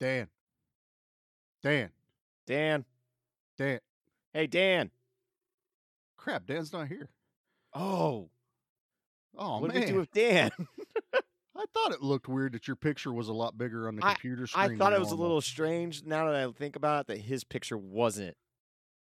[0.00, 0.28] Dan.
[1.62, 1.90] Dan.
[2.46, 2.84] Dan.
[3.58, 3.80] Dan.
[4.32, 4.90] Hey, Dan.
[6.16, 7.08] Crap, Dan's not here.
[7.74, 8.30] Oh,
[9.36, 9.60] Oh what man.
[9.62, 10.50] What did we do with Dan?
[11.56, 14.14] I thought it looked weird that your picture was a lot bigger on the I-
[14.14, 14.72] computer screen.
[14.72, 17.44] I thought it was a little strange now that I think about it that his
[17.44, 18.36] picture wasn't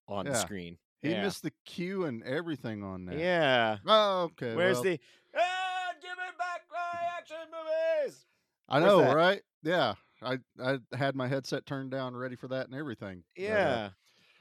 [0.08, 0.78] on the screen.
[1.02, 1.22] He yeah.
[1.22, 3.18] missed the cue and everything on there.
[3.18, 3.78] Yeah.
[3.86, 4.54] Oh, okay.
[4.54, 5.00] Where's well, the
[5.36, 8.24] ah, give me back my action movies?
[8.68, 9.16] I where's know, that?
[9.16, 9.42] right?
[9.62, 9.94] Yeah.
[10.26, 13.18] I I had my headset turned down, ready for that and everything.
[13.38, 13.88] Uh, Yeah.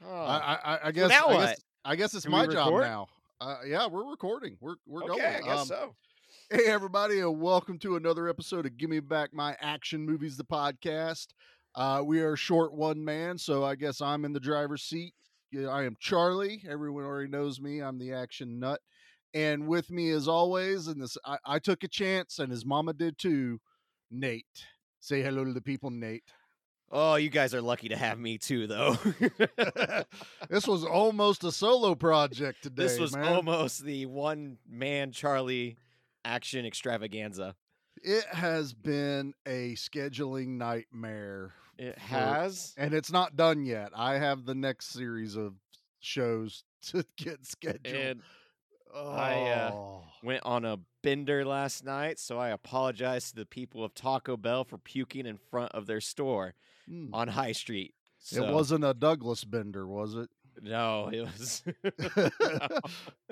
[0.04, 0.10] Oh.
[0.12, 3.06] I, I I- guess I guess I guess it's Can my job now.
[3.40, 4.56] Uh, yeah, we're recording.
[4.60, 5.22] We're we're okay, going.
[5.22, 5.94] I guess Um, so.
[6.50, 10.44] Hey, everybody, and welcome to another episode of Give Me Back My Action Movies, the
[10.44, 11.28] podcast.
[11.74, 15.12] Uh, we are short one man, so I guess I'm in the driver's seat.
[15.56, 16.62] I am Charlie.
[16.68, 17.80] Everyone already knows me.
[17.80, 18.80] I'm the action nut.
[19.34, 22.92] And with me, as always, and this I, I took a chance, and his mama
[22.92, 23.58] did too.
[24.10, 24.66] Nate,
[25.00, 26.24] say hello to the people, Nate.
[26.90, 28.96] Oh, you guys are lucky to have me too, though.
[30.48, 32.82] this was almost a solo project today.
[32.84, 33.26] this was man.
[33.26, 35.76] almost the one man Charlie
[36.24, 37.54] action extravaganza.
[38.02, 42.74] It has been a scheduling nightmare It for- has.
[42.76, 43.90] and it's not done yet.
[43.94, 45.54] I have the next series of
[46.00, 47.86] shows to get scheduled.
[47.86, 48.22] And
[48.96, 49.72] oh, I, uh,
[50.22, 54.64] went on a bender last night, so I apologize to the people of Taco Bell
[54.64, 56.54] for puking in front of their store
[56.90, 57.10] mm.
[57.12, 57.94] on High Street.
[58.32, 60.28] it wasn't a Douglas bender, was it?
[60.62, 61.62] No, it was.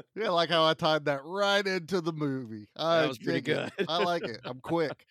[0.15, 2.69] yeah, like how I tied that right into the movie.
[2.77, 3.73] I was pretty good.
[3.89, 4.41] I like it.
[4.45, 5.07] I'm quick.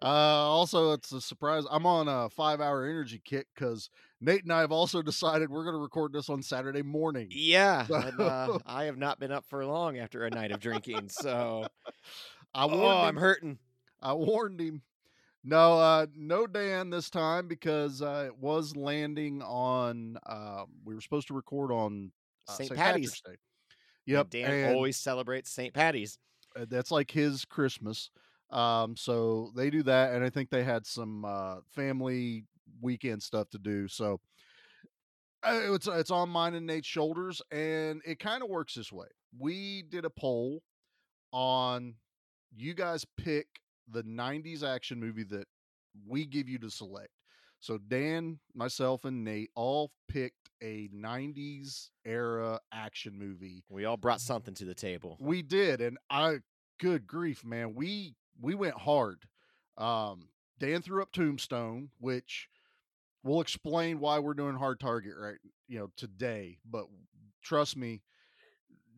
[0.00, 1.64] Uh, also, it's a surprise.
[1.70, 3.90] I'm on a five hour energy kick because
[4.20, 7.28] Nate and I have also decided we're going to record this on Saturday morning.
[7.30, 11.08] yeah, and, uh, I have not been up for long after a night of drinking,
[11.08, 11.66] so
[12.54, 13.04] I warned oh, him.
[13.04, 13.58] I'm hurting.
[14.00, 14.82] I warned him.
[15.44, 20.18] No, uh, no Dan this time because uh, it was landing on.
[20.26, 22.10] Uh, we were supposed to record on
[22.48, 22.74] uh, St.
[22.74, 23.20] Patty's.
[23.20, 23.30] Day.
[23.30, 23.38] and
[24.06, 25.74] Yep, Dan and, always celebrates St.
[25.74, 26.18] Patty's.
[26.58, 28.10] uh, that's like his Christmas.
[28.50, 32.44] Um, so they do that, and I think they had some uh, family
[32.80, 33.88] weekend stuff to do.
[33.88, 34.20] So
[35.42, 39.06] uh, it's it's on mine and Nate's shoulders, and it kind of works this way.
[39.38, 40.62] We did a poll
[41.32, 41.94] on
[42.56, 43.46] you guys pick
[43.90, 45.46] the 90s action movie that
[46.06, 47.10] we give you to select.
[47.60, 53.62] So Dan, myself, and Nate all picked a 90s era action movie.
[53.68, 55.16] We all brought something to the table.
[55.20, 56.38] We did, and I
[56.78, 57.74] good grief, man.
[57.74, 59.24] We we went hard.
[59.78, 60.28] Um
[60.58, 62.48] Dan threw up Tombstone, which
[63.26, 65.38] we'll explain why we're doing hard target right,
[65.68, 66.86] you know, today, but
[67.42, 68.02] trust me,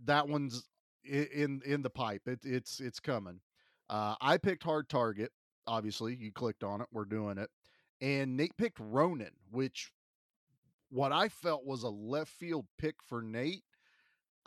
[0.04, 0.68] that one's
[1.04, 2.22] in in the pipe.
[2.26, 3.40] It, it's it's coming.
[3.88, 5.32] Uh, I picked hard target.
[5.66, 6.88] Obviously, you clicked on it.
[6.92, 7.50] We're doing it,
[8.00, 9.90] and Nate picked Ronin which
[10.90, 13.64] what I felt was a left field pick for Nate.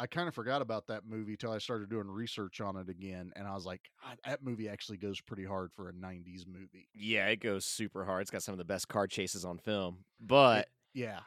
[0.01, 3.31] I kind of forgot about that movie till I started doing research on it again,
[3.35, 6.87] and I was like, "Ah, that movie actually goes pretty hard for a '90s movie.
[6.93, 8.23] Yeah, it goes super hard.
[8.23, 9.99] It's got some of the best car chases on film.
[10.19, 11.19] But Yeah,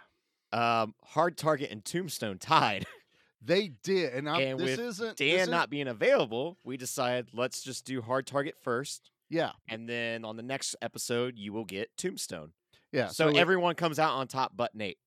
[0.53, 2.85] um, Hard Target and Tombstone tied.
[3.43, 7.29] they did, and, I'm, And this with isn't Dan isn't- not being available, we decided
[7.33, 9.11] let's just do Hard Target first.
[9.31, 12.53] Yeah, And then on the next episode, you will get Tombstone.
[12.93, 13.09] yeah.
[13.09, 14.99] so it- everyone comes out on top but Nate.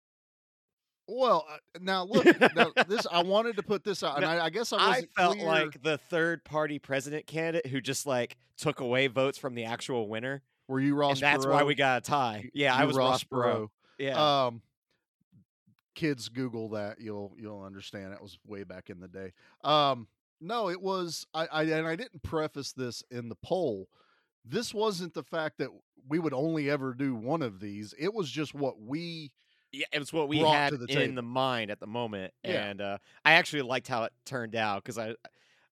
[1.08, 2.26] Well, uh, now look,
[2.56, 4.88] now this I wanted to put this out, and No, I, I guess I I
[4.90, 5.48] wasn't felt clear.
[5.48, 10.08] like the third party president candidate who just like took away votes from the actual
[10.10, 10.42] winner.
[10.68, 11.18] were you Ross?
[11.18, 12.50] and that's why we got a tie.
[12.54, 13.56] Yeah, I was Ross Perot.
[13.56, 13.70] Perot.
[14.00, 14.46] Yeah.
[14.48, 14.62] Um,
[15.96, 17.00] kids, Google that.
[17.00, 18.14] You'll you'll understand.
[18.14, 19.32] It was way back in the day.
[19.64, 20.08] Um,
[20.42, 21.26] no, it was.
[21.34, 23.88] I, I and I didn't preface this in the poll.
[24.46, 25.70] This wasn't the fact that
[26.10, 27.94] we would only ever do one of these.
[27.98, 29.32] It was just what we.
[29.72, 31.16] Yeah, it was what we had the in table.
[31.16, 32.66] the mind at the moment, Yeah.
[32.66, 35.14] and uh, I actually liked how it turned out because I,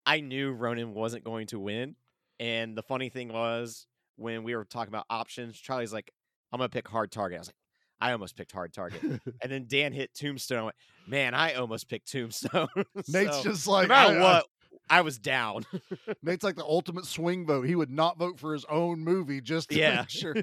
[0.07, 1.97] I knew Ronin wasn't going to win,
[2.39, 6.11] and the funny thing was when we were talking about options, Charlie's like,
[6.53, 7.57] "I'm gonna pick hard target." I was like,
[8.01, 9.01] "I almost picked hard target,"
[9.43, 10.59] and then Dan hit Tombstone.
[10.59, 10.77] I went,
[11.09, 12.69] "Man, I almost picked Tombstone."
[13.09, 14.47] Nate's So, just no like matter I- I- what,
[14.91, 15.65] I was down.
[16.23, 17.63] Nate's like the ultimate swing vote.
[17.63, 20.01] He would not vote for his own movie just to Yeah.
[20.01, 20.35] make sure.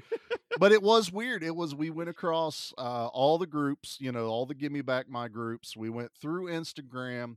[0.58, 1.42] but it was weird.
[1.44, 4.80] It was we went across uh, all the groups, you know, all the give me
[4.80, 5.76] back my groups.
[5.76, 7.36] We went through Instagram.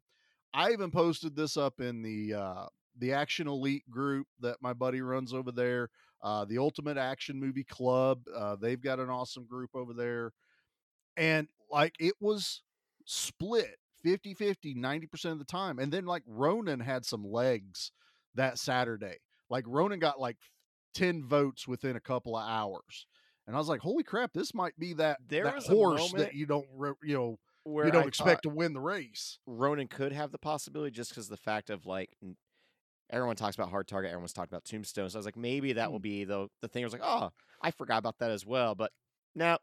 [0.53, 2.65] I even posted this up in the uh,
[2.97, 5.89] the Action Elite group that my buddy runs over there.
[6.23, 8.21] Uh, the Ultimate Action Movie Club.
[8.33, 10.31] Uh, they've got an awesome group over there.
[11.17, 12.61] And like it was
[13.05, 15.79] split 50 50, 90% of the time.
[15.79, 17.91] And then like Ronin had some legs
[18.35, 19.17] that Saturday.
[19.49, 20.37] Like Ronin got like
[20.93, 23.07] 10 votes within a couple of hours.
[23.47, 24.33] and I was like, "Holy crap!
[24.33, 27.91] This might be that There that horse that you don't re- you know Where you
[27.91, 31.37] don't I expect to win the race." Ronin could have the possibility just because the
[31.37, 32.17] fact of like
[33.09, 35.09] everyone talks about hard target, everyone's talking about tombstone.
[35.09, 36.03] So I was like, maybe that will Hmm.
[36.03, 36.83] be the the thing.
[36.83, 37.31] I was like, oh,
[37.61, 38.91] I forgot about that as well, but
[39.35, 39.57] no,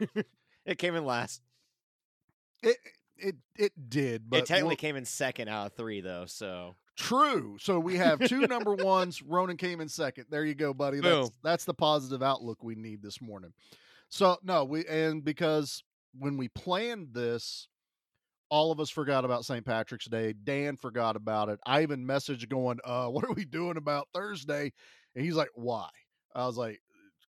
[0.64, 1.42] it came in last.
[2.62, 2.76] It
[3.20, 6.24] it it did, but it technically we'll- came in second out of three though.
[6.26, 7.56] So True.
[7.58, 9.22] So we have two number ones.
[9.22, 10.26] Ronin came in second.
[10.28, 11.00] There you go, buddy.
[11.00, 11.36] That's Boom.
[11.42, 13.52] that's the positive outlook we need this morning.
[14.10, 15.82] So no, we and because
[16.18, 17.68] when we planned this,
[18.50, 19.64] all of us forgot about St.
[19.64, 20.34] Patrick's Day.
[20.34, 21.60] Dan forgot about it.
[21.64, 24.72] I even messaged going, uh, what are we doing about Thursday?
[25.14, 25.88] And he's like, Why?
[26.34, 26.80] I was like,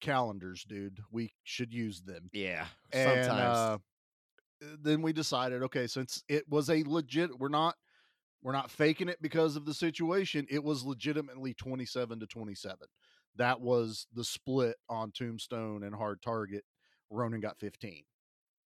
[0.01, 0.99] calendars, dude.
[1.11, 2.29] We should use them.
[2.33, 3.79] yeah, And sometimes uh,
[4.83, 7.77] then we decided, okay, since it was a legit, we're not
[8.43, 10.47] we're not faking it because of the situation.
[10.51, 12.87] It was legitimately 27 to 27.
[13.37, 16.63] That was the split on Tombstone and Hard Target.
[17.11, 18.03] Ronin got 15.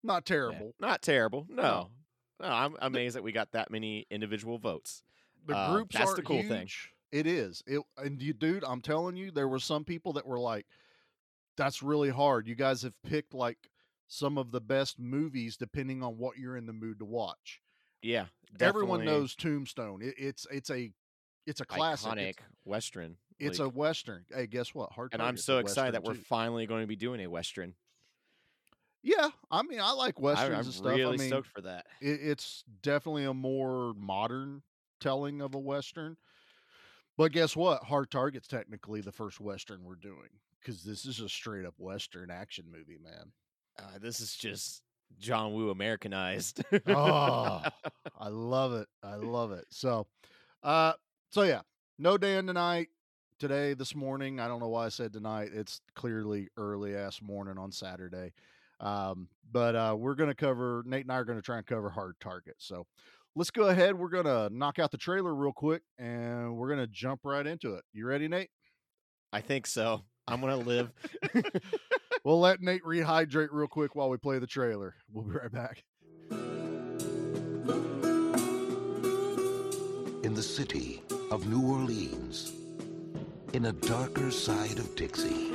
[0.02, 0.74] Not yeah, terrible.
[0.80, 1.46] not terrible.
[1.48, 1.90] No.
[2.40, 5.02] No, I'm amazed that we got that many individual votes.
[5.46, 6.62] The Uh, groups that's are the cool thing.
[6.62, 6.92] huge.
[7.10, 7.62] It is.
[7.66, 10.66] It and you, dude, I'm telling you, there were some people that were like,
[11.56, 13.70] "That's really hard." You guys have picked like
[14.08, 17.60] some of the best movies, depending on what you're in the mood to watch.
[18.02, 18.26] Yeah,
[18.60, 20.02] everyone knows Tombstone.
[20.02, 20.90] It, it's it's a
[21.46, 22.10] it's a classic.
[22.12, 23.16] iconic It's, western.
[23.38, 24.24] it's like- a western.
[24.34, 24.92] Hey, guess what?
[24.92, 25.12] Hard.
[25.12, 26.20] and I'm so excited that we're too.
[26.20, 27.74] finally going to be doing a western.
[29.02, 30.86] Yeah, I mean, I like I, westerns I'm and stuff.
[30.96, 31.86] really I mean, stoked for that.
[32.00, 34.62] it, it's definitely a more modern
[35.00, 36.16] telling of a western.
[37.16, 37.84] But guess what?
[37.84, 40.28] Hard Target's technically the first western we're doing
[40.60, 43.32] because this is a straight up western action movie, man.
[43.78, 44.82] Uh, this is just
[45.18, 46.62] John Woo Americanized.
[46.86, 47.62] Oh,
[48.18, 48.88] I love it.
[49.02, 49.66] I love it.
[49.70, 50.06] So,
[50.62, 50.92] uh,
[51.30, 51.60] so yeah,
[51.98, 52.88] no Dan tonight.
[53.38, 54.40] Today, this morning.
[54.40, 55.50] I don't know why I said tonight.
[55.54, 58.32] It's clearly early ass morning on Saturday.
[58.80, 60.82] Um, but uh, we're gonna cover.
[60.84, 62.56] Nate and I are gonna try and cover Hard Target.
[62.58, 62.84] So,
[63.36, 63.96] let's go ahead.
[63.96, 67.84] We're gonna knock out the trailer real quick, and we're gonna jump right into it.
[67.92, 68.50] You ready, Nate?
[69.32, 70.02] I think so.
[70.26, 70.90] I'm gonna live.
[72.28, 74.94] We'll let Nate rehydrate real quick while we play the trailer.
[75.10, 75.82] We'll be right back.
[80.22, 82.52] in the city of New Orleans,
[83.54, 85.52] in a darker side of Dixie,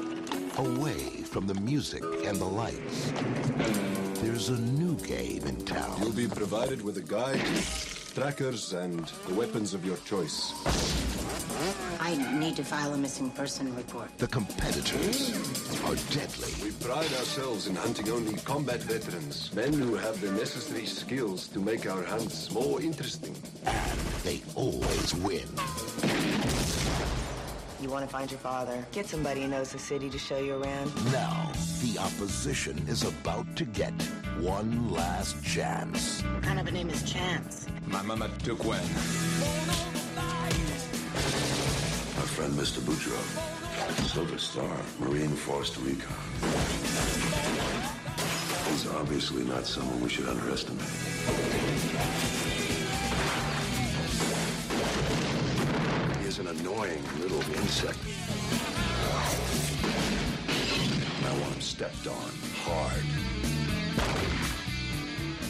[0.58, 3.12] away from the music and the lights.
[4.24, 6.02] There's a new game in town.
[6.02, 7.46] You'll be provided with a guide,
[8.16, 11.03] trackers, and the weapons of your choice.
[12.00, 14.16] I need to file a missing person report.
[14.18, 15.32] The competitors
[15.86, 16.52] are deadly.
[16.62, 21.60] We pride ourselves in hunting only combat veterans, men who have the necessary skills to
[21.60, 23.36] make our hunts more interesting.
[23.66, 25.48] and they always win.
[27.82, 28.86] You want to find your father?
[28.94, 30.96] Get somebody who knows the city to show you around.
[31.12, 33.94] Now, the opposition is about to get
[34.40, 36.22] one last chance.
[36.22, 37.68] What kind of a name is Chance?
[37.88, 38.82] My mama took when.
[42.34, 42.80] Our friend Mr.
[42.80, 44.08] Boudreaux.
[44.08, 46.16] Silver Star, Marine Force Recon.
[48.72, 50.82] He's obviously not someone we should underestimate.
[56.22, 58.00] He is an annoying little insect.
[61.18, 62.32] And I want him stepped on
[62.66, 63.06] hard.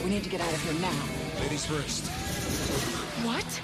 [0.03, 1.41] We need to get out of here now.
[1.43, 2.07] Ladies first.
[3.23, 3.61] What?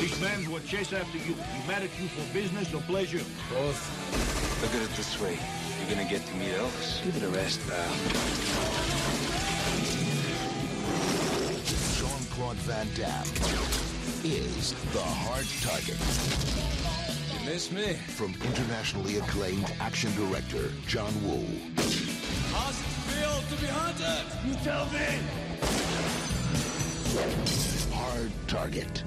[0.00, 1.34] These men will chase after you.
[1.34, 3.22] You mad at you for business or pleasure?
[3.50, 3.80] Both.
[4.62, 5.38] Look at it this way.
[5.80, 7.04] You're gonna get to meet Elvis.
[7.04, 8.96] Give it a rest, pal.
[11.98, 13.26] Jean-Claude Van Damme
[14.24, 15.98] is the hard target
[17.32, 17.94] You miss me?
[18.16, 21.44] from internationally acclaimed action director John Woo.
[22.52, 24.24] How's it feel to be hunted?
[24.46, 25.06] You tell me.
[27.94, 29.02] Hard Target.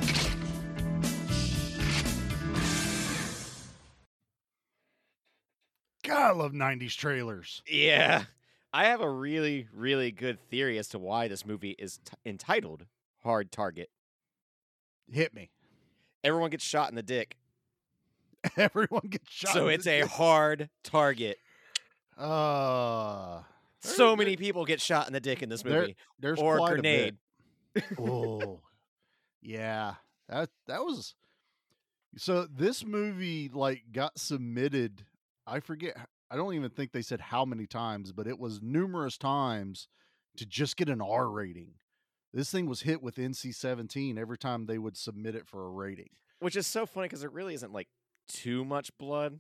[6.10, 7.62] God, I love '90s trailers.
[7.68, 8.24] yeah,
[8.74, 12.86] I have a really, really good theory as to why this movie is t- entitled
[13.24, 13.90] Hard Target.
[15.12, 15.50] Hit me.
[16.24, 17.38] Everyone gets shot in the dick,
[18.58, 19.54] Everyone gets shot.
[19.54, 20.10] so it's a dick.
[20.10, 21.38] hard target.
[22.18, 23.42] Uh,
[23.82, 27.16] So many people get shot in the dick in this there- movie, there's or grenade.
[27.98, 28.60] oh,
[29.42, 29.96] yeah.
[30.28, 31.16] That that was.
[32.18, 35.06] So this movie like got submitted.
[35.50, 35.96] I forget.
[36.32, 39.88] I don't even think they said how many times, but it was numerous times
[40.38, 41.74] to just get an R rating.
[42.34, 45.70] This thing was hit with NC seventeen every time they would submit it for a
[45.72, 46.10] rating.
[46.40, 47.90] which is so funny because there really isn't like
[48.30, 49.40] too much blood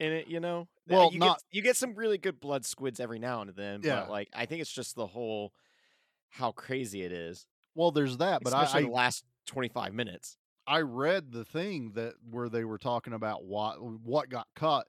[0.00, 0.26] in it.
[0.26, 3.42] You know, Well, you not- get you get some really good blood squids every now
[3.42, 4.00] and then, Yeah.
[4.00, 5.52] but like I think it's just the whole
[6.30, 7.46] how crazy it is.
[7.76, 10.36] Well, there's that, but I, especially I the last twenty five minutes.
[10.66, 14.88] I read the thing that where they were talking about what what got cut,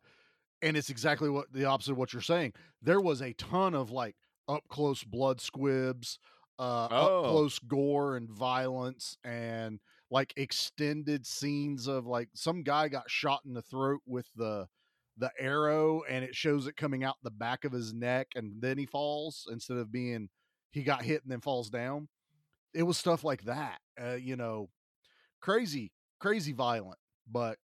[0.61, 2.53] and it's exactly what the opposite of what you're saying.
[2.81, 4.15] There was a ton of like
[4.47, 6.19] up close blood squibs,
[6.59, 7.23] uh, Oh.
[7.23, 9.79] up close gore and violence, and
[10.11, 14.67] like extended scenes of like some guy got shot in the throat with the
[15.17, 18.77] the arrow, and it shows it coming out the back of his neck, and then
[18.77, 20.29] he falls instead of being
[20.71, 22.07] he got hit and then falls down.
[22.73, 24.69] It was stuff like that, uh, you know
[25.41, 26.97] crazy, crazy violent,
[27.31, 27.57] but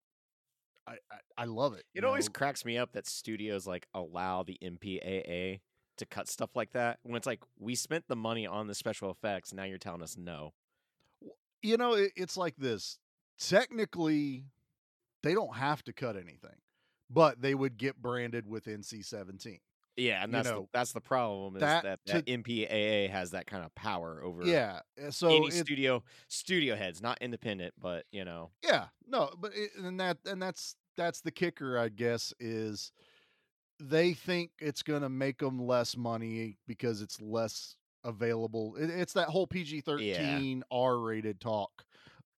[0.89, 1.85] I I, I love it.
[1.93, 2.33] It you always know?
[2.33, 5.61] cracks me up that studios like allow the MPAA
[5.97, 9.11] to cut stuff like that when it's like we spent the money on the special
[9.11, 9.53] effects.
[9.53, 10.53] Now you're telling us no.
[11.61, 12.97] you know it, it's like this.
[13.37, 14.45] Technically,
[15.23, 16.57] they don't have to cut anything,
[17.09, 19.59] but they would get branded with NC seventeen.
[19.99, 23.31] Yeah, and You that's know, the, that's the problem is that that, to- MPAA has
[23.31, 27.73] that kind of power over Yeah, uh, so any it- studio studio heads, not independent,
[27.79, 28.51] but you know.
[28.63, 32.91] Yeah, no, but it, and that and that's that's the kicker, I guess, is
[33.79, 38.75] they think it's going to make them less money because it's less available.
[38.77, 41.71] It, it's that whole PG thirteen R rated talk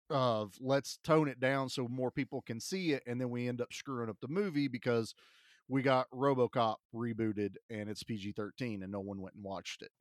[0.09, 3.61] of let's tone it down so more people can see it, and then we end
[3.61, 5.13] up screwing up the movie because
[5.69, 9.91] we got RoboCop rebooted and it's PG thirteen, and no one went and watched it.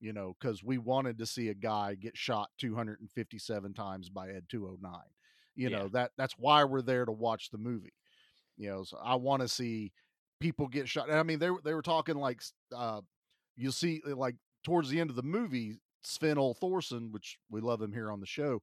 [0.00, 4.44] You know, because we wanted to see a guy get shot 257 times by Ed
[4.48, 4.92] 209
[5.56, 5.78] you Yeah.
[5.78, 7.92] know that that's why we're there to watch the movie
[8.56, 9.90] you know so i want to see
[10.38, 12.40] people get shot and i mean they were they were talking like
[12.72, 13.00] uh
[13.56, 17.82] you'll see uh, like towards the end of the movie Sven-Ole Thorsen which we love
[17.82, 18.62] him here on the show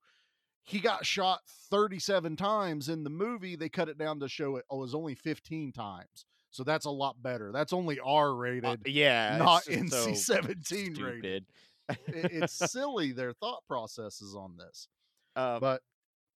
[0.63, 4.63] he got shot 37 times in the movie they cut it down to show it
[4.69, 8.33] oh, it was only 15 times so that's a lot better that's only r Uh,
[8.33, 11.45] rated yeah, not so nc-17 rated.
[11.89, 14.87] It- it's silly their thought processes on this
[15.35, 15.81] Um, but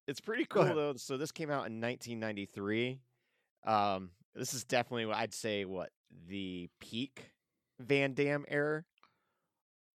[0.08, 0.94] it's pretty cool though.
[0.98, 3.00] So this came out in 1993.
[3.66, 5.90] Um, this is definitely what I'd say what
[6.28, 7.32] the peak
[7.80, 8.84] Van Damme era.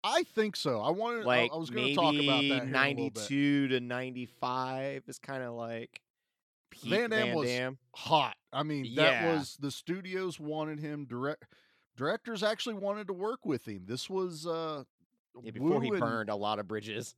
[0.05, 0.81] I think so.
[0.81, 1.25] I wanted.
[1.25, 2.71] Like I, I was going to talk about that here in a bit.
[2.73, 6.00] 92 to 95 is kind of like
[6.83, 7.71] Van Van Damme Damme.
[7.73, 8.37] was hot.
[8.53, 9.35] I mean, that Yeah.
[9.37, 11.07] was the studios wanted him.
[11.07, 11.45] Direct
[11.97, 13.85] directors actually wanted to work with him.
[13.87, 14.85] This was uh,
[15.43, 17.15] Yeah, before he Wu burned a lot of bridges.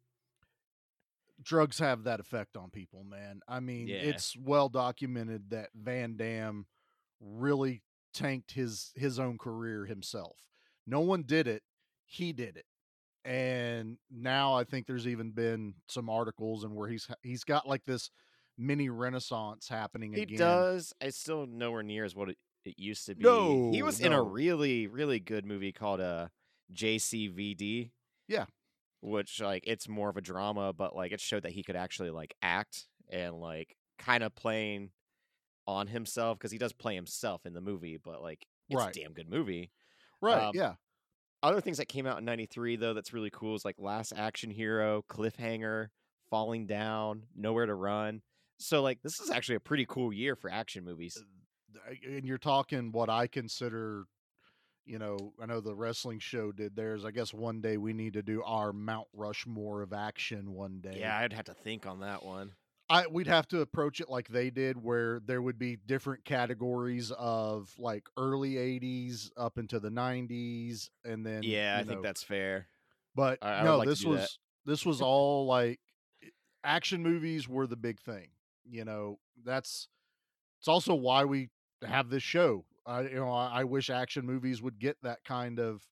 [1.42, 3.40] Drugs have that effect on people, man.
[3.48, 3.96] I mean, Yeah.
[3.96, 6.66] it's well documented that Van Damme
[7.20, 10.36] really tanked his his own career himself.
[10.86, 11.62] No one did it.
[12.06, 12.66] He did it.
[13.24, 17.84] And now I think there's even been some articles and where he's he's got like
[17.84, 18.10] this
[18.56, 20.38] mini renaissance happening He again.
[20.38, 20.92] does.
[21.00, 23.24] It's still nowhere near as what it, it used to be.
[23.24, 26.28] No, he was in a really, really good movie called uh,
[26.72, 27.90] JCVD.
[28.28, 28.46] Yeah.
[29.00, 32.10] Which like it's more of a drama, but like it showed that he could actually
[32.10, 34.90] like act and like kind of playing
[35.66, 38.96] on himself because he does play himself in the movie, but like it's Right.
[38.96, 39.70] a damn good movie.
[40.22, 40.74] Right, Um, yeah.
[41.42, 44.50] Other things that came out in '93 though that's really cool is like Last Action
[44.50, 45.88] Hero, Cliffhanger,
[46.30, 48.22] Falling Down, Nowhere to Run.
[48.58, 51.16] So like this is actually a pretty cool year for action movies.
[51.88, 54.04] Uh, and you're talking what I consider,
[54.86, 57.04] you know, I know the wrestling show did theirs.
[57.04, 60.98] I guess one day we need to do our Mount Rushmore of action one day.
[61.00, 62.52] Yeah, I'd have to think on that one.
[62.90, 67.10] I we'd have to approach it like they did, where there would be different categories
[67.12, 72.22] of like early '80s up into the '90s, and then yeah, I you think that's
[72.22, 72.68] fair.
[73.14, 74.70] But I- I no, like this was that.
[74.70, 75.80] this was all like
[76.62, 78.28] action movies were the big thing.
[78.64, 79.88] You know, that's
[80.58, 81.50] it's also why we
[81.84, 82.64] have this show.
[82.86, 85.82] I you know I, I wish action movies would get that kind of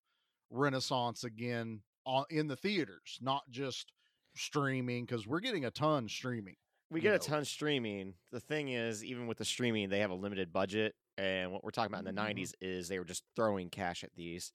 [0.51, 3.93] renaissance again on in the theaters, not just
[4.37, 6.57] streaming because we're getting a ton streaming.
[6.91, 8.15] We get a ton streaming.
[8.33, 11.71] The thing is, even with the streaming, they have a limited budget, and what we're
[11.71, 12.37] talking about in the Mhm.
[12.37, 14.53] '90s is they were just throwing cash at these.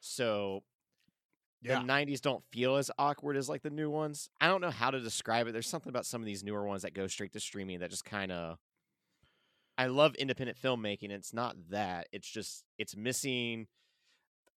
[0.00, 0.64] So
[1.62, 1.80] Yeah.
[1.80, 4.28] the '90s don't feel as awkward as like the new ones.
[4.40, 5.52] I don't know how to describe it.
[5.52, 8.04] There's something about some of these newer ones that go straight to streaming that just
[8.04, 8.58] kind of.
[9.76, 11.10] I love independent filmmaking.
[11.10, 12.08] It's not that.
[12.12, 13.66] It's just it's missing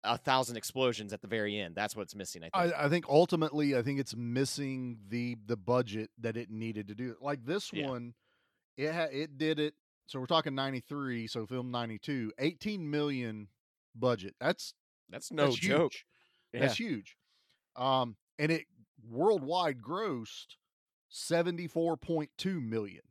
[0.02, 1.74] a thousand explosions at the very end.
[1.74, 2.42] That's what's missing.
[2.54, 2.74] I think.
[2.74, 6.94] I, I think ultimately, I think it's missing the the budget that it needed to
[6.94, 7.16] do.
[7.20, 7.88] Like this Yeah.
[7.88, 8.14] one,
[8.78, 9.74] it ha- it did it.
[10.06, 11.26] So we're talking ninety three.
[11.26, 13.48] So film 92, 18 million
[13.94, 14.34] budget.
[14.40, 14.72] That's
[15.10, 15.92] That's no that's joke.
[15.92, 16.06] Huge.
[16.52, 17.16] That's huge.
[17.76, 18.66] Um, and it
[19.08, 20.56] worldwide grossed
[21.08, 23.02] seventy four point two million.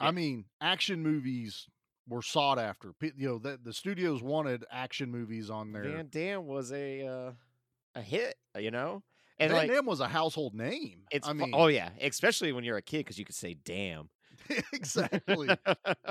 [0.00, 1.66] I mean, action movies
[2.08, 2.94] were sought after.
[3.00, 5.82] You know, the, the studios wanted action movies on there.
[5.82, 7.32] Van Damme was a uh,
[7.94, 9.02] a hit, you know,
[9.38, 11.02] and Van like was a household name.
[11.10, 14.08] it's I mean, oh yeah, especially when you're a kid because you could say damn.
[14.72, 15.48] exactly.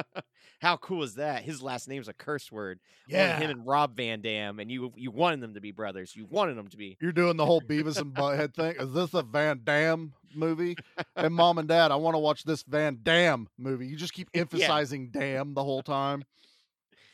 [0.60, 1.44] How cool is that?
[1.44, 2.80] His last name's a curse word.
[3.08, 3.38] Yeah.
[3.40, 6.16] him and Rob Van Dam, and you you wanted them to be brothers.
[6.16, 6.98] You wanted them to be.
[7.00, 8.76] You're doing the whole Beavis and Butthead thing.
[8.80, 10.76] Is this a Van Dam movie?
[11.16, 13.88] And mom and dad, I want to watch this Van Dam movie.
[13.88, 16.24] You just keep emphasizing "damn" the whole time.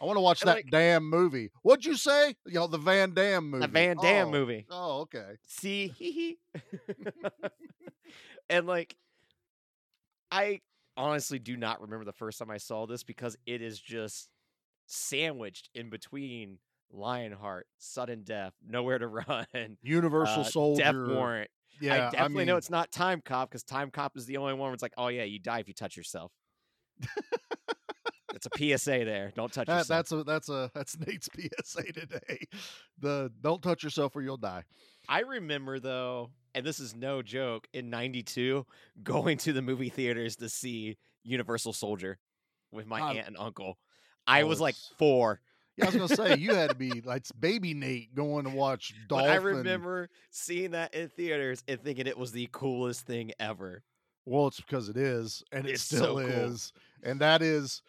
[0.01, 1.51] I want to watch And, that like- damn movie.
[1.61, 2.35] What'd you say?
[2.45, 3.61] You know, the Van Dam movie.
[3.65, 4.31] The Van Dam Oh.
[4.31, 4.65] movie.
[4.69, 5.37] Oh, okay.
[5.47, 6.37] See,
[8.49, 8.95] and like,
[10.31, 10.61] I
[10.97, 14.29] honestly do not remember the first time I saw this because it is just
[14.85, 16.59] sandwiched in between
[16.91, 20.83] Lionheart, Sudden Death, Nowhere to Run, Universal uh, Soldier.
[20.83, 21.49] Death Warrant.
[21.81, 24.73] Yeah, I definitely know mean, it's not Timecop because Timecop is the only one where
[24.73, 26.31] it's like, oh yeah, you die if you touch yourself.
[28.33, 29.31] it's a PSA there.
[29.35, 29.87] Don't touch that, yourself.
[29.87, 32.45] that's a that's a that's Nate's PSA today.
[32.99, 34.63] The don't touch yourself or you'll die.
[35.09, 38.65] I remember though, and this is no joke, in '92
[39.03, 42.19] going to the movie theaters to see Universal Soldier
[42.71, 43.17] with my God.
[43.17, 43.77] aunt and uncle.
[44.27, 45.41] I Oh, was like four.
[45.75, 48.93] Yeah, I was gonna say you had to be like baby Nate going to watch
[49.09, 53.83] But I remember seeing that in theaters and thinking it was the coolest thing ever.
[54.25, 56.25] Well, it's because it is, and it It's so still cool.
[56.27, 56.71] is,
[57.03, 57.81] and that is.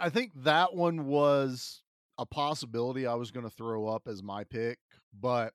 [0.00, 1.82] I think that one was
[2.18, 4.78] a possibility I was going to throw up as my pick,
[5.12, 5.52] but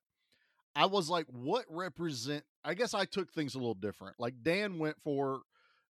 [0.76, 2.44] I was like, what represent?
[2.64, 4.16] I guess I took things a little different.
[4.20, 5.42] Like Dan went for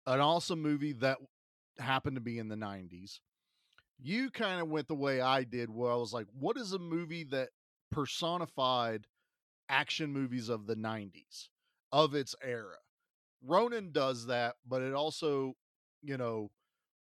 [0.06, 1.18] an awesome movie that
[1.78, 3.20] happened to be in the '90s.
[4.02, 6.78] You kind of went the way I did, where I was like, what is a
[6.78, 7.50] movie that
[7.92, 9.06] personified
[9.68, 11.48] action movies of the '90s
[11.92, 12.76] of its era?
[13.42, 15.54] Ronin does that, but it also,
[16.02, 16.50] you know,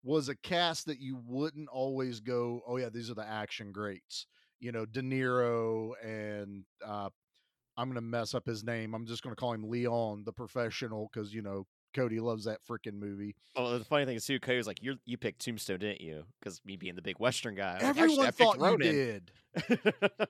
[0.03, 4.27] was a cast that you wouldn't always go, oh yeah, these are the action greats.
[4.60, 7.10] You know, De Niro and uh
[7.80, 8.94] I'm gonna mess up his name.
[8.94, 11.65] I'm just gonna call him Leon, the professional, because you know
[11.96, 13.36] Cody loves that freaking movie.
[13.56, 16.26] Oh, the funny thing is too, Cody was like, "You you picked Tombstone, didn't you?"
[16.39, 19.32] Because me being the big Western guy, I'm Everyone thought you did.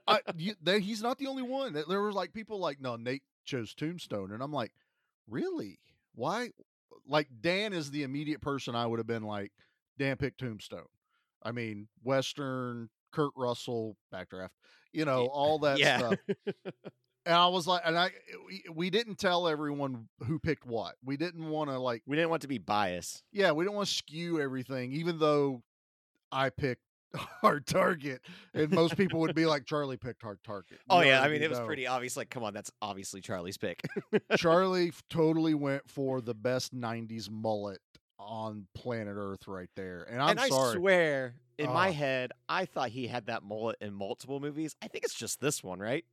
[0.08, 1.74] I, you, they, he's not the only one.
[1.74, 4.72] There- There were like people like, no, Nate chose Tombstone, and I'm like,
[5.28, 5.80] really?
[6.14, 6.52] Why?
[7.08, 9.52] Like Dan is the immediate person I would have been like,
[9.98, 10.86] Dan picked Tombstone.
[11.42, 14.50] I mean, Western, Kurt Russell, backdraft,
[14.94, 15.98] you know, all that yeah.
[15.98, 16.20] stuff.
[17.30, 18.10] And I was like, and I,
[18.74, 20.96] we, didn't tell everyone who picked what.
[21.06, 23.22] We didn't want to like, we didn't want to be biased.
[23.32, 25.62] yeah, we don't want to skew everything, even though
[26.32, 26.82] I picked
[27.16, 28.22] hard target,
[28.56, 30.80] and most people would be like, Charlie picked hard target.
[30.80, 32.18] You Oh yeah, I mean it was pretty obvious.
[32.18, 33.82] Like, come on, that's obviously Charlie's pick.
[34.36, 37.78] Charlie totally went for the best '90s mullet
[38.18, 40.78] on planet Earth right there, and I'm and I sorry.
[40.78, 41.92] swear, in my Oh.
[41.94, 44.76] head, I thought he had that mullet in multiple movies.
[44.82, 46.06] I think it's just this one, right?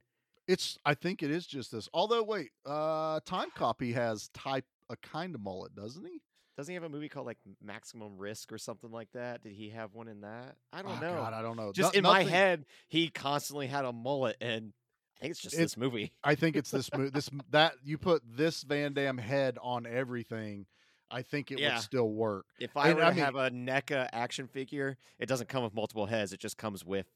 [0.48, 1.88] It's I think it is just this.
[1.92, 6.20] Although wait, uh, Time Copy has type a kind of mullet, doesn't he?
[6.56, 9.42] Doesn't he have a movie called like Maximum Risk or something like that?
[9.42, 10.56] Did he have one in that?
[10.72, 11.14] I don't Oh, know.
[11.14, 11.72] God, I don't know.
[11.72, 14.72] just No- in my head, he constantly had a mullet, and
[15.18, 16.12] I think it's just It's- this movie.
[16.24, 20.66] I think it's this mo- this that you put this Van Damme head on everything.
[21.10, 21.74] I think it Yeah.
[21.74, 22.46] would still work.
[22.58, 25.62] If I and were I to mean- have a NECA action figure, it doesn't come
[25.62, 26.32] with multiple heads.
[26.32, 27.06] It just comes with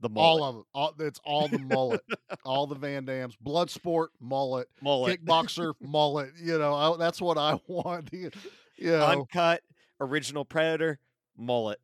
[0.00, 0.40] the mullet.
[0.42, 0.64] All of them.
[0.74, 2.02] All, it's all the mullet.
[2.44, 3.36] all the Van Dammes.
[3.36, 4.68] Bloodsport, mullet.
[4.82, 5.24] mullet.
[5.24, 6.30] Kickboxer, mullet.
[6.40, 8.12] You know, I, that's what I want.
[8.12, 8.30] You
[8.78, 9.62] know, Uncut,
[10.00, 10.98] original Predator,
[11.36, 11.80] mullet.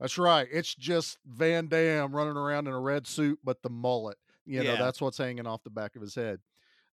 [0.00, 0.48] that's right.
[0.50, 4.16] It's just Van Damme running around in a red suit, but the mullet.
[4.44, 6.40] You know, that's what's hanging off the back of his head.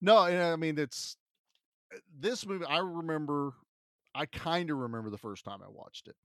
[0.01, 1.17] No, I mean, it's
[1.95, 2.67] uh, this movie.
[2.67, 3.55] I remember,
[4.15, 6.17] I kind of remember the first time I watched it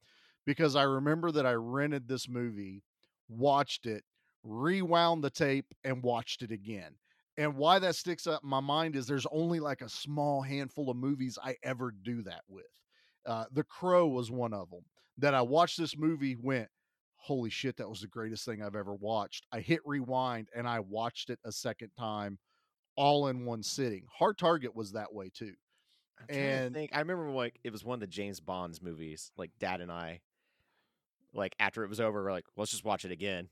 [0.45, 2.83] because I remember that I rented this movie,
[3.29, 4.03] watched it,
[4.43, 6.95] rewound the tape, and watched it again.
[7.37, 10.89] And why that sticks up in my mind is there's only like a small handful
[10.89, 12.65] of movies I ever do that with.
[13.25, 14.83] Uh, the Crow was one of them
[15.17, 16.67] that I watched this movie, went,
[17.15, 19.45] holy shit, that was the greatest thing I've ever watched.
[19.51, 22.37] I hit rewind and I watched it a second time,
[22.95, 24.05] all in one sitting.
[24.11, 25.53] Hard Target was that way too.
[26.29, 26.91] And I'm trying to think.
[26.93, 29.31] I remember like it was one of the James Bonds movies.
[29.37, 30.21] Like Dad and I,
[31.33, 33.49] like after it was over, we're like, let's just watch it again.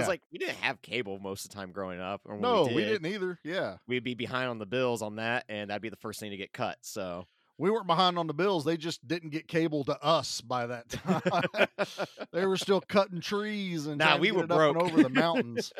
[0.00, 0.06] Yeah.
[0.06, 2.22] like we didn't have cable most of the time growing up.
[2.24, 3.38] Or when no, we, we, did, didn't either.
[3.44, 3.76] Yeah.
[3.86, 6.36] We'd be behind on the bills on that, and that'd be the first thing to
[6.36, 6.78] get cut.
[6.82, 7.26] So
[7.58, 8.64] We weren't behind on the bills.
[8.64, 11.66] They just didn't get cable to us by that time.
[12.32, 14.76] they were still cutting trees and Nah, we were broke.
[14.76, 15.72] over the mountains.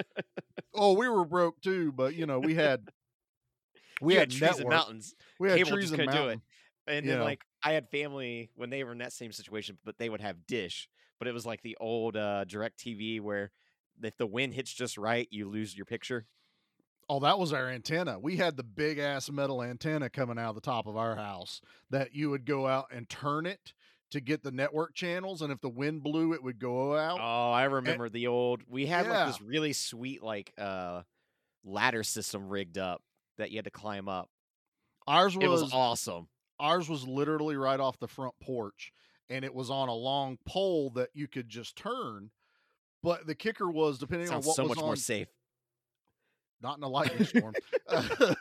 [0.75, 2.83] oh, we were broke too, but you know, we had
[4.01, 5.15] we had, had trees and mountains.
[5.39, 6.41] We had Cable trees just and couldn't do it.
[6.87, 9.97] And you then like I had family when they were in that same situation, but
[9.99, 10.89] they would have dish.
[11.19, 13.53] But it was like the old uh, direct TV where
[14.05, 16.27] if the wind hits just right, you lose your picture.
[17.09, 18.19] Oh, that was our antenna.
[18.19, 21.61] We had the big ass metal antenna coming out of the top of our house
[21.91, 23.75] that you would go out and turn it
[24.11, 27.19] to get the network channels, and if the wind blew, it would go out.
[27.21, 28.63] Oh, I remember the old.
[28.69, 29.25] We had Yeah.
[29.25, 31.03] like this really sweet like uh
[31.65, 33.03] ladder system rigged up
[33.39, 34.31] that you had to climb up.
[35.07, 36.29] ours It was, was awesome.
[36.59, 38.93] ours was literally right off the front porch,
[39.29, 42.31] and it was on a long pole that you could just turn.
[43.03, 45.29] But the kicker was depending Sounds on what so was much on, more safe.
[46.61, 47.55] not in a lightning storm.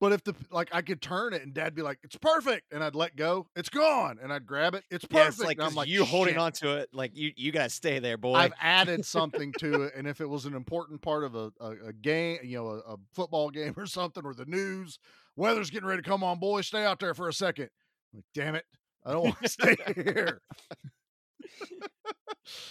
[0.00, 2.84] but if the like I could turn it and dad'd be like, It's perfect, and
[2.84, 5.14] I'd let go, it's gone, and I'd grab it, it's perfect.
[5.14, 7.98] Yeah, it's like, I'm like you holding on to it, like you you gotta stay
[7.98, 8.34] there, boy.
[8.34, 11.70] I've added something to it, and if it was an important part of a, a,
[11.88, 14.98] a game, you know, a, a football game or something, or the news,
[15.34, 17.70] weather's getting ready to come on, boy, stay out there for a second.
[18.12, 18.64] I'm like, damn it,
[19.04, 20.42] I don't want to stay here.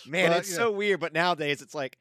[0.08, 0.58] Man, But, it's yeah.
[0.58, 1.00] so weird.
[1.00, 1.98] But nowadays, it's like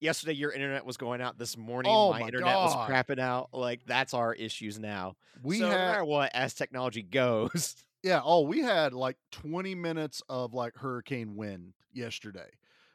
[0.00, 1.38] yesterday your internet was going out.
[1.38, 3.48] This morning, Oh my, my internet was crapping out.
[3.52, 5.16] Like that's our issues now.
[5.42, 9.74] We so no had, matter what, as technology goes, yeah, oh, we had like 20
[9.74, 12.50] minutes of like hurricane wind yesterday.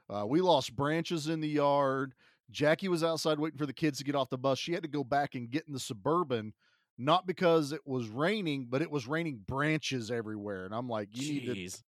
[0.10, 2.14] Uh, we lost branches in the yard.
[2.52, 4.58] Jackie was outside waiting for the kids to get off the bus.
[4.58, 6.54] She had to go back and get in the suburban,
[6.98, 10.66] not because it was raining, but it was raining branches everywhere.
[10.66, 11.84] And I'm like, you need to jeez,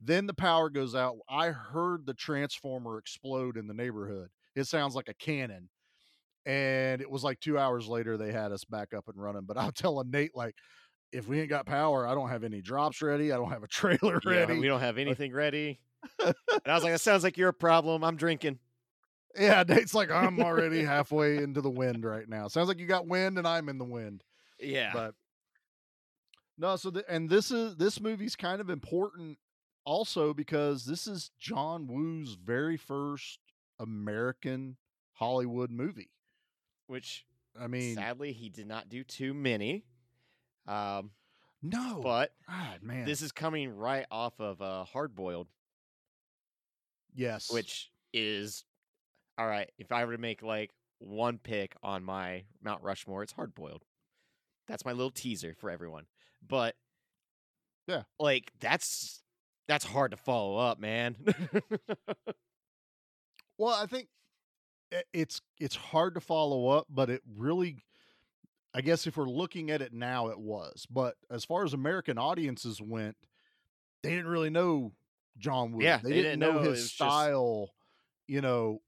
[0.00, 1.16] Then the power goes out.
[1.28, 4.28] I heard the transformer explode in the neighborhood.
[4.54, 5.68] It sounds like a cannon.
[6.44, 9.42] And it was like two hours later, they had us back up and running.
[9.42, 10.54] But I'll tell Nate, like,
[11.12, 13.32] if we ain't got power, I don't have any drops ready.
[13.32, 14.58] I don't have a trailer Yeah, ready.
[14.58, 15.80] we don't have anything ready.
[16.24, 16.34] and
[16.66, 18.04] I was like, that sounds like your problem.
[18.04, 18.58] I'm drinking.
[19.36, 22.48] yeah, Nate's like, I'm already halfway into the wind right now.
[22.48, 24.22] Sounds like you got wind and I'm in the wind.
[24.60, 25.14] Yeah, But
[26.58, 29.36] no, so the, and this is this movie's kind of important
[29.86, 33.38] also because this is John Woo's very first
[33.78, 34.76] American
[35.14, 36.10] Hollywood movie.
[36.88, 37.24] which
[37.58, 39.86] I mean, sadly he did not do too many.
[40.66, 41.12] Um,
[41.62, 45.48] no, but God, man, this is coming right off of uh, Hard Boiled,
[47.14, 48.64] yes, which is
[49.38, 49.70] all right.
[49.78, 53.84] If I were to make like one pick on my Mount Rushmore, it's Hard Boiled.
[54.66, 56.06] That's my little teaser for everyone.
[56.46, 56.76] But
[57.86, 58.02] Yeah.
[58.18, 59.22] like that's
[59.68, 61.16] that's hard to follow up, man.
[63.58, 64.08] well, I think
[65.12, 67.84] it's it's hard to follow up, but it really,
[68.74, 70.86] I guess, if we're looking at it now, it was.
[70.90, 73.16] But as far as American audiences went,
[74.02, 74.92] they didn't really know
[75.38, 75.82] John Woo.
[75.82, 77.70] Yeah, they, they didn't, didn't know, know, his was just- style.
[78.28, 78.82] You know,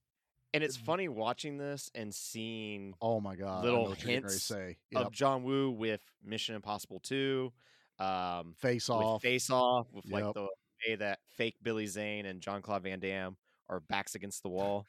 [0.52, 4.22] and it's funny watching this and seeing oh my god, Little what you're getting ready
[4.22, 4.76] to hints say.
[4.96, 7.52] of John Woo with Mission Impossible 2,
[8.00, 9.22] um, Face off.
[9.22, 10.22] Face Off, with Yep.
[10.24, 10.48] like the
[10.86, 13.36] way that fake Billy Zane and John Claude Van Damme
[13.68, 14.86] are backs against the wall.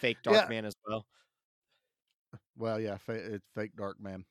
[0.00, 0.48] Fake Dark Yeah.
[0.48, 1.06] Man as well.
[2.56, 4.24] Well, yeah, fa- it's fake dark man.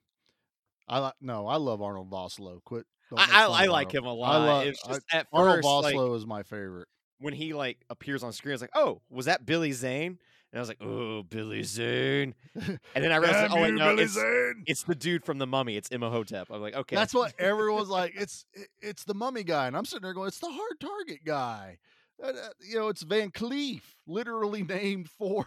[0.87, 2.63] I like no, I love Arnold Vosloo.
[2.63, 2.85] Quit.
[3.15, 4.45] I, I, I like him a lot.
[4.45, 6.87] love it's I- just at Arnold first, like, is my favorite.
[7.19, 10.19] when he like appears on screen, it's like, "Oh, was that Billy Zane?"
[10.51, 14.03] And I was like, "Oh, Billy Zane." And then I realized, "Oh, wait, no, Billy
[14.03, 14.63] it's, Zane.
[14.65, 15.77] it's the dude from the Mummy.
[15.77, 18.13] It's Imhotep." I'm like, "Okay, That's what everyone's like.
[18.15, 18.45] It's
[18.81, 21.77] it's the mummy guy, and I'm sitting there going, it's the hard target guy.
[22.21, 25.45] Uh, you know, it's Van Cleef, literally named for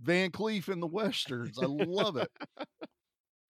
[0.00, 1.58] Van Cleef in the westerns.
[1.58, 2.30] I love it.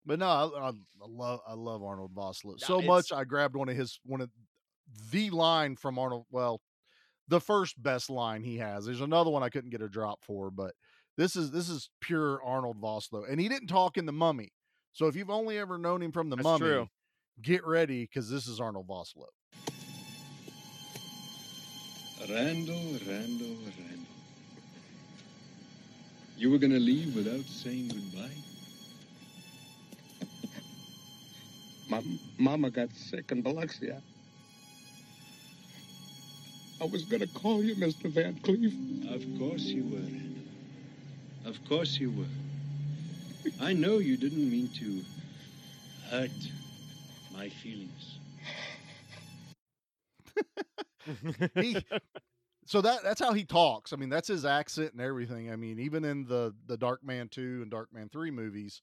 [0.05, 0.73] But no, I, I, I
[1.09, 3.13] love I love Arnold Vosloo so much.
[3.13, 4.31] I grabbed one of his one of
[5.11, 6.27] the line from Arnold.
[6.31, 6.61] Well,
[7.29, 8.85] the first best line he has.
[8.87, 10.75] There's another one I couldn't get a drop for, but
[11.17, 14.53] this is this is pure Arnold Vosloo, and he didn't talk in the Mummy.
[14.93, 16.89] So if you've only ever known him from the That's Mummy, true.
[17.43, 19.25] get ready because this is Arnold Vosloo.
[22.29, 24.07] Randall, Randall, Randall.
[26.37, 28.31] You were gonna leave without saying goodbye?
[31.89, 33.93] Mom, Mama got sick in Biloxi.
[36.81, 38.11] I was gonna call you, Mr.
[38.11, 38.73] Van Cleef.
[39.15, 40.45] Of course you were, Randall.
[41.45, 42.27] Of course you were.
[43.61, 45.03] I know you didn't mean to
[46.11, 46.31] hurt
[47.33, 48.19] my feelings.
[51.55, 51.77] He,
[52.67, 53.93] so that that's how he talks.
[53.93, 55.51] I mean, that's his accent and everything.
[55.53, 58.83] I mean, even in the the Darkman two and Darkman three movies,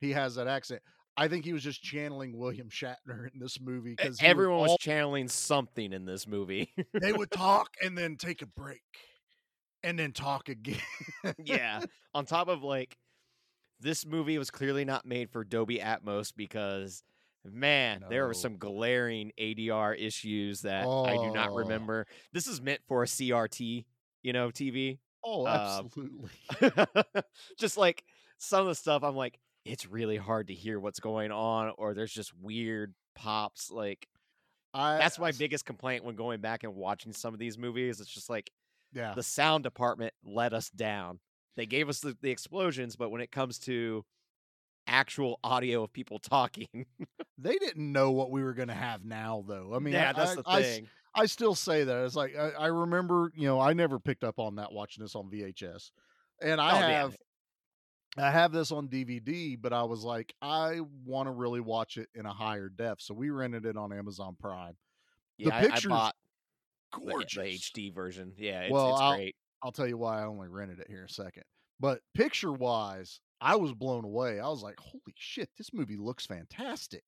[0.00, 0.82] he has that accent.
[1.16, 5.28] I think he was just channeling William Shatner in this movie because everyone was channeling
[5.28, 8.82] something in this movie." they would talk and then take a break
[9.82, 10.80] and then talk again.
[11.44, 11.80] yeah.
[12.14, 12.96] On top of like,
[13.80, 17.02] this movie was clearly not made for Dolby Atmos because
[17.44, 21.56] Man, there were some glaring ADR issues that I do not Oh.
[21.56, 22.06] remember.
[22.32, 23.86] This is meant for a CRT,
[24.22, 24.98] you know, TV.
[25.24, 26.30] Oh, Uh, absolutely.
[27.58, 28.04] just like
[28.36, 31.94] some of the stuff, I'm like, it's really hard to hear what's going on, or
[31.94, 33.70] there's just weird pops.
[33.70, 34.06] Like
[34.74, 38.00] I that's my uh, biggest complaint when going back and watching some of these movies.
[38.00, 38.50] It's just like
[38.92, 39.14] yeah.
[39.14, 41.20] the sound department let us down.
[41.56, 44.04] They gave us the, the explosions, but when it comes to
[44.86, 46.86] actual audio of people talking,
[47.42, 49.72] They didn't know what we were going to have now, though.
[49.74, 50.88] I mean, yeah, I, that's the I thing.
[51.14, 52.04] I still say that.
[52.04, 55.30] It's like I, remember, you know, I never picked up on that watching this on
[55.30, 55.90] VHS,
[56.42, 57.16] and I Oh, have,
[58.18, 62.08] I have this on DVD, but I was like, I want to really watch it
[62.14, 64.76] in a higher def, so we rented it on Amazon Prime.
[65.38, 66.16] The Yeah, I- I, pictures bought
[66.92, 67.34] the, Gorgeous.
[67.34, 68.32] the HD version.
[68.36, 69.36] Yeah, it's, Well, it's I'll- great.
[69.62, 71.44] I'll tell you why I only rented it here in a second.
[71.78, 74.40] But picture wise, I was blown away.
[74.40, 77.04] I was like, holy shit, this movie looks fantastic.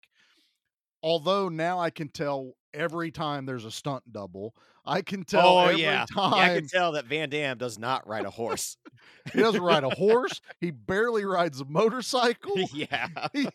[1.02, 4.54] Although now I can tell every time there's a stunt double,
[4.84, 6.04] I can tell Oh every yeah.
[6.16, 8.76] yeah, I can tell that Van Damme does not ride a horse.
[9.32, 10.40] he doesn't ride a horse.
[10.60, 12.56] He barely rides a motorcycle.
[12.72, 13.48] yeah, he,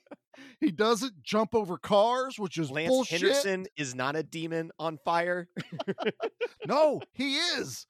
[0.60, 3.22] he doesn't jump over cars, which is Lance bullshit.
[3.22, 5.50] Henriksen is not a demon on fire.
[6.66, 7.88] No, he is.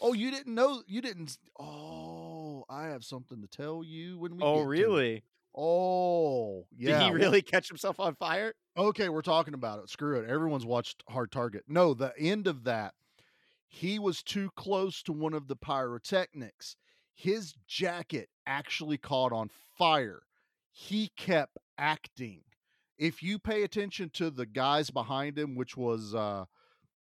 [0.00, 0.82] Oh, you didn't know?
[0.86, 1.36] You didn't.
[1.58, 4.42] Oh, I have something to tell you when we.
[4.42, 5.24] oh really?
[5.54, 6.98] Oh, yeah.
[6.98, 8.54] Did he really catch himself on fire?
[8.76, 9.90] Okay, we're talking about it.
[9.90, 10.28] Screw it.
[10.28, 11.64] Everyone's watched Hard Target.
[11.68, 12.94] No, the end of that,
[13.68, 16.76] he was too close to one of the pyrotechnics.
[17.14, 20.22] His jacket actually caught on fire.
[20.70, 22.42] He kept acting.
[22.98, 26.46] If you pay attention to the guys behind him, which was uh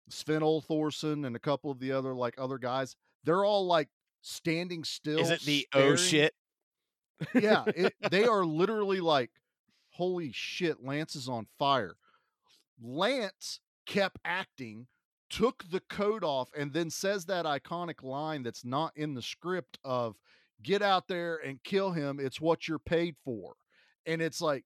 [0.08, 3.88] Sven Thorsen and a couple of the other like other guys, they're all like
[4.20, 5.18] standing still.
[5.20, 6.34] Is it the oh shit?
[7.34, 9.30] Yeah, it, they are literally like,
[9.90, 11.96] holy shit, Lance is on fire.
[12.82, 14.86] Lance kept acting,
[15.30, 19.78] took the coat off, and then says that iconic line that's not in the script
[19.84, 20.16] of
[20.62, 22.18] get out there and kill him.
[22.20, 23.54] It's what you're paid for.
[24.06, 24.64] And it's like,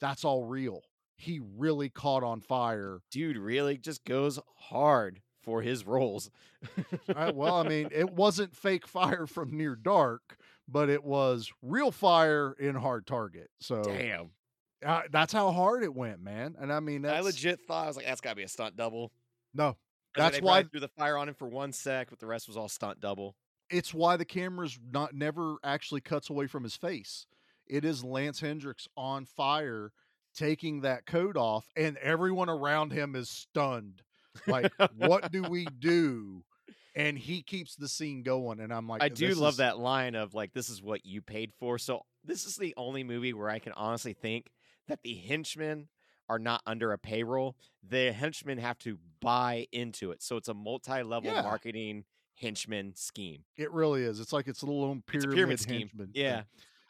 [0.00, 0.82] that's all real.
[1.16, 3.00] He really caught on fire.
[3.10, 6.30] Dude really just goes hard for his roles.
[7.14, 10.36] I- well, I mean, it wasn't fake fire from near dark,
[10.68, 13.50] but it was real fire in hard target.
[13.60, 14.30] So Damn.
[14.84, 16.56] Uh, that's how hard it went, man.
[16.60, 18.76] And I mean, that's I legit thought I was like, that's gotta be a stunt
[18.76, 19.12] double.
[19.54, 19.76] no.
[20.14, 22.56] That's they why threw the fire on him for one sec, but the rest was
[22.56, 23.34] all stunt double.
[23.70, 27.26] it's why the camera's not never actually cuts away from his face.
[27.66, 29.90] It is Lance Henriksen on fire,
[30.36, 34.02] taking that coat off, and everyone around him is stunned.
[34.46, 36.44] Like, what do we do?
[36.94, 40.14] And he keeps the scene going, and I'm like, I do love is- that line
[40.14, 43.48] of like, "This is what you paid for." So this is the only movie where
[43.48, 44.50] I can honestly think
[44.88, 45.88] that the henchmen
[46.28, 47.56] are not under a payroll.
[47.82, 51.42] The henchmen have to buy into it, so it's a multi-level Yeah.
[51.42, 53.44] marketing henchman scheme.
[53.56, 54.20] It really is.
[54.20, 55.80] It's like it's a little own pyramid, pyramid scheme.
[55.88, 56.06] henchman.
[56.12, 56.22] thing.
[56.22, 56.42] Yeah.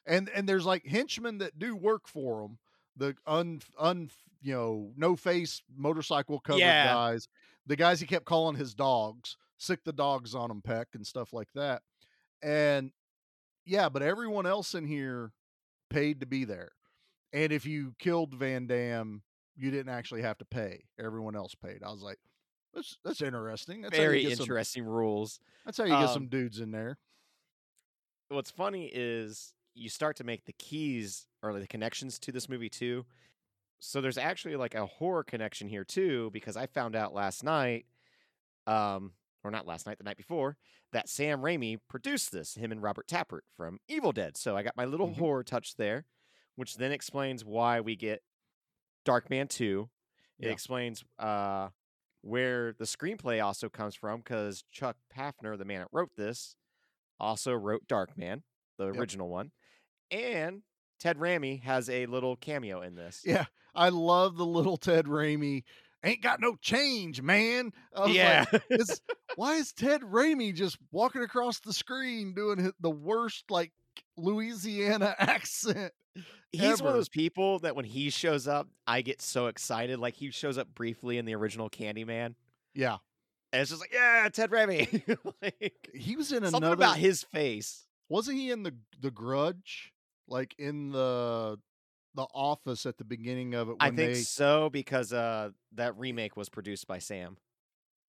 [0.05, 2.59] and and there's like henchmen that do work for him.
[2.97, 4.11] The un un
[4.41, 6.93] you know no face motorcycle covered Yeah.
[6.93, 7.29] guys,
[7.67, 11.33] the guys he kept calling his dogs, sick the dogs on them, peck and stuff
[11.33, 11.83] like that.
[12.42, 12.90] And
[13.64, 15.33] yeah, but everyone else in here
[15.88, 16.72] paid to be there.
[17.33, 19.22] And if you killed Van Damme,
[19.57, 20.85] you didn't actually have to pay.
[20.98, 21.83] Everyone else paid.
[21.83, 22.18] I was like,
[22.75, 23.83] that's that's interesting.
[23.83, 25.38] That's Very get some- interesting rules.
[25.64, 26.98] that's how you get Um, some dudes in there.
[28.29, 32.68] what's funny is you start to make the keys or the connections to this movie
[32.70, 33.05] too.
[33.79, 37.85] So there's actually like a horror connection here too, because I found out last night,
[38.66, 39.12] um,
[39.44, 40.57] or not last night, the night before,
[40.92, 44.37] that Sam Raimi produced this, him and Robert Tapert from Evil Dead.
[44.37, 45.16] So I got my little Mhm.
[45.16, 46.07] horror touch there,
[46.57, 48.22] which then explains why we get
[49.07, 49.90] Darkman 2.
[50.40, 50.50] It Yeah.
[50.50, 51.70] explains uh
[52.22, 56.57] where the screenplay also comes from because Chuck Pfarrer, the man that wrote this,
[57.20, 58.42] also wrote Darkman,
[58.78, 59.02] the Yep.
[59.02, 59.52] original one.
[60.11, 60.64] And
[61.00, 63.22] Ted Raimi has a little cameo in this.
[63.24, 65.64] Yeah, I love the little Ted Raimi.
[66.05, 67.73] Ain't got no change, man.
[68.09, 68.45] Yeah.
[68.71, 68.81] like,
[69.37, 73.73] why is Ted Raimi just walking across the screen doing the worst like
[74.17, 75.93] Louisiana accent?
[76.51, 79.99] He's one of those people that when he shows up, I get so excited.
[79.99, 82.35] Like he shows up briefly in the original Candyman.
[82.75, 82.97] Yeah,
[83.53, 85.19] And it's just like, yeah, Ted Raimi.
[85.43, 86.75] like, he was in something another.
[86.75, 87.87] about his face.
[88.09, 89.93] wasn't he in the the Grudge?
[90.29, 91.59] Like in the
[92.14, 93.77] the Office at the beginning of it.
[93.81, 97.37] I think they, so because uh that remake was produced by Sam.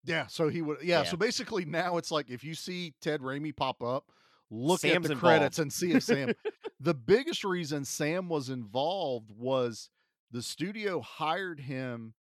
[0.05, 0.79] Yeah, so he would.
[0.83, 1.05] Yeah, Yeah.
[1.05, 4.11] so basically now it's like if you see Ted Raimi pop up,
[4.51, 5.21] look Sam's at the involved.
[5.21, 6.33] credits and see if Sam.
[6.81, 9.91] the biggest reason Sam was involved was
[10.33, 12.15] the studio hired him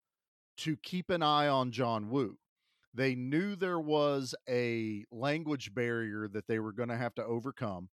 [0.57, 2.37] to keep an eye on John Woo.
[2.93, 7.89] They knew there was a language barrier that they were going to have to overcome.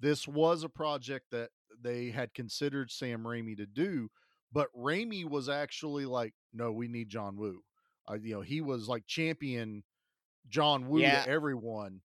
[0.00, 4.10] This was a project that they had considered Sam Raimi to do,
[4.52, 7.62] but Raimi was actually like, "No, we need John Woo."
[8.08, 9.82] Uh, you know, he was like champion
[10.48, 11.22] John Woo Yeah.
[11.24, 12.00] to everyone.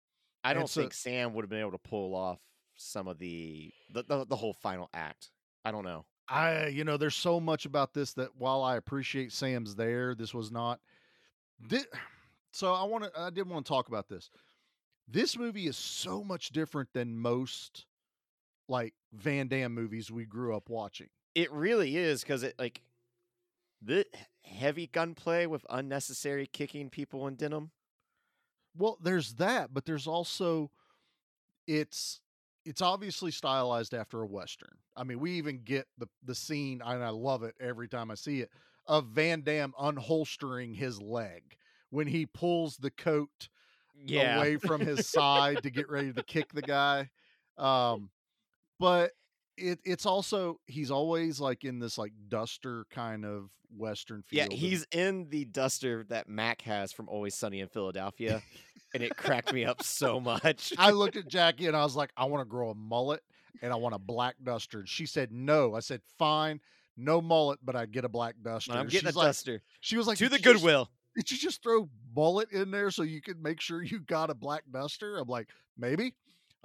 [0.45, 2.39] I don't so- think Sam would have been able to pull off
[2.77, 5.31] some of the the, the the whole final act.
[5.65, 6.05] I don't know.
[6.29, 10.35] I, you know, there's so much about this that while I appreciate Sam's there, this
[10.35, 10.81] was not.
[12.53, 14.31] So I want to, I did want to talk about this.
[15.09, 17.87] This movie is so much different than most
[18.69, 21.09] like Van Damme movies we grew up watching.
[21.35, 22.83] It really is because it like
[23.83, 24.07] the
[24.45, 27.71] heavy gunplay with unnecessary kicking people in denim.
[28.77, 30.71] Well, there's that, but there's also
[31.67, 32.21] it's
[32.65, 34.77] it's obviously stylized after a western.
[34.97, 38.15] I mean, we even get the the scene, and I love it every time I
[38.15, 38.51] see it,
[38.87, 41.57] of Van Damme unholstering his leg
[41.91, 43.49] when he pulls the coat
[44.07, 44.45] Yeah.
[44.45, 47.11] away from his side to get ready to kick the guy.
[47.59, 48.11] Um,
[48.79, 49.13] but
[49.57, 54.39] it it's also he's always like in this like duster kind of western feel.
[54.39, 58.43] Yeah, he's in the duster that Mac has from Always Sunny in Philadelphia,
[58.95, 60.73] and it cracked me up so much.
[60.79, 63.23] I looked at Jackie and I was like, I want to grow a mullet
[63.63, 64.81] and I want a black duster.
[64.81, 65.75] And she said no.
[65.75, 66.61] I said, fine,
[66.97, 68.73] no mullet, but I get a black duster.
[68.73, 70.91] I'm getting a like- duster She was like, to the just- Goodwill.
[71.17, 74.35] Did you just throw mullet in there so you could make sure you got a
[74.35, 75.17] black duster?
[75.17, 76.15] I'm like, maybe.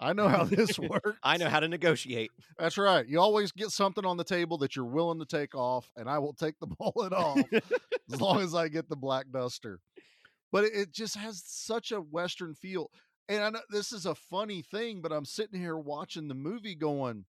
[0.02, 1.20] I know how this works.
[1.24, 2.32] I know how to negotiate.
[2.58, 3.08] That's right.
[3.08, 6.18] You always get something on the table that you're willing to take off, and I
[6.18, 7.40] will take the mullet off
[8.12, 9.80] as long as I get the black duster.
[10.52, 12.90] But it, just has such a Western feel.
[13.30, 16.76] And I know this is a funny thing, but I'm sitting here watching the movie
[16.76, 17.26] going,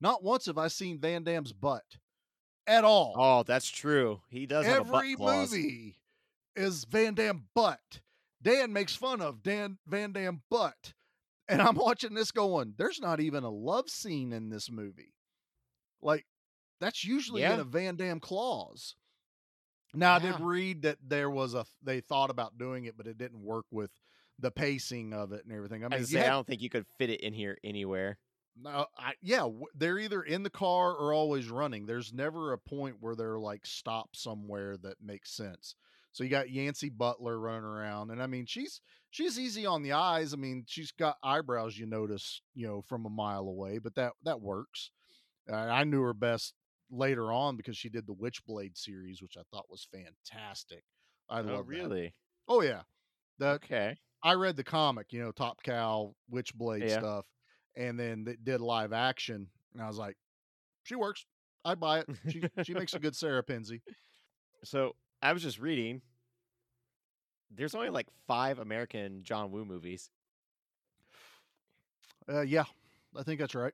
[0.00, 1.84] not once have I seen Van Damme's butt
[2.66, 3.14] at all.
[3.16, 4.22] Oh, that's true.
[4.28, 5.96] He does have a butt Every movie
[6.56, 8.00] is Van Damme butt.
[8.42, 10.94] Dan makes fun of Dan Van Damme butt.
[11.48, 15.14] And I'm watching this going, there's not even a love scene in this movie.
[16.00, 16.24] Like,
[16.80, 18.94] that's usually in a Van Damme clause.
[19.94, 23.16] Now, I did read that there was a, they thought about doing it, but it
[23.18, 23.90] didn't work with
[24.38, 25.84] the pacing of it and everything.
[25.84, 27.56] I I, mean, was you gonna I don't think you could fit it in here
[27.62, 28.18] anywhere.
[28.56, 31.86] no, I, yeah, they're either in the car or always running.
[31.86, 35.74] There's never a point where they're like stopped somewhere that makes sense.
[36.14, 39.92] So you got Yancey Butler running around, and I mean, she's she's easy on the
[39.92, 40.32] eyes.
[40.32, 44.12] I mean, she's got eyebrows you notice, you know, from a mile away, but that
[44.22, 44.92] that works.
[45.50, 46.54] Uh, I knew her best
[46.88, 50.84] later on because she did the Witchblade series, which I thought was fantastic.
[51.28, 51.66] I oh, love that.
[51.66, 52.14] really?
[52.46, 52.82] Oh yeah,
[53.40, 53.96] that Okay.
[54.22, 56.98] I read the comic, you know, Top Cow, Witchblade Yeah.
[57.00, 57.26] stuff,
[57.76, 60.16] and then they did live action, and I was like,
[60.84, 61.26] she works.
[61.64, 62.08] I'd buy it.
[62.28, 63.80] She she makes a good Sara Pezzini.
[64.64, 66.02] So I was just reading.
[67.50, 70.10] There's only like five American John Woo movies.
[72.28, 72.64] Uh, yeah,
[73.16, 73.72] I think that's right.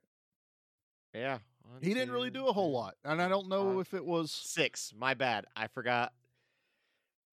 [1.12, 1.38] Yeah.
[1.68, 4.04] one, He didn't really do a whole lot, and I don't know five, if it
[4.04, 4.30] was.
[4.30, 4.92] Six.
[4.96, 5.44] My bad.
[5.56, 6.12] I forgot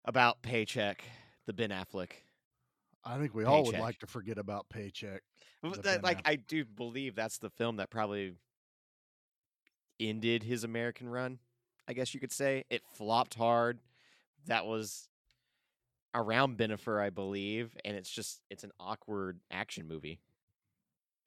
[0.04, 1.04] about Paycheck,
[1.46, 2.10] the Ben Affleck.
[3.06, 5.22] I think we all would like to forget about Paycheck.
[5.62, 8.34] But that, like, I do believe that's the film that probably
[10.00, 11.40] ended his American run.
[11.88, 13.80] I guess you could say it flopped hard.
[14.46, 15.10] That was
[16.16, 20.20] around Bennifer, I believe, and it's just it's an awkward action movie.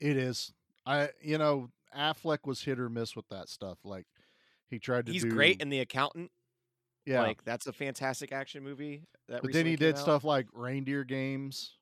[0.01, 0.53] It is.
[0.87, 3.79] I you know Affleck was hit or miss with that stuff.
[3.85, 4.07] Like
[4.71, 5.31] he tried to He's do.
[5.31, 6.31] great in The Accountant.
[7.05, 9.03] yeah, Like that's a fantastic action movie.
[9.29, 10.01] That but then he did out.
[10.01, 11.75] stuff like Reindeer Games.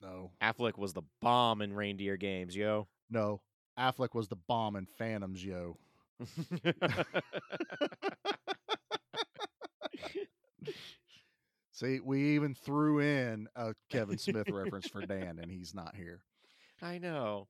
[0.00, 2.86] No, Affleck was the bomb in Reindeer Games, yo.
[3.10, 3.40] no.
[3.78, 5.76] Affleck was the bomb in Phantoms, yo.
[11.72, 16.22] See, we even threw in a Kevin Smith reference for Dan, and he's not here.
[16.82, 17.46] I know.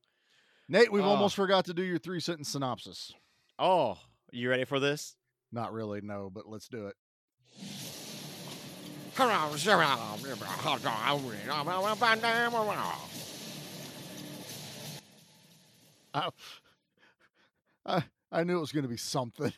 [0.69, 1.09] Nate, we've Oh.
[1.09, 3.13] almost forgot to do your three sentence synopsis.
[3.59, 3.99] Oh,
[4.31, 5.17] you ready for this?
[5.51, 6.97] Not really, no, but let's do it.
[16.15, 16.29] I,
[17.87, 19.53] I, I knew it was going to be something.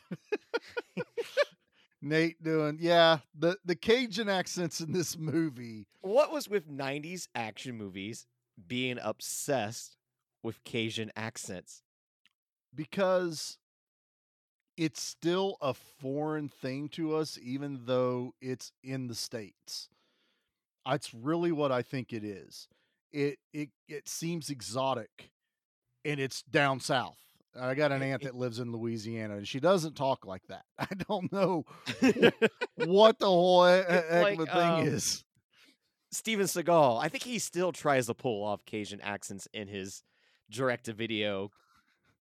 [2.01, 5.85] Nate doing, yeah, the, the Cajun accents in this movie.
[6.01, 8.25] What was with 90s action movies
[8.67, 9.97] being obsessed
[10.43, 11.83] with Cajun accents?
[12.73, 13.57] because
[14.77, 19.89] it's still a foreign thing to us, even though it's in the states.
[20.85, 22.67] That's really what I think it is.
[23.11, 25.31] It it it seems exotic,
[26.05, 27.19] and it's down south.
[27.59, 30.63] I got an aunt that lives in Louisiana, and she doesn't talk like that.
[30.79, 31.65] I don't know
[32.75, 35.23] what the whole heck like, of a thing um, is.
[36.11, 40.03] Steven Seagal, I think he still tries to pull off Cajun accents in his
[40.49, 41.51] direct to video,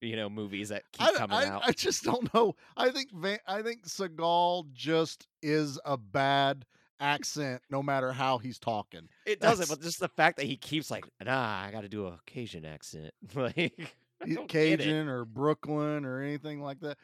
[0.00, 1.62] you know, movies that keep I, coming I, out.
[1.64, 2.54] I just don't know.
[2.76, 6.66] I think Van, I think Seagal just is a bad
[7.00, 9.08] accent, no matter how he's talking.
[9.24, 11.88] it doesn't, that's- but just the fact that he keeps like, nah, I got to
[11.88, 14.78] do a Cajun accent, like I don't get it.
[14.80, 16.98] Cajun or Brooklyn or anything like that.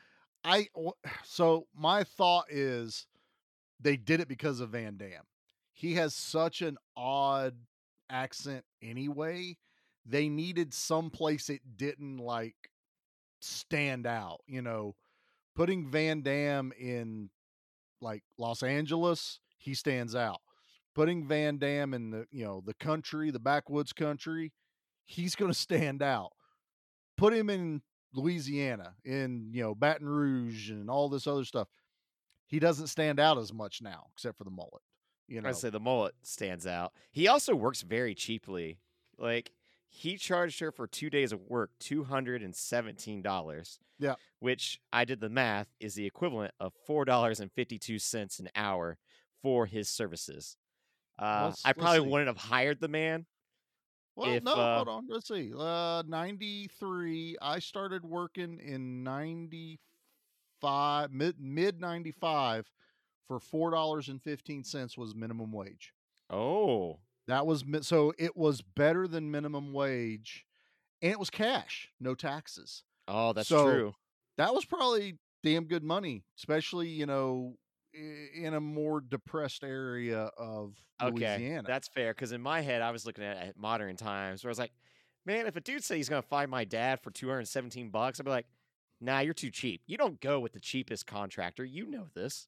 [0.45, 0.69] I
[1.25, 3.07] so my thought is
[3.81, 5.27] they did it because of Van Damme.
[5.73, 7.55] He has such an odd
[8.11, 9.57] accent anyway.
[10.07, 12.55] They needed some place it didn't like
[13.41, 14.95] stand out, you know.
[15.57, 17.31] Putting Van Damme in
[18.01, 20.41] like Los Angeles, he stands out.
[20.95, 24.53] Putting Van Damme in the, you know, the country, the backwoods country,
[25.07, 26.33] he's going to stand out
[27.25, 31.69] put him in Louisiana, in you know Baton Rouge, and all this other stuff.
[32.47, 34.83] He doesn't stand out as much now, except for the mullet.
[35.27, 36.93] You know, I say the mullet stands out.
[37.11, 38.79] He also works very cheaply.
[39.19, 39.53] Like
[39.89, 43.79] he charged her for two days of work two hundred and seventeen dollars.
[43.97, 44.17] Yeah.
[44.41, 48.41] which I did the math is the equivalent of four dollars and fifty two cents
[48.41, 48.99] an hour
[49.41, 50.57] for his services.
[51.17, 53.27] Uh, I probably wouldn't have hired the man.
[54.17, 55.07] Well, if, no, uh, hold on.
[55.09, 55.53] Let's see.
[55.57, 57.37] Uh, ninety three.
[57.43, 59.81] I started working in ninety
[60.61, 62.67] five, mid mid ninety five,
[63.29, 65.93] for four dollars and fifteen cents was minimum wage.
[66.31, 70.45] Oh, That was so it was better than minimum wage,
[71.03, 72.83] and it was cash, no taxes.
[73.09, 73.95] oh, that's So, true.
[74.39, 77.57] that was probably damn good money, especially you know
[78.35, 81.65] in a more depressed area of Okay, Louisiana.
[81.67, 82.13] that's fair.
[82.15, 84.73] Because in my head, I was looking at, at modern times, where I was like,
[85.27, 87.91] man, if a dude said he's gonna find my dad for two hundred and seventeen
[87.91, 88.47] bucks, I'd be like,
[89.01, 89.83] nah, you're too cheap.
[89.87, 91.65] You don't go with the cheapest contractor.
[91.65, 92.47] You know this.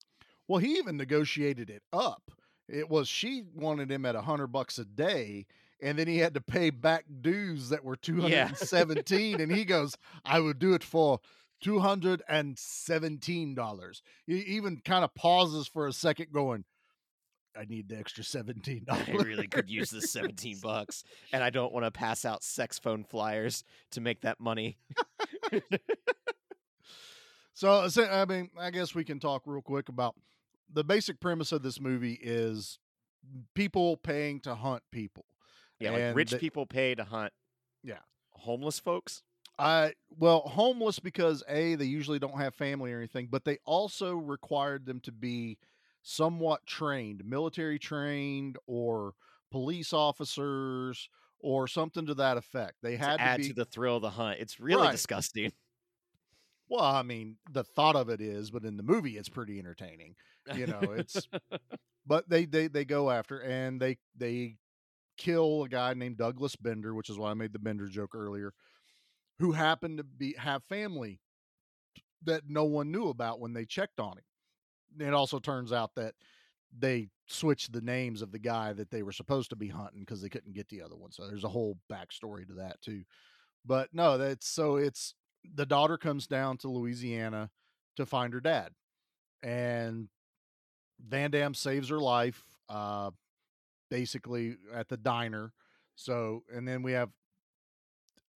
[0.49, 2.30] well, he even negotiated it up.
[2.68, 5.47] It was she wanted him at a hundred bucks a day,
[5.80, 8.30] and then he had to pay back dues that were 217.
[8.30, 9.32] Yeah.
[9.32, 11.20] and and he goes, "I would do it for."
[11.62, 14.02] Two hundred and seventeen dollars.
[14.26, 16.64] He even kind of pauses for a second, going,
[17.59, 21.02] "I need the extra seventeen dollars." I really could use the 17 bucks,
[21.32, 24.76] and I don't want to pass out sex phone flyers to make that money.
[27.54, 30.14] So, so, I mean, I guess we can talk real quick about
[30.70, 32.78] the basic premise of this movie is
[33.54, 35.24] people paying to hunt people.
[35.80, 37.32] Yeah, like rich people pay to hunt
[37.82, 38.00] Yeah.
[38.32, 39.22] homeless folks.
[39.59, 44.14] I well, homeless because a they usually don't have family or anything, but they also
[44.14, 45.59] required them to be
[46.02, 49.14] somewhat trained, military trained, or
[49.50, 52.76] police officers, or something to that effect.
[52.82, 54.38] They To had to, add be to the thrill of the hunt.
[54.40, 54.90] It's really Right.
[54.90, 55.52] disgusting.
[56.68, 56.84] well.
[56.84, 60.16] I mean, the thought of it is, but in the movie, it's pretty entertaining.
[60.50, 61.28] You know, it's
[62.07, 64.59] but they they they go after and they they
[65.18, 68.54] kill a guy named Douglas Bender, which is why I made the Bender joke earlier,
[69.39, 71.20] who happened to be have family
[72.24, 75.09] that no one knew about when they checked on him.
[75.09, 76.14] It also turns out that
[76.76, 80.22] they switched the names of the guy that they were supposed to be hunting because
[80.22, 81.12] they couldn't get the other one.
[81.12, 83.03] So there's a whole backstory to that too.
[83.64, 85.14] But no, that's so it's
[85.55, 87.51] the daughter comes down to Louisiana
[87.97, 88.70] to find her dad.
[89.43, 90.09] And
[91.07, 93.11] Van Damme saves her life, uh,
[93.91, 95.53] basically at the diner.
[95.95, 97.11] So, and then we have.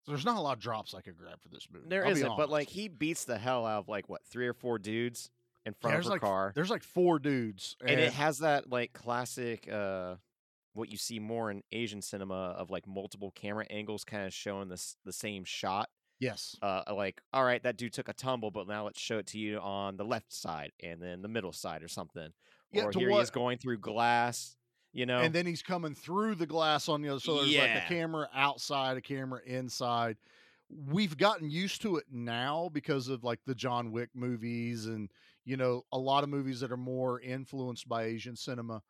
[0.07, 1.87] There's not a lot of drops I could grab for this movie.
[1.89, 4.79] There not but like he beats the hell out of like what three or four
[4.79, 5.31] dudes
[5.67, 8.71] in front there's of her like car, there's like four dudes, and it has that
[8.71, 10.17] like classic, uh,
[10.73, 14.69] what you see more in Asian cinema of like multiple camera angles, kind of showing
[14.69, 15.91] this the same shot.
[16.19, 19.27] yes, Uh, like all right, that dude took a tumble, but now let's show it
[19.29, 22.33] to you on the left side and then the middle side or something.
[22.73, 24.57] Yeah, or here he is going through glass.
[24.93, 27.21] You know, and then he's coming through the glass on the other.
[27.21, 27.85] So there's like Yeah.
[27.85, 30.17] a camera outside, a camera inside.
[30.69, 35.11] We've gotten used to it now because of like the John Wick movies and
[35.45, 38.83] you know a lot of movies that are more influenced by Asian cinema.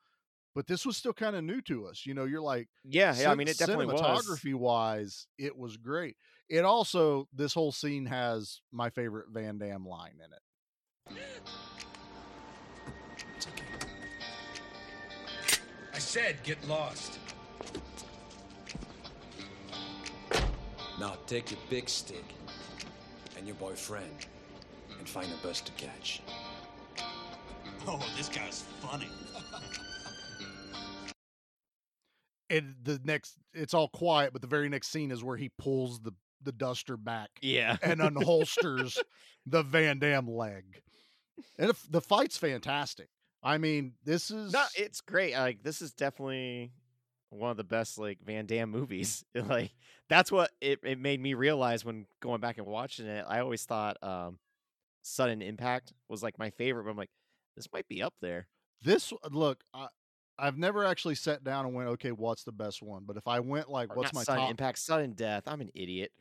[0.55, 2.05] But this was still kind of new to us.
[2.07, 3.31] You know, you're like, yeah, yeah.
[3.31, 4.01] I mean, it definitely was.
[4.01, 6.17] cinematography wise, it was great.
[6.49, 11.21] It also this whole scene has my favorite Van Damme line in it.
[16.01, 17.19] Said get lost.
[20.99, 22.25] Now take your big stick
[23.37, 24.27] and your boyfriend
[24.99, 26.21] and find a bus to catch.
[27.87, 29.09] Oh, this guy's funny.
[32.53, 36.01] And the next, it's all quiet, but the very next scene is where he pulls
[36.01, 37.77] the the duster back Yeah.
[37.81, 38.99] and unholsters
[39.47, 40.83] the Van Damme leg.
[41.59, 43.09] And if, the fight's fantastic.
[43.43, 45.35] I mean, this is No, it's great.
[45.35, 46.73] Like this is definitely
[47.31, 49.25] one of the best like Van Damme movies.
[49.35, 49.73] like
[50.09, 53.25] that's what it, it made me realize when going back and watching it.
[53.27, 54.39] I always thought um
[55.03, 57.11] Sudden Impact was like my favorite, but I'm like,
[57.57, 58.47] this might be up there.
[58.83, 59.89] this look, I
[60.39, 63.05] I've never actually sat down and went, okay, what's the best one?
[63.07, 65.45] But if I went like Or what's my sudden top impact, sudden death.
[65.47, 66.13] I'm an idiot.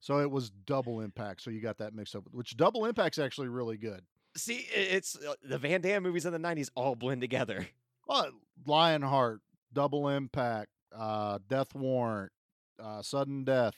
[0.00, 1.42] so it was double impact.
[1.42, 4.02] So you got that mixed up, which double impact's actually really good.
[4.36, 7.66] See, it's uh, the Van Damme movies in the '90s all blend together.
[8.06, 8.30] Well,
[8.66, 9.40] Lionheart,
[9.72, 12.32] Double Impact, uh, Death Warrant,
[12.78, 13.74] uh, Sudden Death,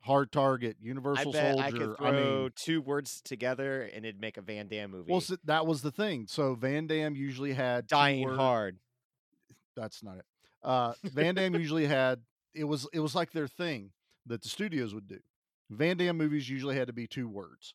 [0.00, 1.64] Hard Target, Universal I bet Soldier.
[1.66, 5.12] I could throw I mean, two words together and it'd make a Van Damme movie.
[5.12, 6.26] well, s- that was the thing.
[6.26, 8.78] So Van Damme usually had Dying word- hard.
[9.76, 10.24] That's not it.
[10.62, 12.20] Uh, Van Damme usually had
[12.54, 13.92] it was it was like their thing
[14.26, 15.20] that the studios would do.
[15.70, 17.74] Van Damme movies usually had to be two words.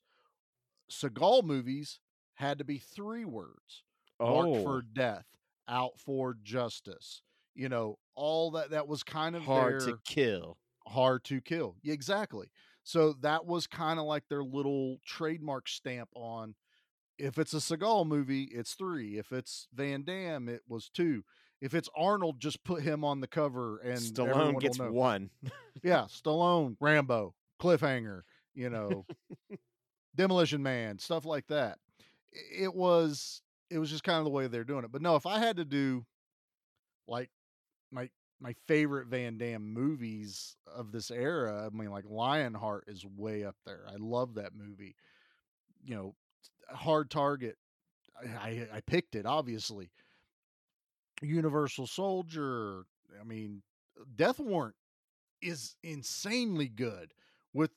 [0.92, 2.00] Seagal movies
[2.36, 3.84] had to be three words.
[4.20, 4.64] Marked Oh.
[4.64, 5.26] for death,
[5.68, 7.22] out for justice.
[7.54, 10.58] You know, all that that was kind of Hard their to kill.
[10.88, 11.76] hard to kill.
[11.82, 12.48] Yeah, exactly.
[12.84, 16.56] So that was kind of like their little trademark stamp on
[17.18, 19.18] if it's a Seagal movie, it's three.
[19.18, 21.24] If it's Van Damme, it was two.
[21.62, 25.30] If it's Arnold, just put him on the cover and Stallone gets one.
[25.82, 28.22] Yeah, Stallone, Rambo, Cliffhanger,
[28.54, 29.06] you know,
[30.16, 31.78] Demolition Man, stuff like that.
[32.36, 34.92] It was it was just kind of the way they're doing it.
[34.92, 36.06] But no, if I had to do
[37.08, 37.30] like
[37.92, 38.10] my
[38.40, 43.56] my favorite Van Damme movies of this era, I mean like Lionheart is way up
[43.66, 43.86] there.
[43.88, 44.96] I love that movie.
[45.84, 46.16] You know,
[46.70, 47.58] Hard Target.
[48.40, 49.92] I, I picked it obviously.
[51.22, 52.86] Universal Soldier.
[53.20, 53.62] I mean,
[54.16, 54.76] Death Warrant
[55.42, 57.14] is insanely good
[57.54, 57.72] with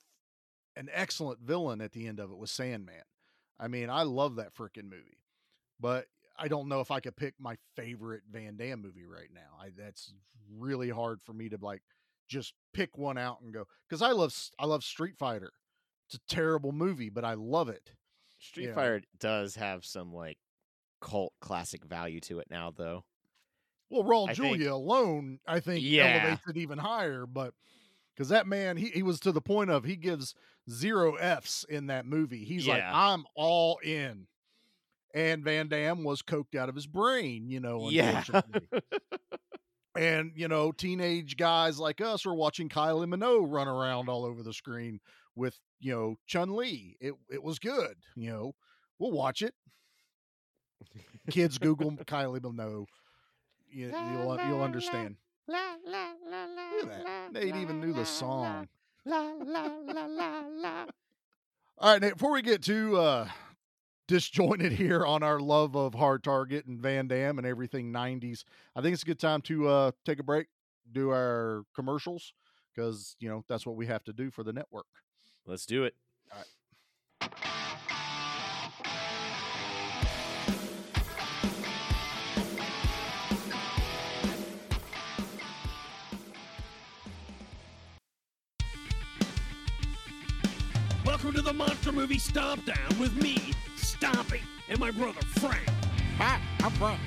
[0.75, 3.03] an excellent villain at the end of it with Sandman.
[3.59, 5.19] I mean, I love that freaking movie,
[5.79, 6.05] but
[6.37, 9.61] I don't know if I could pick my favorite Van Damme movie right now.
[9.61, 10.13] I, that's
[10.57, 11.81] really hard for me to like
[12.27, 15.51] just pick one out and go because I love I love Street Fighter.
[16.07, 17.91] It's a terrible movie, but I love it.
[18.39, 18.73] Street.
[18.73, 20.37] Fighter does have some like
[21.01, 23.03] cult classic value to it now, though.
[23.89, 26.21] Well, Raul I think- Julia alone, I think, Yeah.
[26.23, 27.25] elevates it even higher.
[27.25, 27.53] But
[28.15, 30.35] because that man, he, he was to the point of he gives
[30.69, 32.43] zero Fs in that movie.
[32.43, 34.27] He's like, I'm all in.
[35.13, 38.23] And Van Damme was coked out of his brain, you know, Yeah.
[39.95, 44.43] and, you know, teenage guys like us are watching Kylie Minogue run around all over
[44.43, 44.99] the screen
[45.35, 46.95] with, you know, Chun Li.
[47.01, 48.53] It, it was good, you know,
[48.99, 49.53] we'll watch it.
[51.31, 52.85] Kids Google Kylie Minogue.
[53.71, 55.15] You, you'll, you'll understand.
[55.47, 56.45] La la la.
[56.81, 57.33] Look at that.
[57.33, 58.67] Nate even knew the song.
[59.09, 60.85] La la la la la.
[61.79, 63.27] All right, Nate, before we get too uh,
[64.07, 68.43] disjointed here on our love of Hard Target and Van Damme and everything 90s,
[68.75, 70.45] I think it's a good time to uh, take a break,
[70.91, 72.33] do our commercials,
[72.75, 74.85] because, you know, that's what we have to do for the network.
[75.47, 75.95] Let's do it.
[76.31, 76.43] All
[77.23, 77.88] right.
[91.21, 94.39] Welcome to the Monster Movie Stomp Down with me, Stompy,
[94.69, 95.67] and my brother Frank.
[96.17, 97.01] Hi, I'm Frank.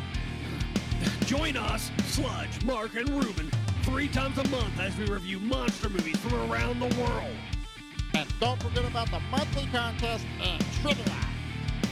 [1.25, 3.51] Join us, Sludge, Mark, and Ruben
[3.85, 7.35] three times a month as we review monster movies from around the world.
[8.13, 11.17] And don't forget about the monthly contest and trivia.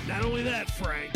[0.07, 1.15] Not only that, Frank,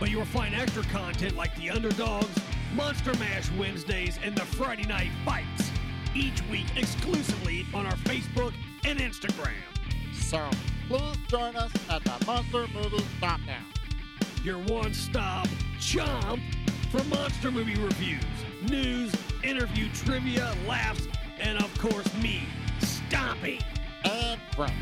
[0.00, 2.36] but you will find extra content like the Underdogs,
[2.74, 5.70] Monster Mash Wednesdays, and the Friday Night Fights,
[6.12, 8.52] each week exclusively on our Facebook
[8.84, 9.69] and Instagram.
[10.30, 10.48] So
[10.86, 13.64] please join us at the Monster Movie Stomp Down.
[14.44, 15.48] Your one stop
[15.80, 16.40] chomp
[16.92, 18.22] for monster movie reviews,
[18.70, 19.12] news,
[19.42, 21.08] interview, trivia, laughs,
[21.40, 22.42] and of course, me,
[22.78, 23.60] Stompy.
[24.04, 24.72] And Frank.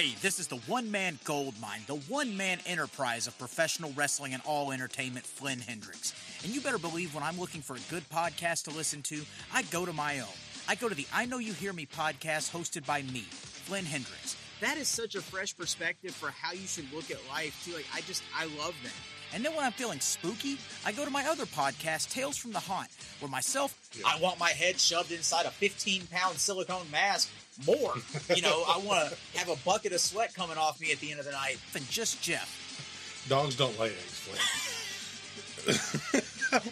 [0.00, 4.32] Hey, this is the one man gold mine, the one man enterprise of professional wrestling
[4.32, 6.14] and all entertainment, Flynn Hendricks.
[6.42, 9.60] And you better believe when I'm looking for a good podcast to listen to, I
[9.64, 10.38] go to my own.
[10.66, 14.38] I go to the I Know You Hear Me podcast hosted by me, Flynn Hendricks.
[14.62, 17.74] That is such a fresh perspective for how you should look at life, too.
[17.74, 18.96] Like, I just, I love that.
[19.34, 22.58] And then when I'm feeling spooky, I go to my other podcast, Tales from the
[22.58, 22.88] Haunt,
[23.20, 23.76] where myself,
[24.06, 27.28] I want my head shoved inside a 15 pound silicone mask
[27.66, 27.94] more.
[28.34, 31.10] You know, I want to have a bucket of sweat coming off me at the
[31.10, 33.26] end of the night than just Jeff.
[33.28, 36.22] Dogs don't lay eggs, Flynn.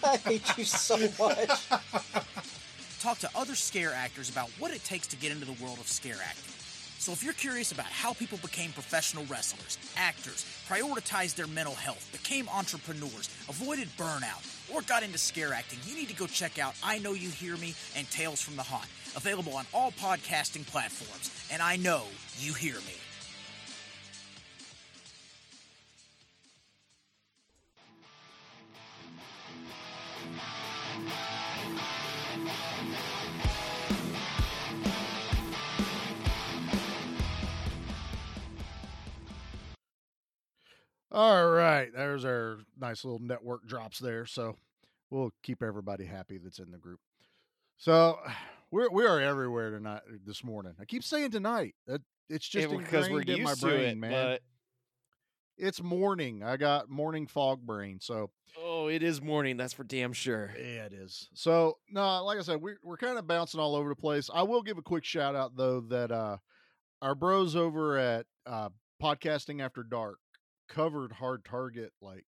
[0.04, 1.68] I hate you so much.
[3.00, 5.86] Talk to other scare actors about what it takes to get into the world of
[5.86, 6.54] scare acting.
[6.98, 12.06] So if you're curious about how people became professional wrestlers, actors, prioritized their mental health,
[12.10, 14.42] became entrepreneurs, avoided burnout,
[14.74, 17.56] or got into scare acting, you need to go check out I Know You Hear
[17.56, 21.48] Me and Tales from the Haunt, available on all podcasting platforms.
[21.52, 22.04] And I know
[22.38, 22.94] you hear me.
[41.10, 44.26] All right, there's our nice little network drops there.
[44.26, 44.56] So
[45.10, 47.00] we'll keep everybody happy that's in the group.
[47.76, 48.18] So
[48.70, 50.74] we're we are everywhere tonight this morning.
[50.80, 51.74] I keep saying tonight.
[51.86, 54.10] That it's just Yeah, because we're in my brain, it, man.
[54.10, 54.42] but-
[55.56, 56.42] It's morning.
[56.42, 57.98] I got morning fog brain.
[58.00, 59.56] So Oh, it is morning.
[59.56, 60.52] That's for damn sure.
[60.58, 61.28] Yeah, it is.
[61.34, 64.30] So no, like I said, we're we're kind of bouncing all over the place.
[64.32, 66.38] I will give a quick shout out though that uh
[67.02, 68.70] our bros over at uh
[69.02, 70.18] Podcasting After Dark
[70.68, 72.24] covered Hard Target like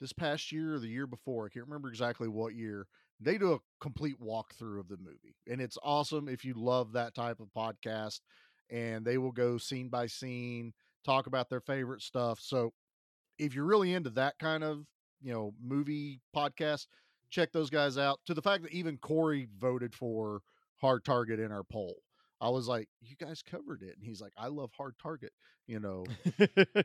[0.00, 1.46] this past year or the year before.
[1.46, 2.86] I can't remember exactly what year.
[3.20, 5.36] They do a complete walkthrough of the movie.
[5.48, 8.20] And it's awesome if you love that type of podcast.
[8.70, 10.72] And they will go scene by scene,
[11.04, 12.40] talk about their favorite stuff.
[12.40, 12.72] So
[13.38, 14.86] if you're really into that kind of
[15.22, 16.86] you know movie podcast
[17.30, 20.40] check those guys out to the fact that even corey voted for
[20.80, 21.96] hard target in our poll
[22.40, 25.32] i was like you guys covered it and he's like i love hard target
[25.66, 26.04] you know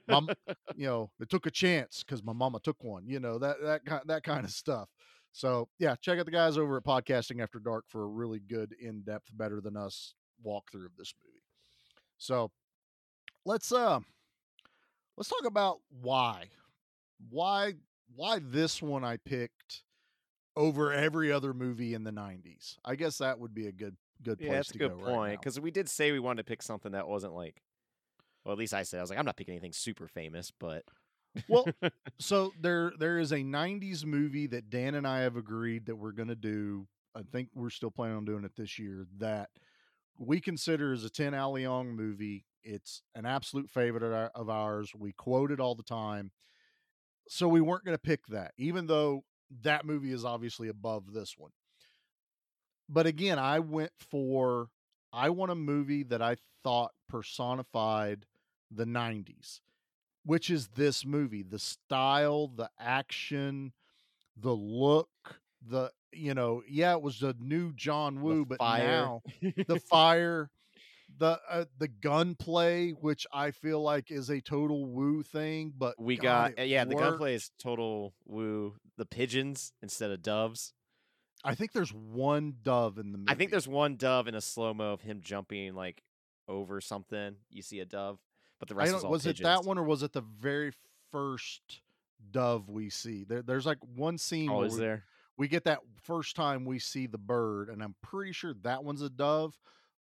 [0.08, 0.30] mom,
[0.76, 3.86] you know it took a chance because my mama took one you know that that
[3.86, 4.90] kind that kind of stuff
[5.32, 8.74] so yeah check out the guys over at podcasting after dark for a really good
[8.82, 10.14] in-depth better than us
[10.46, 11.42] walkthrough of this movie
[12.18, 12.52] so
[13.46, 14.00] let's uh
[15.18, 16.50] let's talk about why
[17.30, 17.74] why
[18.16, 19.84] why this one I picked
[20.56, 22.78] over every other movie in the 90s.
[22.84, 25.06] I guess that would be a good good place Yeah, that's a to good go
[25.06, 25.40] right point.
[25.40, 27.62] Because we did say we wanted to pick something that wasn't like,
[28.44, 30.84] well, at least I said I was like, I'm not picking anything super famous, but
[31.48, 31.66] well,
[32.20, 36.12] so there there is a 90s movie that Dan and I have agreed that we're
[36.12, 36.88] going to do.
[37.16, 39.50] I think we're still planning on doing it this year that
[40.18, 42.46] we consider as a 10 Al Leong movie.
[42.64, 44.92] It's an absolute favorite of, of ours.
[44.96, 46.32] We quote it all the time.
[47.28, 49.24] So we weren't going to pick that, even though
[49.62, 51.52] that movie is obviously above this one.
[52.88, 54.70] But again, I went for
[55.14, 58.26] I want a movie that I thought personified
[58.72, 59.62] the 90s,
[60.26, 61.44] which is this movie.
[61.44, 63.74] The style, the action,
[64.38, 65.10] the look,
[65.68, 68.84] the you know, yeah, it was the new John Woo, but fire.
[68.84, 69.22] now
[69.68, 70.50] the fire,
[71.18, 76.18] the uh, the gunplay, which I feel like is a total Woo thing, but we
[76.18, 78.76] God, got it yeah, the gunplay is total woo.
[78.98, 80.74] The pigeons instead of doves.
[81.44, 83.32] I think there's one dove in the movie.
[83.32, 86.04] I think there's one dove in a slow mo of him jumping like
[86.50, 87.36] over something.
[87.50, 88.20] You see a dove,
[88.60, 89.40] but the I rest is all was pigeons.
[89.40, 90.72] it that one or was it the very
[91.12, 91.82] first
[92.32, 93.24] dove we see?
[93.24, 94.50] There, there's like one scene.
[94.50, 95.04] Oh, where is we, there?
[95.38, 99.02] We get that first time we see the bird, and I'm pretty sure that one's
[99.02, 99.58] a dove.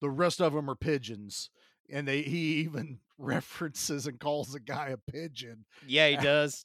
[0.00, 1.50] The rest of them are pigeons,
[1.90, 5.64] and they he even references and calls the guy a pigeon.
[5.86, 6.64] Yeah, he does.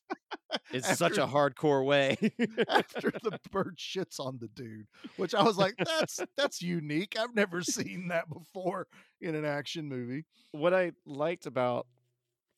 [0.72, 2.18] It's such a hardcore way.
[2.70, 4.86] after the bird shits on the dude,
[5.18, 7.16] which I was like, that's that's unique.
[7.20, 8.88] I've never seen that before
[9.22, 10.26] in an action movie.
[10.52, 11.88] what I liked about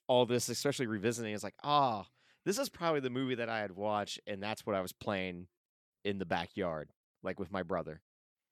[0.07, 2.05] all this, especially revisiting, is like, ah,
[2.45, 5.47] this is probably the movie that I had watched, and that's what I was playing
[6.03, 6.89] in the backyard,
[7.23, 8.01] like with my brother.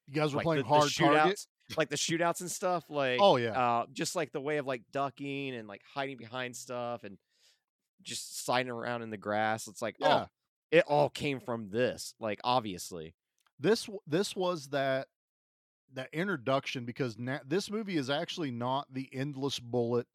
[0.08, 1.40] You guys were Like playing the, the hard target.
[1.78, 2.86] Like the shootouts and stuff.
[2.90, 3.52] Like, Oh, yeah.
[3.52, 7.18] uh, just like the way of like ducking and like hiding behind stuff and
[8.02, 9.68] just sliding around in the grass.
[9.68, 10.26] It's like, Yeah.
[10.26, 10.28] oh,
[10.72, 12.14] it all came from this.
[12.20, 13.14] Like, obviously,
[13.60, 15.08] this this was that
[15.94, 20.08] that introduction because na- this movie is actually not the endless bullet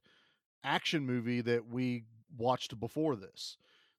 [0.64, 2.02] action movie that we
[2.36, 3.56] watched before this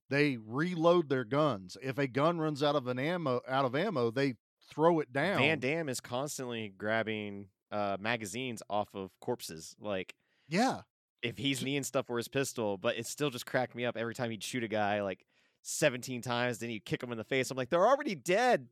[0.10, 4.12] they reload their guns if a gun runs out of an ammo out of ammo
[4.12, 4.36] they
[4.70, 9.76] throw it down Van Damme is constantly grabbing uh magazines off of corpses.
[9.80, 10.13] Like,
[10.47, 10.82] yeah
[11.22, 14.13] if he's kneeing stuff for his pistol, but it still just cracked me up every
[14.15, 15.26] time he'd shoot a guy like
[15.63, 17.51] 17 times, then he'd kick him in the face.
[17.51, 18.67] I'm like, they're already dead.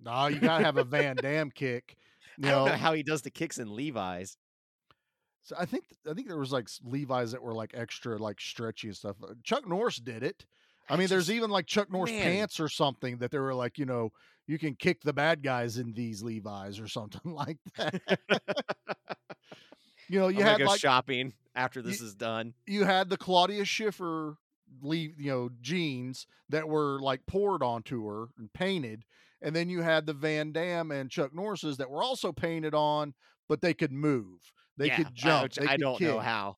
[0.00, 1.96] no you gotta have a van damme kick
[2.38, 2.78] you I don't know know.
[2.78, 4.36] how he does the kicks in Levi's.
[5.42, 8.88] So I think I think there was like Levi's that were like extra like stretchy
[8.88, 9.16] and stuff.
[9.22, 10.44] Uh, Chuck Norris did it.
[10.88, 12.22] I mean, there's even like Chuck Norris man.
[12.22, 14.10] pants or something that they were like, you know,
[14.48, 18.18] you can kick the bad guys in these Levi's or something like that.
[20.08, 22.54] you know, you I'm had go like shopping after this is done.
[22.66, 24.36] you had the Claudia Schiffer
[24.82, 29.04] leave, you know, jeans that were like poured onto her and painted,
[29.42, 33.14] and then you had the Van Damme and Chuck Norris's that were also painted on,
[33.48, 35.52] but they could move, they Yeah, could jump.
[35.56, 36.56] they I could don't know how.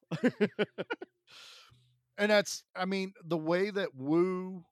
[2.19, 4.65] and that's i mean the way that Woo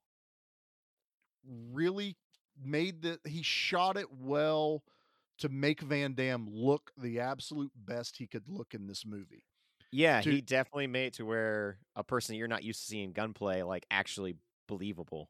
[1.71, 2.15] really
[2.63, 4.83] made the he shot it well
[5.37, 9.43] to make van damme look the absolute best he could look in this movie
[9.91, 13.11] Yeah, To- he definitely made it to where a person you're not used to seeing
[13.13, 14.35] gunplay like actually
[14.67, 15.29] believable.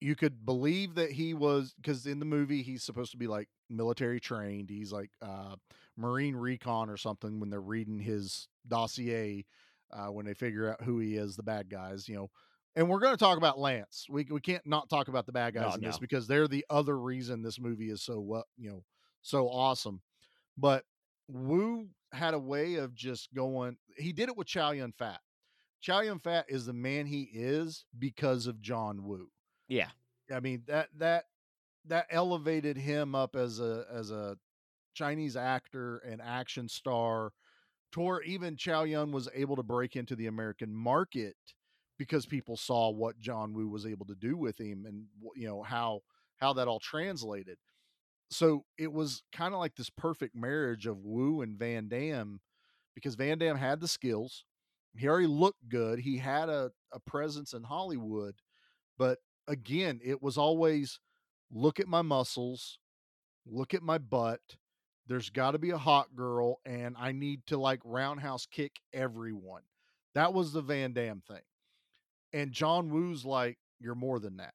[0.00, 3.48] you could believe that he was because in the movie he's supposed to be like
[3.70, 5.54] military trained he's like uh
[5.96, 9.44] marine recon or something when they're reading his dossier
[9.92, 12.30] uh when they figure out who he is the bad guys you know
[12.76, 15.54] and we're going to talk about lance we, we can't not talk about the bad
[15.54, 18.70] guys No, in this because they're the other reason this movie is so well you
[18.70, 18.84] know
[19.22, 20.00] so awesome
[20.56, 20.84] but
[21.28, 25.20] Woo had a way of just going he did it with Chow Yun Fat
[25.80, 29.28] Chow Yun Fat is the man he is because of John Woo
[29.68, 29.88] Yeah.
[30.34, 31.24] I mean that that
[31.86, 34.36] that elevated him up as a as a
[34.94, 37.32] Chinese actor and action star.
[37.92, 41.36] To even Chow Yun was able to break into the American market
[41.98, 45.04] because people saw what John Woo was able to do with him and
[45.36, 46.00] you know how
[46.38, 47.58] how that all translated.
[48.30, 52.40] So it was kind of like this perfect marriage of Woo and Van Damme
[52.94, 54.44] because Van Damme had the skills.
[54.96, 55.98] He already looked good.
[55.98, 58.34] He had a, a presence in Hollywood,
[58.98, 59.18] but
[59.48, 61.00] again, it was always
[61.52, 62.78] look at my muscles,
[63.46, 64.40] look at my butt.
[65.06, 69.62] There's got to be a hot girl, and I need to like roundhouse kick everyone.
[70.14, 71.42] That was the Van Damme thing.
[72.34, 74.52] And John Woo's like, you're more than that.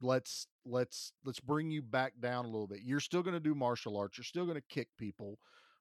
[0.00, 2.80] Let's let's let's bring you back down a little bit.
[2.82, 4.16] You're still going to do martial arts.
[4.16, 5.38] You're still going to kick people,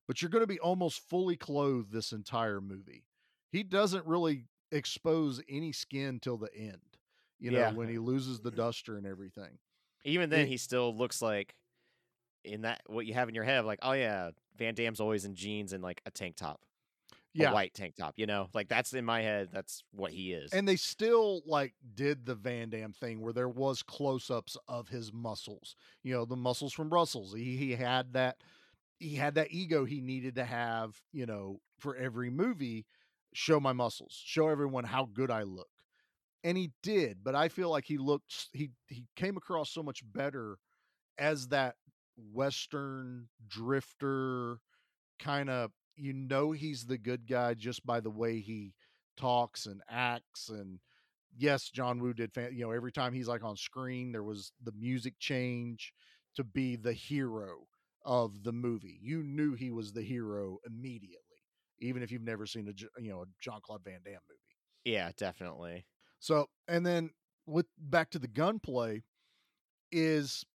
[0.08, 3.04] but you're going to be almost fully clothed this entire movie.
[3.52, 6.82] He doesn't really expose any skin till the end.
[7.40, 7.72] You know, Yeah.
[7.74, 9.60] when he loses the duster and everything.
[10.04, 11.54] Even then, It- he still looks like
[12.44, 15.36] in that what you have in your head, like, oh yeah, Van Damme's always in
[15.36, 16.66] jeans and like a tank top,
[17.38, 17.52] Yeah.
[17.52, 18.16] a white tank top.
[18.18, 19.50] You know, like that's in my head.
[19.52, 20.52] That's what he is.
[20.52, 25.14] And they still like did the Van Damme thing where there was close-ups of his
[25.14, 25.76] muscles.
[26.04, 27.34] You know, the muscles from Brussels.
[27.34, 28.38] He he had that
[29.00, 32.86] he had that ego he needed to have, you know, for every movie,
[33.34, 35.70] show my muscles, show everyone how good I look.
[36.44, 40.02] And he did, but I feel like he looked he he came across so much
[40.14, 40.58] better
[41.18, 41.76] as that
[42.34, 44.60] western drifter
[45.20, 48.74] kind of you know he's the good guy just by the way he
[49.18, 50.80] talks and acts and
[51.38, 54.52] yes john woo did fan, you know every time he's like on screen there was
[54.64, 55.94] the music change
[56.36, 57.68] to be the hero
[58.06, 61.18] of the movie you knew he was the hero immediately
[61.80, 65.86] even if you've never seen a you know a jean-claude van damme movie yeah, definitely.
[66.20, 67.10] so, and then
[67.46, 69.04] with back to the gunplay,
[69.92, 70.46] is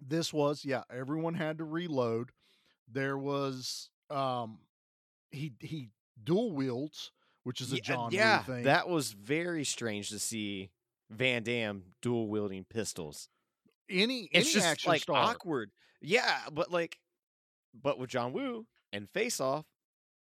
[0.00, 2.30] this was yeah, everyone had to reload.
[2.90, 4.58] There was um
[5.30, 5.90] he he
[6.22, 7.10] dual wields,
[7.44, 8.64] which is a Yeah, John Woo yeah, thing.
[8.64, 10.70] that was very strange to see
[11.10, 13.28] Van Damme dual wielding pistols.
[13.88, 15.16] any It's any just action like star.
[15.16, 15.70] awkward.
[16.00, 16.98] Yeah, but like,
[17.74, 19.66] but with John Woo and Face Off,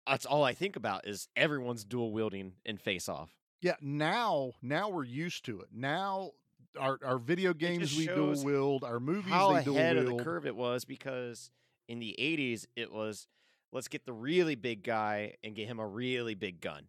[0.07, 3.35] that's all I think about is everyone's dual wielding in Face Off.
[3.61, 5.67] Yeah, now now we're used to it.
[5.71, 6.31] Now
[6.79, 10.11] our our video games we dual wield, our movies How they dual ahead wield.
[10.11, 11.49] of the curve it was because
[11.87, 13.27] in the '80s it was
[13.71, 16.83] let's get the really big guy and get him a really big gun.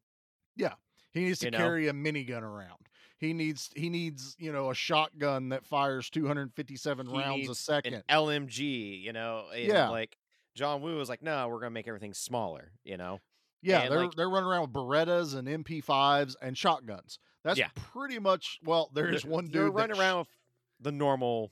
[0.57, 0.75] Yeah.
[1.13, 1.59] He needs to You know?
[1.59, 2.87] carry a minigun around.
[3.19, 8.05] He needs he needs, you know, a shotgun that fires 257 He rounds a second.
[8.09, 9.47] LMG, you know.
[9.57, 9.89] Yeah.
[9.89, 10.17] Like
[10.55, 12.71] John Woo was like, no, we're gonna make everything smaller.
[12.85, 13.21] You know.
[13.61, 17.19] Yeah, And, they're like, they're running around with Berettas and MP5s and shotguns.
[17.43, 17.71] That's Yeah.
[17.75, 18.89] pretty much well.
[18.95, 20.29] There's one dude They're running sh- around with
[20.81, 21.51] the normal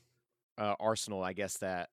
[0.56, 1.90] uh, arsenal, I guess that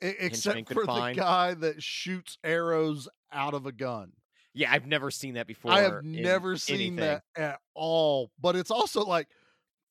[0.00, 4.12] except for the guy that shoots arrows out of a gun.
[4.54, 5.70] Yeah, I've never seen that before.
[5.70, 6.96] I have never seen anything.
[6.96, 8.30] that at all.
[8.40, 9.28] But it's also like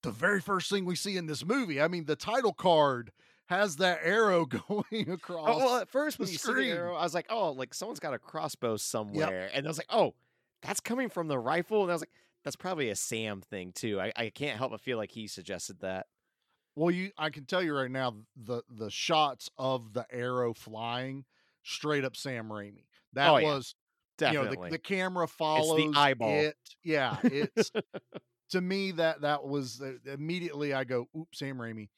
[0.03, 1.81] the very first thing we see in this movie.
[1.81, 3.11] I mean, the title card
[3.47, 5.49] has that arrow going across.
[5.49, 7.99] Oh, well, at first when you see the arrow, I was like, oh, like someone's
[7.99, 10.15] got a crossbow somewhere, and I was like, oh,
[10.61, 12.11] that's coming from the rifle, and I was like,
[12.43, 13.99] that's probably a Sam thing too.
[13.99, 16.07] I, I can't help but feel like he suggested that.
[16.77, 21.25] Well, you I can tell you right now the the shots of the arrow flying
[21.63, 22.83] straight up Sam Raimi.
[23.13, 23.47] That Oh, yeah.
[23.47, 23.73] was
[24.21, 24.69] you know Definitely.
[24.69, 26.29] the, the camera follows eyeball.
[26.29, 26.55] it.
[26.83, 27.71] Yeah, it's
[28.51, 31.89] to me that that was uh, immediately I go, "Oops, Sam Raimi."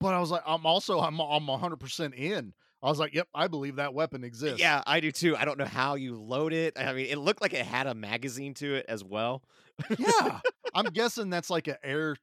[0.00, 2.52] But I was like, I'm also I'm I'm 100 percent in.
[2.82, 5.36] I was like, "Yep, I believe that weapon exists." Yeah, I do too.
[5.36, 6.74] I don't know how you load it.
[6.76, 9.42] I mean, it looked like it had a magazine to it as well.
[9.98, 10.40] yeah.
[10.74, 12.16] I'm guessing that's like an air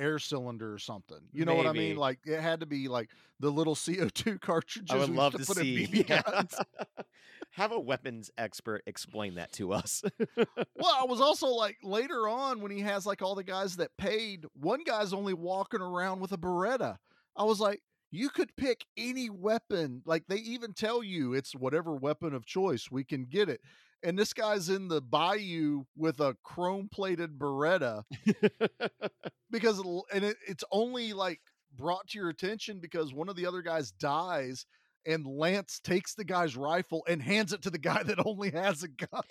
[0.00, 1.20] air cylinder or something.
[1.32, 1.96] You know what I mean?
[1.96, 5.46] Like it had to be like the little CO2 cartridges I would love to to
[5.46, 5.86] put see.
[5.92, 6.42] BB yeah.
[7.52, 10.02] Have a weapons expert explain that to us.
[10.36, 13.90] well, I was also like later on when he has like all the guys that
[13.98, 16.96] paid, one guy's only walking around with a Beretta.
[17.36, 17.82] I was like,
[18.12, 20.02] you could pick any weapon.
[20.04, 23.60] Like they even tell you it's whatever weapon of choice, we can get it.
[24.02, 28.04] And this guy's in the bayou with a chrome plated Beretta
[29.50, 29.78] because
[30.12, 31.40] and it, it's only like
[31.76, 34.66] brought to your attention because one of the other guys dies
[35.06, 38.82] and Lance takes the guy's rifle and hands it to the guy that only has
[38.82, 39.22] a gun.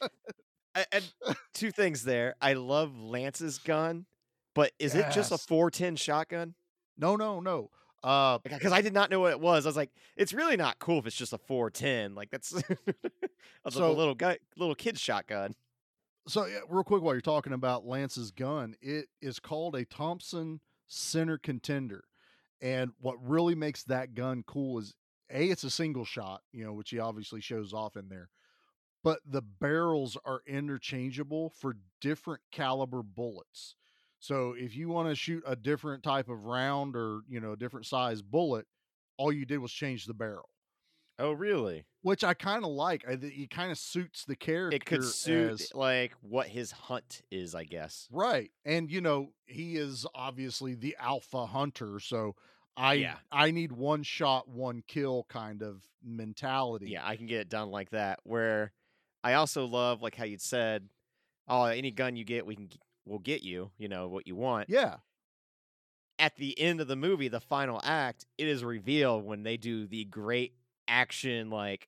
[0.91, 1.11] And
[1.53, 2.35] two things there.
[2.41, 4.05] I love Lance's gun,
[4.55, 6.55] but is it just a 410 shotgun?
[6.97, 7.69] No, no, no.
[8.03, 9.65] Uh, Because I did not know what it was.
[9.65, 12.15] I was like, it's really not cool if it's just a 410.
[12.15, 15.55] Like that's a So- little guy, little kid shotgun.
[16.27, 20.59] so yeah, real quick while you're talking about Lance's gun, it is called a Thompson
[20.87, 22.03] Center Contender.
[22.61, 24.93] And what really makes that gun cool is
[25.31, 28.29] a it's a single shot, you know, which he obviously shows off in there.
[29.03, 33.75] But the barrels are interchangeable for different caliber bullets.
[34.19, 37.57] So if you want to shoot a different type of round or, you know, a
[37.57, 38.65] different size bullet,
[39.17, 40.49] all you did was change the barrel.
[41.17, 41.85] Oh, really?
[42.01, 43.03] Which I kind of like.
[43.07, 44.75] I, it kind of suits the character.
[44.75, 48.07] It could suit as- like what his hunt is, I guess.
[48.09, 48.51] Right.
[48.63, 52.35] And you know, he is obviously the alpha hunter, so
[52.77, 53.17] I Yeah.
[53.31, 56.91] I need one shot, one kill kind of mentality.
[56.91, 58.19] Yeah, I can get it done like that.
[58.23, 58.71] Where
[59.21, 60.87] I also love like how you said,
[61.49, 62.69] "Oh, any gun you get, we can
[63.09, 63.71] we'll get you.
[63.77, 64.97] You know what you want." Yeah.
[66.17, 69.87] At the end of the movie, the final act, it is revealed when they do
[69.87, 70.53] the great
[70.87, 71.87] action like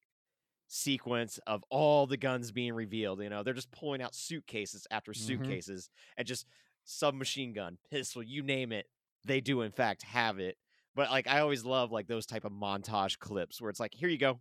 [0.68, 3.22] sequence of all the guns being revealed.
[3.22, 5.18] You know, they're just pulling out suitcases after Mhm.
[5.18, 6.48] suitcases and just
[6.86, 8.90] submachine gun, pistol, you name it.
[9.26, 10.58] They do in fact have it.
[10.96, 14.10] But like I always love like those type of montage clips where it's like, here
[14.10, 14.40] you go.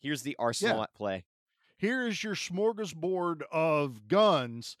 [0.00, 0.82] Here's the arsenal Yeah.
[0.84, 1.24] at play.
[1.78, 4.76] Here is your smorgasbord of guns,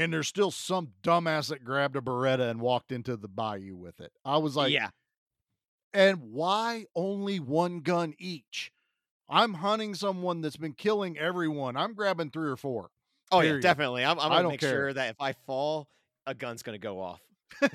[0.00, 4.00] and there's still some dumbass that grabbed a Beretta and walked into the bayou with
[4.00, 4.10] it.
[4.24, 4.88] I was like, yeah.
[5.92, 8.72] and why only one gun each?
[9.28, 11.76] I'm hunting someone that's been killing everyone.
[11.76, 12.88] I'm grabbing three or four.
[13.30, 14.02] Oh yeah, definitely.
[14.02, 14.70] I'm, I'm gonna don't make care.
[14.70, 15.88] sure that if I fall,
[16.26, 17.20] a gun's gonna go off.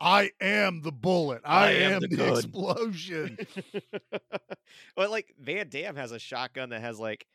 [0.00, 1.42] I am the bullet.
[1.44, 2.32] I, am, the, gun.
[2.34, 3.38] explosion.
[4.96, 7.26] well, like Van Damme has a shotgun that has like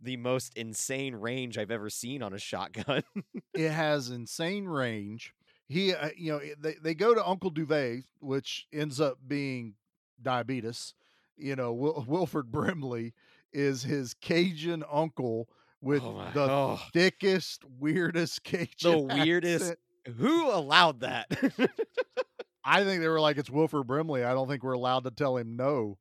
[0.00, 3.02] the most insane range I've ever seen on a shotgun.
[3.54, 5.32] it has insane range.
[5.68, 9.74] He, uh, you know, they, they go to Uncle Douvee, which ends up being
[10.22, 10.94] diabetes.
[11.36, 13.14] You know, Wil- Wilford Brimley
[13.52, 15.48] is his Cajun uncle
[15.80, 16.80] with Oh the oh.
[16.92, 19.08] thickest, weirdest Cajun.
[19.08, 19.62] the weirdest.
[19.72, 19.78] accent.
[20.18, 21.26] Who allowed that?
[22.64, 24.24] I think they were like, it's Wilford Brimley.
[24.24, 25.98] I don't think we're allowed to tell him no.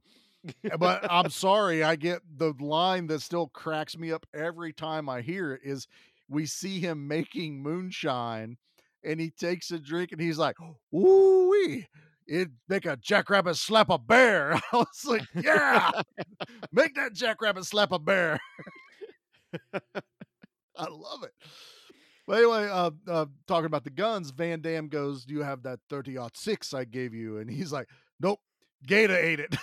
[0.79, 5.21] But I'm sorry, I get the line that still cracks me up every time I
[5.21, 5.87] hear it is
[6.27, 8.57] we see him making moonshine
[9.03, 10.55] and he takes a drink and he's like,
[10.93, 11.87] Ooh wee,
[12.27, 14.53] it make a jackrabbit slap a bear.
[14.73, 15.91] I was like, Yeah,
[16.71, 18.39] make that jackrabbit slap a bear.
[20.77, 21.33] I love it.
[22.27, 25.79] But anyway, uh, uh, talking about the guns, Van Damme goes, "Do you have that
[25.89, 27.87] 30 six I gave you?" And he's like,
[28.19, 28.41] "Nope,
[28.85, 29.55] Gator ate it."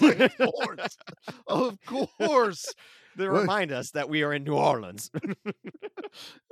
[0.00, 0.98] Like, of course,
[1.46, 2.74] of course.
[3.16, 5.10] they remind us that we are in New Orleans.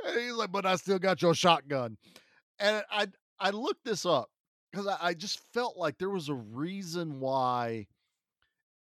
[0.07, 1.99] And he's like, "But I still got your shotgun."
[2.59, 3.09] And I
[3.39, 4.31] I looked this up
[4.71, 7.87] because I, I just felt like there was a reason why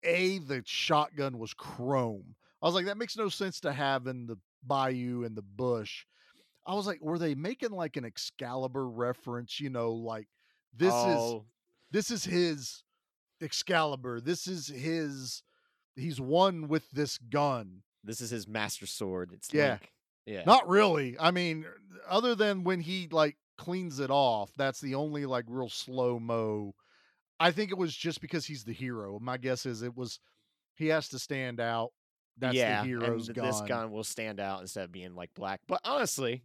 [0.03, 2.35] a the shotgun was chrome.
[2.61, 6.05] I was like, that makes no sense to have in the bayou and the bush.
[6.65, 9.59] I was like, were they making like an Excalibur reference?
[9.59, 10.27] You know, like
[10.75, 11.45] this is Oh,
[11.91, 12.83] this is his
[13.41, 14.21] Excalibur.
[14.21, 15.43] This is his.
[15.95, 17.83] He's one with this gun.
[18.03, 19.31] this is his master sword.
[19.33, 19.71] It's Yeah.
[19.71, 19.91] Link.
[20.25, 20.43] Yeah.
[20.45, 21.17] Not really.
[21.19, 21.77] I mean, er,
[22.09, 26.73] other than when he like cleans it off, that's the only like real slow mo.
[27.39, 29.19] I think it was just because he's the hero.
[29.19, 30.19] My guess is it was
[30.75, 31.91] he has to stand out.
[32.37, 33.45] That's yeah, the hero's and gun.
[33.45, 35.61] this gun will stand out instead of being like black.
[35.67, 36.43] But honestly,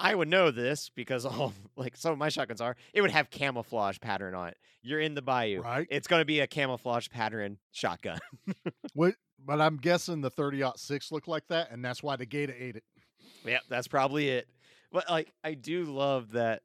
[0.00, 2.76] I would know this because all like some of my shotguns are.
[2.92, 4.56] It would have camouflage pattern on it.
[4.82, 5.86] You're in the bayou, Right.
[5.90, 8.18] It's going to be a camouflage pattern shotgun.
[8.94, 12.54] What, but I'm guessing the 30 six looked like that, and that's why the Gator
[12.58, 12.84] ate it.
[13.44, 14.48] Yeah, that's probably it.
[14.90, 16.62] But like, I do love that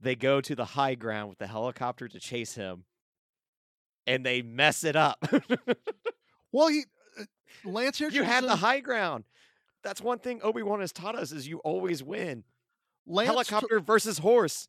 [0.00, 2.84] they go to the high ground with the helicopter to chase him,
[4.08, 5.24] and they mess it up.
[6.52, 6.84] Well, he
[7.18, 7.24] uh,
[7.64, 9.24] Lance you had the high ground.
[9.82, 12.44] That's one thing Obi Wan has taught us: is you always win.
[13.06, 14.68] Lance helicopter versus horse.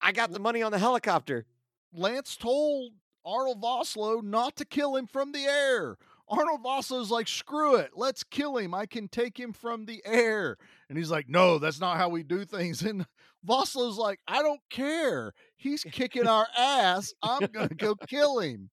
[0.00, 1.46] I got the money on the helicopter.
[1.92, 2.92] Lance told
[3.24, 5.96] Arnold Vosloo not to kill him from the air.
[6.28, 8.74] Arnold Vosloo's like, screw it, let's kill him.
[8.74, 10.56] I can take him from the air.
[10.88, 12.82] And he's like, no, that's not how we do things.
[12.82, 13.06] And
[13.46, 15.32] Vosloo's like, I don't care.
[15.56, 17.12] He's kicking our ass.
[17.22, 18.70] I'm going to go kill him.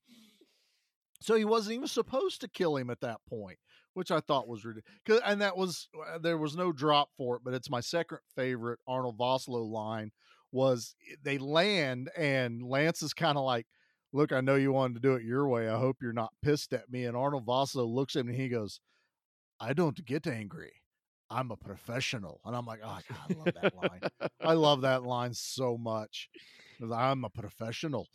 [1.22, 3.60] So he wasn't even supposed to kill him at that point,
[3.94, 5.22] which I thought was ridiculous.
[5.26, 8.80] And that was, uh, there was no drop for it, but it's my second favorite
[8.88, 10.12] Arnold Vosloo line
[10.52, 13.68] was eh, they land and Lance is kind of like,
[14.14, 15.70] look, I know you wanted to do it your way.
[15.70, 17.06] I hope you're not pissed at me.
[17.06, 18.80] And Arnold Vosloo looks at him and he goes,
[19.60, 20.72] I don't get angry.
[21.30, 22.42] I'm a professional.
[22.46, 24.30] And I'm like, oh, God, I love that line.
[24.42, 26.30] I love that line so much.
[26.92, 28.08] I'm a professional.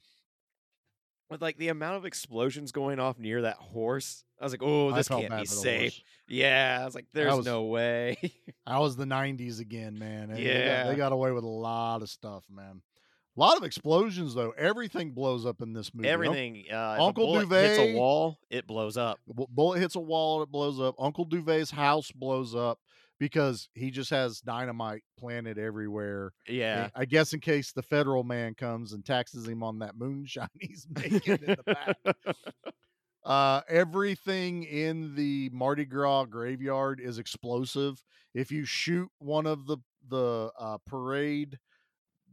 [1.30, 4.92] With like the amount of explosions going off near that horse, I was like, "Oh,
[4.92, 8.18] this can't be safe." Yeah, I was like, "There's was- no way."
[8.66, 10.30] I was the 90s again, man.
[10.30, 10.86] and they got- Yeah.
[10.88, 12.82] They got, away with a lot of stuff, man.
[13.36, 14.50] A lot of explosions, though.
[14.50, 16.08] Everything blows up in this movie.
[16.10, 16.64] Everything.
[16.70, 19.18] Uh, if Uncle a bullet hits a wall, it blows up.
[19.26, 20.94] bullet hits a wall it blows up.
[20.98, 22.78] Uncle Douvee's house blows up
[23.18, 26.32] because he just has dynamite planted everywhere.
[26.46, 26.90] Yeah.
[26.94, 30.86] I guess in case the federal man comes and taxes him on that moonshine he's
[30.90, 31.96] making in the back.
[33.24, 38.02] Uh, everything in the Mardi Gras graveyard is explosive.
[38.34, 41.58] If you shoot one of the the uh, parade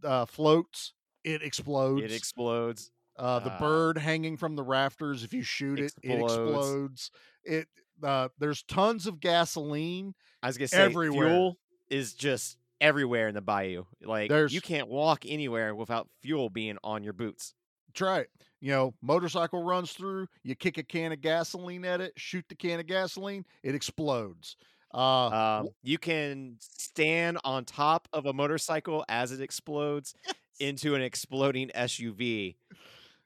[0.04, 2.04] uh, floats, it explodes.
[2.04, 2.92] It explodes.
[3.18, 6.34] Uh, the Uh, bird hanging from the rafters, if you shoot it, it explodes.
[6.34, 7.12] explodes.
[7.46, 7.68] It
[8.04, 10.14] uh, there's tons of gasoline.
[10.44, 11.30] I was gonna say, everywhere.
[11.30, 11.58] fuel
[11.90, 13.86] is just everywhere in the bayou.
[14.02, 17.54] Like There's- you can't walk anywhere without fuel being on your boots.
[17.94, 18.30] Try it.
[18.62, 20.28] You know, motorcycle runs through.
[20.44, 24.56] You kick a can of gasoline at it, shoot the can of gasoline, it explodes.
[24.94, 25.28] Uh,
[25.62, 30.14] Um, you can stand on top of a motorcycle as it explodes
[30.60, 32.56] into an exploding SUV.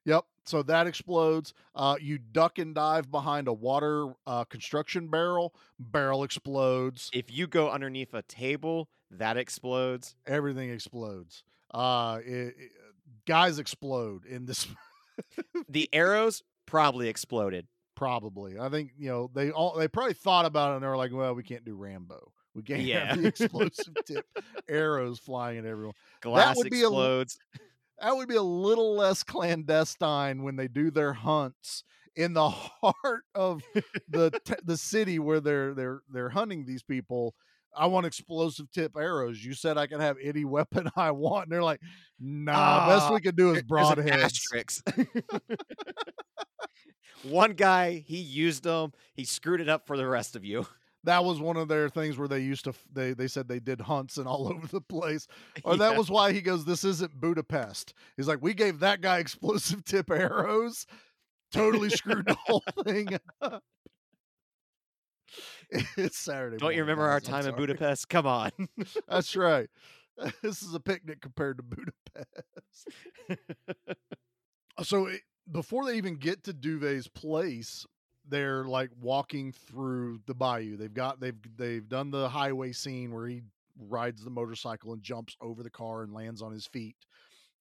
[0.06, 0.26] Yep.
[0.46, 1.54] So that explodes.
[1.74, 5.56] Uh, you duck and dive behind a water uh, construction barrel.
[5.80, 7.10] Barrel explodes.
[7.14, 10.16] If you go underneath a table, that explodes.
[10.28, 11.44] Everything explodes.
[11.72, 12.72] Uh, it, it-
[13.26, 14.68] guys explode in this.
[15.70, 17.68] The arrows probably exploded.
[17.96, 18.60] probably.
[18.60, 21.14] I think you know they all they probably thought about it and they were like,
[21.14, 22.32] well, we can't do Rambo.
[22.54, 23.08] We can't Yeah.
[23.08, 24.26] have the explosive tip
[24.70, 25.94] arrows flying at everyone.
[26.22, 27.38] Glass would be a explodes.
[28.00, 31.84] that would be a little less clandestine when they do their hunts
[32.16, 33.62] in the heart of
[34.10, 37.34] the t- the city where they're they're they're hunting these people.
[37.78, 39.44] I want explosive tip arrows.
[39.44, 41.46] You said I can have any weapon I want.
[41.46, 41.82] And they're like,
[42.20, 44.82] nah, best we Ah, can do is broadheads.
[47.24, 48.94] One guy, he used them.
[49.14, 50.68] He screwed it up for the rest of you.
[51.04, 53.80] That was one of their things where they used to they they said they did
[53.82, 55.28] hunts and all over the place.
[55.64, 57.94] Or that was why he goes, This isn't Budapest.
[58.18, 60.88] He's like, We gave that guy explosive tip arrows,
[61.52, 63.20] totally screwed the whole thing.
[65.98, 66.58] It's Saturday.
[66.58, 67.56] Don't you morning, remember our guys, I'm time in.
[67.56, 68.10] Budapest?
[68.10, 68.52] Come on.
[69.08, 69.70] That's right.
[70.42, 72.90] This is a picnic compared to Budapest.
[74.78, 75.22] Uh, so it,
[75.52, 77.86] before they even get to Douvee's place,
[78.28, 80.78] they're like walking through the bayou.
[80.78, 83.42] They've got they've they've done the highway scene where he
[83.78, 86.96] rides the motorcycle and jumps over the car and lands on his feet,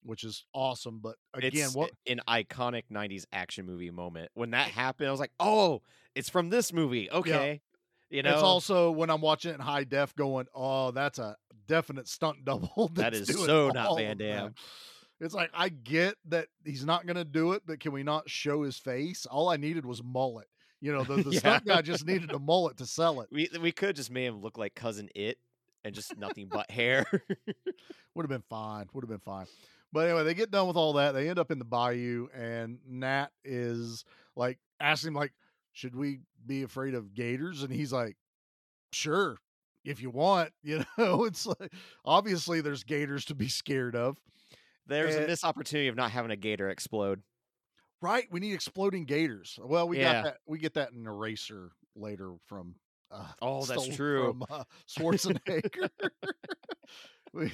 [0.04, 1.00] which is awesome.
[1.02, 4.30] But again, it's what an iconic 90s action movie moment.
[4.34, 5.82] When that happened, I was like, oh,
[6.14, 7.10] it's from this movie.
[7.10, 7.60] Okay.
[8.10, 11.36] You know, it's also when I'm watching it in high def, going, "Oh, that's a
[11.66, 14.18] definite stunt double." That's so not Van.
[14.18, 14.54] Damme.
[15.20, 18.28] It's like I get that he's not going to do it, but can we not
[18.28, 19.26] show his face?
[19.26, 20.46] All I needed was mullet.
[20.80, 23.28] You know, the, the stunt guy just needed a mullet to sell it.
[23.32, 25.38] we we could just made him look like cousin it
[25.84, 27.06] and just nothing but hair.
[28.14, 28.86] Would have been fine.
[28.92, 29.46] Would have been fine.
[29.94, 31.12] But anyway, they get done with all that.
[31.12, 35.32] They end up in the bayou, and Nat is like asking him, like,
[35.72, 37.62] should we be afraid of gators?
[37.62, 38.16] And he's like,
[38.92, 39.38] sure,
[39.84, 40.50] if you want.
[40.64, 41.72] You know, it's like
[42.04, 44.18] obviously there's gators to be scared of.
[44.88, 47.22] There's a missed opportunity of not having a gator explode.
[48.02, 49.58] Right, we need exploding gators.
[49.62, 50.12] Well, we Yeah.
[50.14, 50.36] got that.
[50.46, 52.74] We get that in Eraser later from.
[53.12, 54.32] Uh, Oh, that's true.
[54.32, 55.88] From uh, Schwarzenegger.
[57.32, 57.52] we,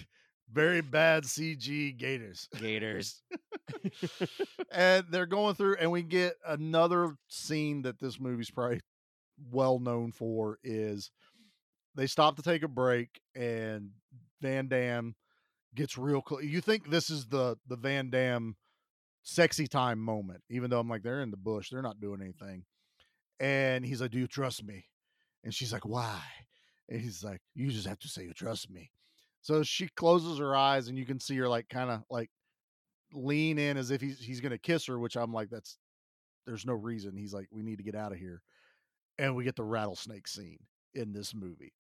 [0.53, 2.49] very bad CG gators.
[2.59, 3.23] Gators.
[4.73, 8.81] and they're going through, and we get another scene that this movie's probably
[9.51, 11.11] well known for is
[11.95, 13.91] they stop to take a break, and
[14.41, 15.15] Van Damme
[15.75, 16.45] gets real close.
[16.45, 18.57] You think this is the the Van Damme
[19.23, 22.65] sexy time moment, even though I'm like, they're in the bush, they're not doing anything.
[23.39, 24.87] And he's like, Do you trust me?
[25.45, 26.21] And she's like, Why?
[26.89, 28.91] And he's like, You just have to say you trust me.
[29.43, 32.31] So she closes her eyes, and you can see her like kind of like
[33.13, 35.79] lean in as if he's he's gonna kiss her, which I'm like, that's
[36.47, 37.17] there's no reason.
[37.17, 38.43] He's like, We need to get out of here.
[39.19, 40.59] And we get the rattlesnake scene
[40.95, 41.73] in this movie.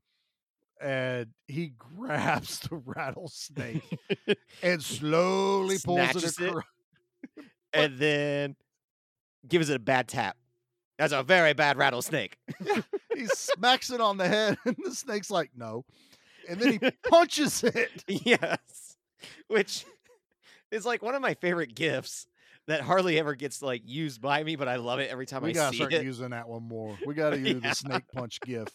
[0.81, 3.83] And he grabs the rattlesnake
[4.63, 6.49] and slowly pulls it Snatches it.
[6.49, 6.65] across.
[7.73, 8.57] and then
[9.49, 10.37] gives it a bad tap.
[10.99, 12.37] That's a very bad rattlesnake.
[13.17, 15.85] he smacks it on the head, and the snake's like, no.
[16.49, 17.91] And then he punches it.
[18.07, 18.97] yes.
[19.49, 19.85] Which
[20.71, 22.27] is like one of my favorite gifts
[22.67, 25.49] that hardly ever gets like used by me, but I love it every time I
[25.49, 25.55] see it.
[25.55, 26.05] We I gotta see start it.
[26.05, 26.97] using that one more.
[27.07, 27.69] We gotta use Yeah.
[27.71, 28.69] the snake punch gif.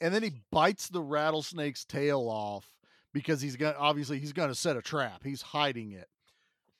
[0.00, 2.64] And then he bites the rattlesnake's tail off
[3.12, 5.22] because he's gonna obviously he's gonna set a trap.
[5.24, 6.08] He's hiding it.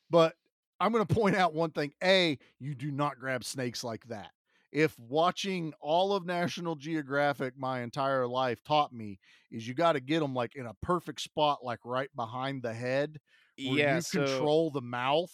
[0.08, 0.34] But
[0.80, 1.92] I'm gonna point out one thing.
[2.02, 4.30] A, you do not grab snakes like that.
[4.70, 9.18] If watching all of National Geographic my entire life taught me
[9.50, 12.74] is you got to get them like in a perfect spot, like right behind the
[12.74, 13.18] head,
[13.56, 15.32] where Yeah, you so- control the mouth.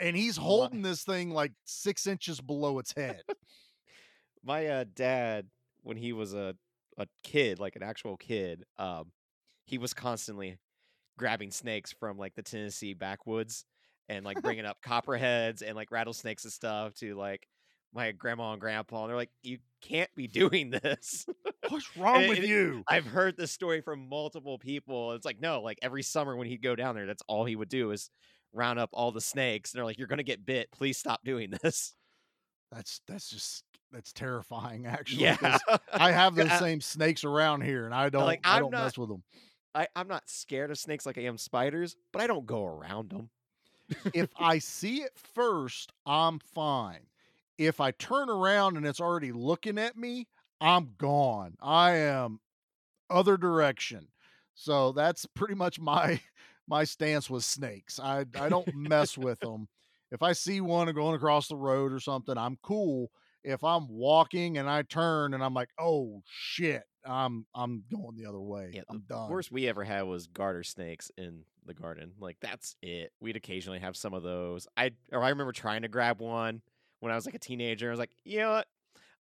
[0.00, 3.22] And he's holding this thing like six inches below its head.
[4.42, 5.46] my uh, dad
[5.82, 6.54] when he was a
[6.98, 9.10] a kid like an actual kid um
[9.64, 10.56] he was constantly
[11.18, 13.64] grabbing snakes from like the tennessee backwoods
[14.08, 17.48] and like bringing up copperheads and like rattlesnakes and stuff to like
[17.94, 21.26] my grandma and grandpa and they're like you can't be doing this
[21.68, 22.84] What's wrong And- with and it- you?
[22.88, 26.62] i've heard this story from multiple people it's like no like every summer when he'd
[26.62, 28.10] go down there that's all he would do is
[28.52, 31.52] round up all the snakes and they're like you're gonna get bit please stop doing
[31.62, 31.94] this
[32.72, 34.86] That's that's just that's terrifying.
[34.88, 35.56] Actually, Yeah.
[35.92, 38.98] I have those same snakes around here, and I don't like, I I'm don't mess
[38.98, 39.22] with them.
[39.72, 43.10] I, I'm not scared of snakes like I am spiders, but I don't go around
[43.10, 43.30] them.
[44.12, 47.06] if I see it first, I'm fine.
[47.58, 50.26] If I turn around and it's already looking at me,
[50.60, 51.56] I'm gone.
[51.62, 52.40] I am
[53.10, 54.08] other direction.
[54.54, 56.20] So that's pretty much my
[56.68, 57.98] my stance with snakes.
[58.00, 59.68] I I don't mess with them.
[60.10, 63.10] If I see one going across the road or something, I'm cool.
[63.42, 68.26] If I'm walking and I turn and I'm like, "Oh shit, I'm I'm going the
[68.26, 68.82] other way.
[68.88, 72.12] I'm done." Worst we ever had was garter snakes in the garden.
[72.18, 73.12] Like that's it.
[73.20, 74.66] We'd occasionally have some of those.
[74.76, 76.62] I or I remember trying to grab one
[77.04, 77.88] when I was like a teenager.
[77.88, 78.66] I was like, you know what?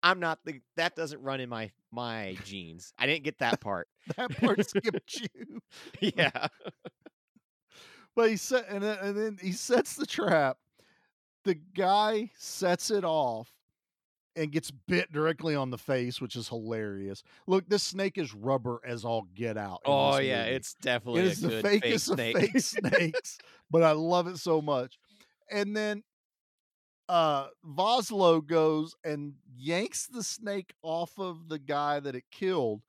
[0.05, 2.93] I'm not the that doesn't run in my my genes.
[2.99, 3.89] I didn't get that part.
[4.17, 5.61] that part skipped you.
[6.17, 6.47] yeah.
[8.15, 10.59] But he set and then, and then he sets the trap.
[11.45, 13.53] The guy sets it off
[14.37, 17.23] and gets bit directly on the face, which is hilarious.
[17.47, 19.81] Look, this snake is rubber as all get out.
[19.85, 20.57] Oh yeah, movie.
[20.57, 22.37] it's definitely it a is the good fake fakest of snake.
[22.37, 23.39] fake snakes,
[23.71, 24.99] but I love it so much.
[25.51, 26.03] And then
[27.13, 32.81] uh Vosloo goes and yanks the snake off of the guy that it killed.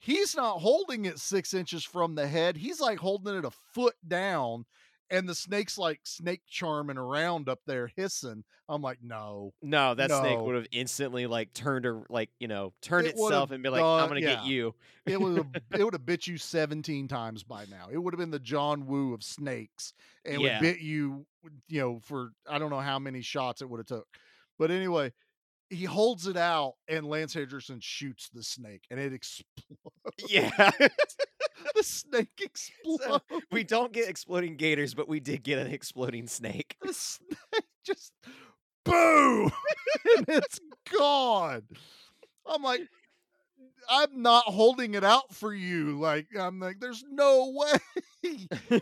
[0.00, 2.58] He's not holding it six inches from the head.
[2.58, 4.66] He's like holding it a foot down,
[5.10, 8.44] and the snake's like snake charming around up there hissing.
[8.68, 12.74] I'm like, no, No, that snake would have instantly like turned or like, you know,
[12.82, 14.34] turned It itself and be like, done- I'm gonna yeah.
[14.36, 14.74] get you.
[15.06, 15.46] it would have
[15.80, 17.88] it would have bit you 17 times by now.
[17.90, 19.94] It would have been the John Woo of snakes
[20.26, 20.60] and Yeah.
[20.60, 21.24] would bit you,
[21.68, 24.06] you know, for I don't know how many shots it would have took.
[24.58, 25.12] But anyway,
[25.70, 29.46] he holds it out and Lance Henriksen shoots the snake and it explodes.
[30.28, 30.70] Yeah.
[31.74, 33.04] the snake explodes.
[33.04, 36.76] So, we don't get exploding gators, but we did get an exploding snake.
[36.82, 37.28] the snake
[37.84, 38.12] just
[38.84, 39.50] boom
[40.16, 40.60] and it's
[40.90, 41.62] gone.
[42.46, 42.82] I'm like,
[43.88, 45.98] I'm not holding it out for you.
[45.98, 48.38] Like I'm like, there's no way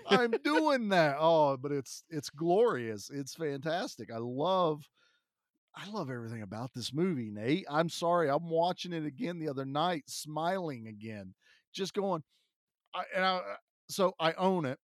[0.09, 1.17] I'm doing that.
[1.19, 3.11] Oh, but it's it's glorious.
[3.13, 4.11] It's fantastic.
[4.13, 4.83] I love
[5.75, 7.67] I love everything about this movie, Nate.
[7.71, 8.31] I'm sorry.
[8.31, 11.35] I'm watching it again the other night, smiling again,
[11.73, 12.23] just going.
[12.97, 13.43] I, and I, uh,
[13.89, 14.79] so I own it.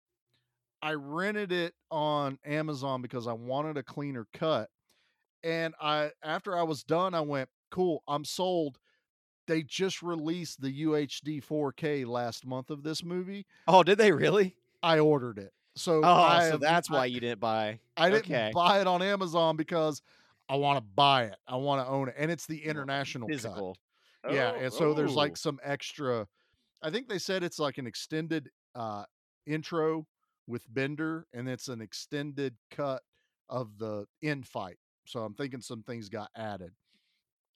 [0.82, 4.68] I rented it on Amazon because I wanted a cleaner cut.
[5.44, 8.78] And I, after I was done, I went, "Cool, I'm sold."
[9.48, 13.44] They just released the UHD 4K last month of this movie.
[13.66, 14.54] Oh, did they really?
[14.84, 15.52] I ordered it.
[15.74, 17.80] So Oh, I so that's I- why you didn't buy.
[17.96, 18.50] I didn't okay.
[18.54, 20.00] buy it on Amazon because
[20.48, 21.36] I want to buy it.
[21.48, 23.34] I want to own it, and it's the international cut.
[23.34, 23.76] physical.
[24.30, 25.14] Yeah, Oh, and so there's oh.
[25.14, 26.28] like some extra.
[26.82, 29.04] I think they said it's like an extended uh
[29.46, 30.06] intro
[30.46, 33.02] with Binder, and it's an extended cut
[33.48, 34.78] of the end fight.
[35.06, 36.72] So I'm thinking some things got added.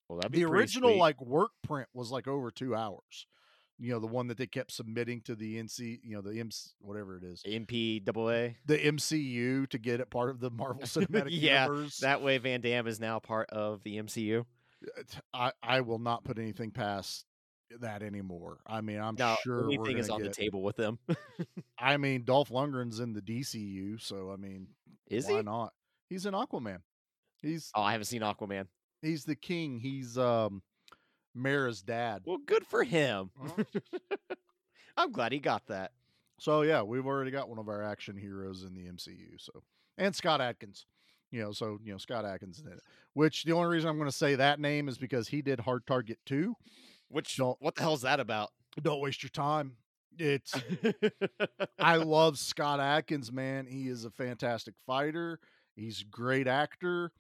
[0.09, 0.99] Well, that'd be the original sweet.
[1.01, 3.27] like work print was like over two hours.
[3.79, 6.71] You know, the one that they kept submitting to the NC, you know, the MC,
[6.81, 8.55] whatever it is, MPAA.
[8.65, 11.99] the MCU to get it part of the Marvel Cinematic yeah, Universe.
[11.99, 14.47] that way Van Damme is now part of the MCU.
[14.97, 17.26] I, t- I I will not put anything past
[17.81, 18.59] that anymore.
[18.67, 20.99] I mean, I'm sure anything is on the table with them.
[21.79, 24.69] I mean, Dolph Lundgren's in the DCU, so I mean,
[25.09, 25.43] Is why he?
[25.43, 25.73] not?
[26.09, 26.79] He's an Aquaman.
[27.43, 28.67] He's oh, I haven't seen Aquaman.
[29.03, 29.79] he's the king.
[29.79, 30.63] He's um
[31.35, 32.23] Mera's dad.
[32.25, 33.31] Well, good for him.
[33.41, 33.65] Uh-huh.
[34.97, 35.93] I'm glad he got that.
[36.39, 39.39] So yeah, we've already got one of our action heroes in the MCU.
[39.39, 39.63] So
[39.99, 40.87] and Scott Adkins.
[41.33, 42.81] You know, so you know Scott Adkins did it.
[43.15, 45.87] Which the only reason I'm going to say that name is because he did Hard
[45.87, 46.55] Target 2.
[47.09, 48.51] Which Don't what the hell's that about?
[48.83, 49.77] don't waste your time.
[50.19, 50.55] It's
[51.81, 53.67] I love Scott Adkins, man.
[53.67, 55.41] He is a fantastic fighter.
[55.75, 57.13] He's a great actor.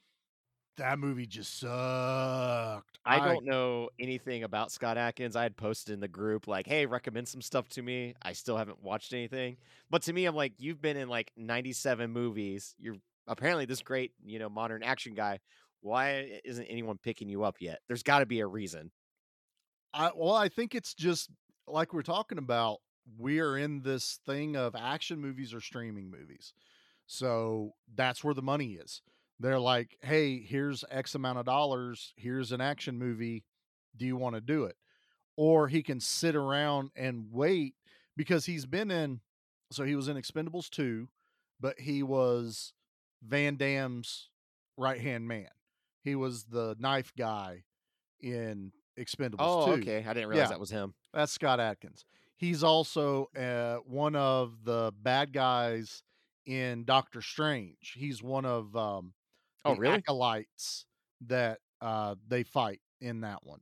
[0.76, 2.98] That movie just sucked.
[3.06, 5.36] I don't know anything about Scott Adkins.
[5.36, 8.56] I had posted in the group like, "Hey, recommend some stuff to me." I still
[8.58, 9.56] haven't watched anything.
[9.88, 12.74] But to me, I'm like, "You've been in like 97 movies.
[12.78, 12.96] You're
[13.26, 15.40] apparently this great, you know, modern action guy.
[15.80, 17.80] Why isn't anyone picking you up yet?
[17.88, 18.90] There's got to be a reason."
[19.97, 21.31] I well, I think it's just
[21.66, 22.78] like we're talking about.
[23.18, 26.52] We are in this thing of action movies or streaming movies.
[27.06, 29.01] So that's where the money is.
[29.39, 32.12] They're like, hey, here's X amount of dollars.
[32.16, 33.44] Here's an action movie.
[33.97, 34.77] Do you want to do it?
[35.36, 37.74] Or he can sit around and wait
[38.16, 39.20] because he's been in,
[39.70, 41.09] so he was in Expendables 2,
[41.60, 42.73] but he was
[43.23, 44.31] Van Damme's
[44.77, 45.48] right hand man.
[46.02, 47.64] He was the knife guy
[48.20, 49.73] in Expendables Oh, 2.
[49.82, 50.05] okay.
[50.06, 50.55] I didn't realize Yeah.
[50.55, 50.94] that was him.
[51.12, 52.05] That's Scott Adkins.
[52.36, 56.02] He's also uh, one of the bad guys
[56.47, 57.93] in Doctor Strange.
[57.97, 59.14] He's one of um,
[59.64, 59.97] Oh, the really?
[59.98, 60.86] acolytes
[61.23, 63.60] that uh, they fight in that one.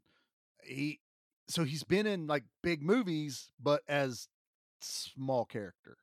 [0.65, 1.01] He
[1.49, 4.29] so he's been in like big movies, but as
[4.81, 5.99] small character.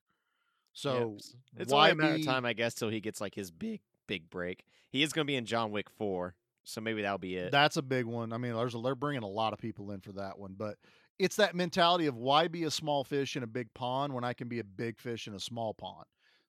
[0.74, 1.24] So
[1.56, 3.52] Yeah, it's why only a matter of time, I guess, till he gets like his
[3.52, 4.66] big, big break.
[4.90, 7.52] He is going to be in John Wick 4, so maybe that'll be it.
[7.52, 8.34] That's a big one.
[8.34, 10.76] I mean, there's a, they're bringing a lot of people in for that one, but
[11.20, 14.34] it's that mentality of why be a small fish in a big pond when I
[14.34, 16.06] can be a big fish in a small pond.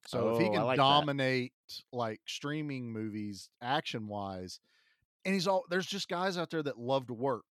[0.07, 0.83] So if he Oh, can like that.
[0.83, 1.53] dominate
[1.91, 4.59] like streaming movies action wise,
[5.25, 7.45] and he's all there's just guys out there that love to work.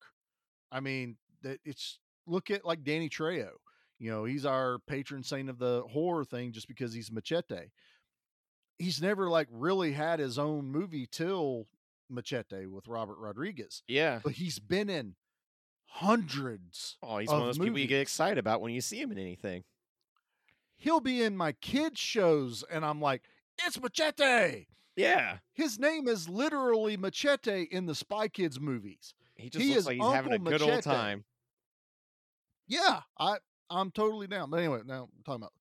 [0.73, 3.51] I mean, that it's look at like Danny Trejo.
[3.99, 7.71] You know, he's our patron saint of the horror thing just because he's Machete.
[8.79, 11.67] He's never like really had his own movie till
[12.11, 13.83] Machete with Robert Rodriguez.
[13.87, 14.21] yeah.
[14.23, 15.15] But he's been in
[15.87, 16.97] hundreds.
[17.03, 19.19] Oh, he's one of those people you get excited about when you see him in
[19.19, 19.65] anything.
[20.77, 23.23] He'll be in my kids' shows, and I'm like,
[23.65, 24.67] it's Machete.
[24.97, 25.39] Yeah.
[25.55, 29.15] His name is literally Machete in the Spy Kids movies.
[29.35, 31.25] He just He looks is like he's having a Uncle good old time.
[32.67, 33.39] Yeah, I
[33.71, 34.51] I'm totally down.
[34.51, 35.53] But anyway, now I'm talking about.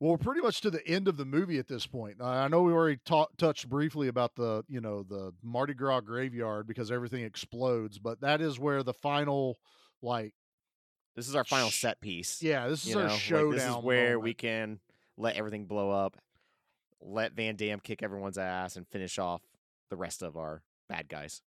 [0.00, 2.22] Well, we're pretty much to the end of the movie at this point.
[2.22, 6.66] I know we already ta- touched briefly about the you know the Mardi Gras graveyard
[6.68, 9.58] because everything explodes, but that is where the final
[10.00, 10.34] like
[11.16, 12.40] This is our final Sh- set piece.
[12.42, 13.50] yeah this is you our know, like, showdown.
[13.56, 14.22] this is where moment.
[14.22, 14.80] we can
[15.16, 16.16] let everything blow up,
[17.00, 19.42] let Van Damme kick everyone's ass, and finish off
[19.90, 21.42] the rest of our bad guys.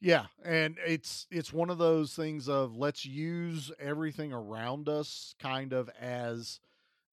[0.00, 5.72] Yeah, and it's it's one of those things of let's use everything around us kind
[5.72, 6.60] of as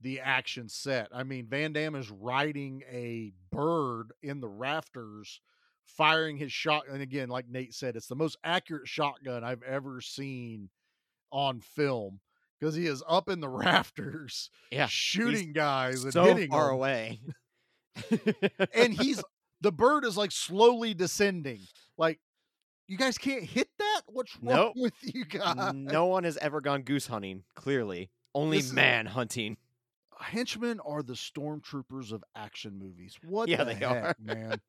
[0.05, 1.07] the action set.
[1.11, 5.41] I mean, Van Damme is riding a bird in the rafters,
[5.83, 6.83] firing his shot.
[6.87, 10.69] And again, like Nate said, it's the most accurate shotgun I've ever seen
[11.31, 12.19] on film
[12.59, 16.75] because he is up in the rafters, Yeah, shooting guys and so hitting far them.
[16.75, 17.19] away.
[18.73, 19.23] and he's
[19.61, 21.61] the bird is like slowly descending.
[21.97, 22.19] Like
[22.87, 24.01] you guys can't hit that.
[24.07, 24.73] What's wrong Nope.
[24.75, 25.73] with you guys?
[25.73, 27.43] no one has ever gone goose hunting.
[27.55, 29.57] Clearly, only This is- man hunting.
[30.19, 33.17] Henchmen are the stormtroopers of action movies.
[33.23, 34.15] What Yeah, the they are.
[34.21, 34.59] man?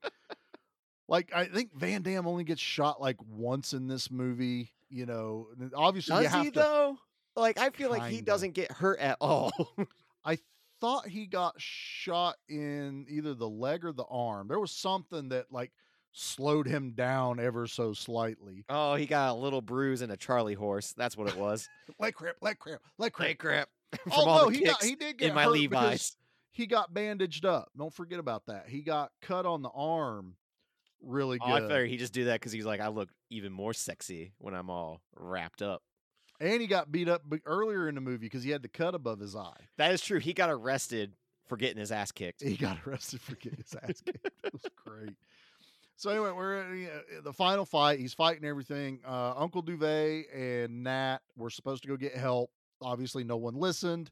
[1.09, 4.73] like I think Van Damme only gets shot like once in this movie.
[4.89, 6.59] You know, obviously Does he to.
[6.61, 6.97] though?
[7.35, 9.53] Like I feel like he doesn't get hurt at all.
[10.25, 10.39] I
[10.81, 14.49] thought he got shot in either the leg or the arm.
[14.49, 15.73] There was something that like
[16.13, 18.65] slowed him down ever so slightly.
[18.69, 20.95] oh, he got a little bruise and a Charlie horse.
[20.97, 21.69] That's what it was.
[22.01, 23.29] Leg cramp, leg cramp, leg cramp.
[23.29, 23.69] Leg crap.
[24.03, 26.17] From all no, the he got he did get in my Levi's.
[26.53, 27.71] he got bandaged up.
[27.77, 28.69] Don't forget about that.
[28.69, 30.37] He got cut on the arm
[31.03, 31.69] really Oh, I good.
[31.71, 34.71] figured he just do that because he's like, I look even more sexy when I'm
[34.71, 35.83] all wrapped up.
[36.41, 39.21] and he got beat up earlier in the movie because he had the cut above
[39.21, 39.67] his eye.
[39.79, 40.19] That is true.
[40.19, 41.13] He got arrested
[41.47, 42.43] for getting his ass kicked.
[42.43, 44.29] He got arrested for getting his ass kicked.
[44.45, 45.15] It was great.
[45.99, 46.89] So anyway, we're at you
[47.23, 47.99] the final fight.
[48.01, 49.01] He's fighting everything.
[49.07, 52.51] Uh, Uncle Douvee and Nat were supposed to go get help.
[52.83, 54.11] Obviously, no one listened.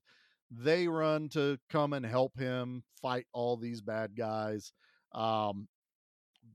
[0.51, 4.73] They run to come and help him fight all these bad guys.
[5.13, 5.69] Um,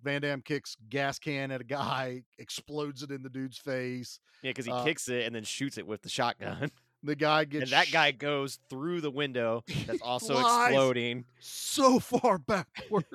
[0.03, 4.19] Van Damme kicks gas can at a guy, explodes it in the dude's face.
[4.44, 6.72] Yeah, because he Uh, kicks it and then shoots it with the shotgun.
[7.02, 11.23] The guy gets and that sh- guy goes through the window that's also exploding.
[11.40, 13.07] so far backwards.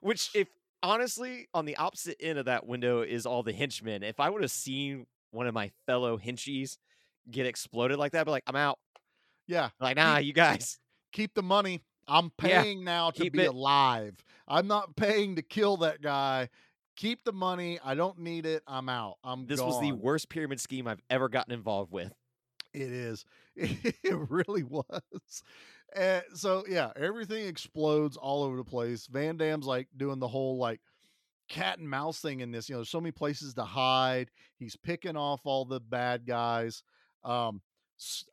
[0.00, 0.48] Which, if
[0.82, 4.02] honestly, on the opposite end of that window is all the henchmen.
[4.02, 6.78] If I would have seen one of my fellow henchies
[7.30, 8.78] get exploded like that, I'd like, I'm out.
[9.46, 10.78] yeah, Like, nah, you guys.
[11.12, 11.82] keep the money.
[12.08, 13.48] I'm Yeah, paying now to keep be it.
[13.48, 14.22] alive.
[14.46, 16.48] I'm not paying to kill that guy.
[16.96, 17.78] Keep the money.
[17.84, 18.62] I don't need it.
[18.66, 19.16] I'm out.
[19.24, 22.12] I'm This was the worst pyramid scheme I've ever gotten involved with.
[22.72, 23.24] It is.
[23.56, 25.42] It really was.
[25.94, 29.06] And so yeah, everything explodes all over the place.
[29.06, 30.80] Van Damme's like doing the whole like
[31.48, 32.68] cat and mouse thing in this.
[32.68, 34.30] You know, there's so many places to hide.
[34.58, 36.82] He's picking off all the bad guys.
[37.26, 37.60] Um,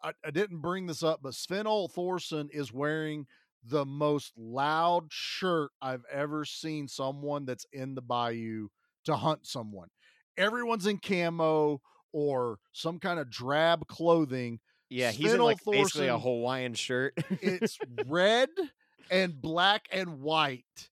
[0.04, 3.26] I, I didn't bring this up, but Sven-Ole Thorsen is wearing
[3.66, 8.68] the most loud shirt I've ever seen someone that's in the bayou
[9.06, 9.88] to hunt someone.
[10.38, 14.60] Everyone's in camo or some kind of drab clothing.
[14.90, 17.14] Yeah, he's Sven in like Old basically a Hawaiian shirt.
[17.42, 18.50] it's red
[19.10, 20.90] and black and white.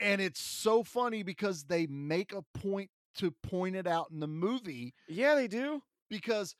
[0.00, 4.26] And it's so funny because they make a point to point it out in the
[4.26, 5.82] movie yeah, they do.
[6.08, 6.56] because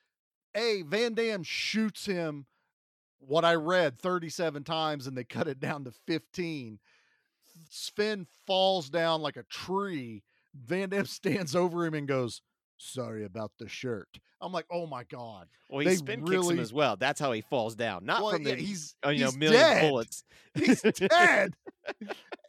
[0.54, 2.46] A, Van Damme shoots him
[3.18, 6.78] what I read 37 times and they cut it down to 15.
[7.70, 10.22] Sven falls down like a tree.
[10.54, 12.42] Van Damme stands over him and goes,
[12.78, 14.08] Sorry about the shirt.
[14.40, 15.46] I'm like, oh my God.
[15.70, 16.96] Well, he They spin kicks him as well.
[16.96, 18.04] That's how he falls down.
[18.04, 19.88] Not Well, from the yeah, he's- uh, you know he's million dead.
[19.88, 20.24] bullets.
[20.54, 21.54] He's dead.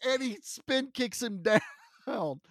[0.04, 1.44] and he spin kicks him
[2.08, 2.42] down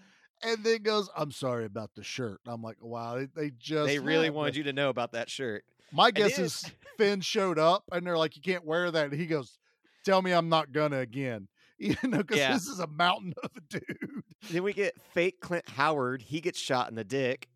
[0.42, 2.40] and then goes, I'm sorry about the shirt.
[2.46, 5.64] I'm like, wow, they, they just they really wanted you to know about that shirt.
[5.92, 9.10] My And guess is Finn showed up and they're like, you can't wear that.
[9.10, 9.58] And he goes,
[10.04, 11.48] Tell me I'm not gonna again.
[11.78, 12.52] You know, because Yeah.
[12.52, 14.22] this is a mountain of a dude.
[14.50, 16.22] Then we get fake Clint Howard.
[16.22, 17.48] He gets shot in the dick.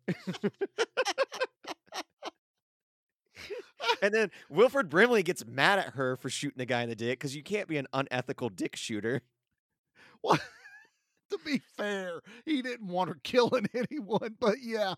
[4.01, 7.19] and then Wilford Brimley gets mad at her for shooting the guy in the dick
[7.19, 9.21] because you can't be an unethical dick shooter.
[10.21, 10.41] What?
[11.31, 14.95] to be fair, he didn't want her killing anyone, but yeah,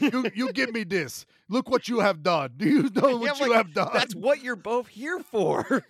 [0.00, 1.26] you, you give me this.
[1.48, 2.52] Look what you have done.
[2.56, 3.90] Do you know what I'm you like, have done?
[3.92, 5.84] That's what you're both here for.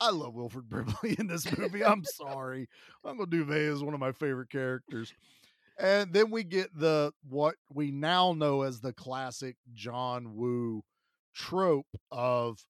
[0.00, 1.84] I love Wilford Brimley in this movie.
[1.84, 2.68] I'm sorry.
[3.04, 5.14] Uncle Douvee is one of my favorite characters.
[5.78, 10.82] And then we get the what we now know as the classic John Woo
[11.34, 12.64] trope of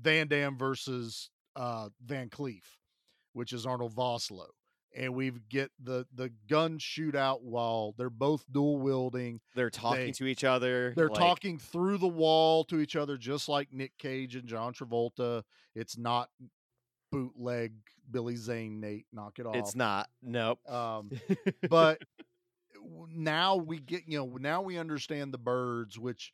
[0.00, 2.62] Van Damme versus uh, Van Cleef,
[3.32, 4.46] which is Arnold Vosloo.
[4.96, 9.40] And we get the the gun shootout while they're both dual wielding.
[9.54, 10.92] They're talking They- to each other.
[10.96, 14.72] They're like- talking through the wall to each other, just like Nick Cage and John
[14.74, 15.44] Travolta.
[15.76, 16.28] It's not
[17.12, 17.74] bootleg
[18.10, 19.06] Billy Zane, Nate.
[19.12, 19.54] Knock it off.
[19.54, 20.10] It's not.
[20.22, 20.58] Nope.
[20.68, 21.10] Um,
[21.68, 22.00] but
[23.14, 26.32] now we get, you know, now we understand the birds, which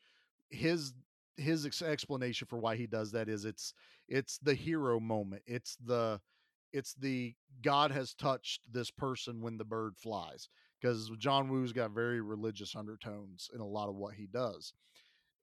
[0.50, 0.94] his
[1.36, 3.74] his ex- explanation for why he does that is it's
[4.08, 5.42] it's the hero moment.
[5.46, 6.20] It's the
[6.76, 10.48] it's the God has touched this person when the bird flies
[10.80, 14.74] because John Woo's got very religious undertones in a lot of what he does.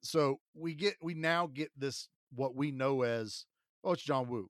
[0.03, 3.45] So we get we now get this what we know as
[3.83, 4.49] oh it's John Woo.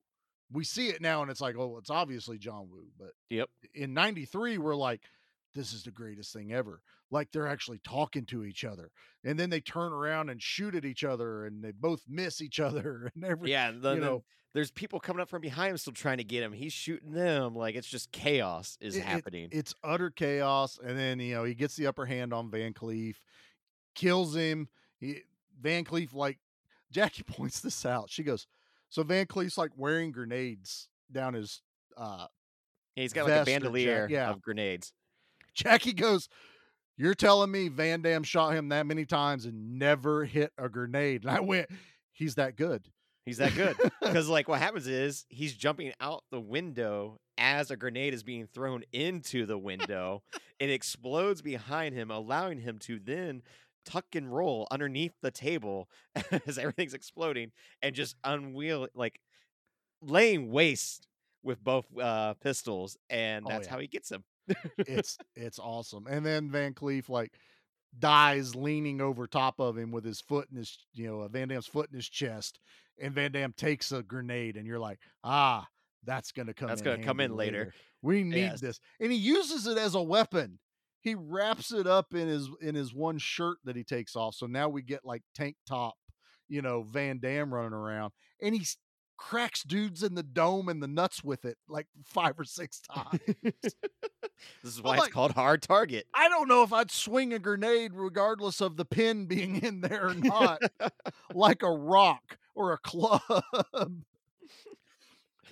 [0.52, 3.50] We see it now and it's like oh it's obviously John Woo, but Yep.
[3.74, 5.02] in 93 we're like
[5.56, 6.82] this is the greatest thing ever
[7.12, 8.90] like they're actually talking to each other
[9.24, 12.60] and then they turn around and shoot at each other and they both miss each
[12.68, 14.24] other and every Yeah, then, you then know
[14.54, 16.52] there's people coming up from behind him still trying to get him.
[16.54, 17.56] He's shooting them.
[17.56, 19.50] Like it's just chaos is it- it- happening.
[19.52, 23.16] it's utter chaos and then you know he gets the upper hand on van cleef
[23.96, 24.68] kills him
[25.00, 25.22] he,
[25.62, 26.40] van cleef like
[26.92, 28.48] jackie points this out she goes
[28.90, 31.62] so van cleef's like wearing grenades down his
[31.98, 32.26] uh
[32.96, 34.30] Yeah, he's got like a vest or jack- bandolier yeah.
[34.32, 34.94] of grenades.
[35.54, 36.30] Jackie goes,
[36.98, 41.22] You're telling me Van Damme shot him that many times and never hit a grenade?
[41.24, 41.70] And I went,
[42.12, 42.88] He's that good.
[43.26, 43.76] He's that good.
[44.02, 48.48] Because like what happens is he's jumping out the window as a grenade is being
[48.48, 50.24] thrown into the window.
[50.60, 53.41] it explodes behind him, allowing him to then
[53.86, 55.90] tuck and roll underneath the table
[56.48, 57.52] as everything's exploding
[57.82, 59.20] and just unwheel like
[60.02, 61.08] laying waste
[61.44, 63.72] with both uh pistols, and Oh, that's yeah.
[63.74, 64.24] how he gets him.
[64.78, 66.06] It's it's awesome.
[66.08, 67.34] And then Van Cleef like
[67.99, 71.68] dies leaning over top of him with his foot in his, you know, Van Damme's
[71.68, 72.60] foot in his chest.
[73.02, 75.68] And Van Damme takes a grenade, and you're like, ah,
[76.06, 76.68] That's gonna come.
[76.68, 77.74] That's in gonna come in handy later.
[78.02, 78.60] We need Yes.
[78.61, 80.60] this, and he uses it as a weapon.
[81.02, 84.36] He wraps it up in his in his one shirt that he takes off.
[84.36, 85.95] So now we get like tank top,
[86.49, 88.11] you know, Van Damme running around,
[88.41, 88.78] and he s-
[89.18, 93.19] cracks dudes in the dome and the nuts with it like five or six times.
[94.61, 96.06] This is I'm why like- it's called hard target.
[96.14, 100.07] I don't know if I'd swing a grenade regardless of the pin being in there
[100.10, 100.60] or not,
[101.34, 103.22] like a rock or a club.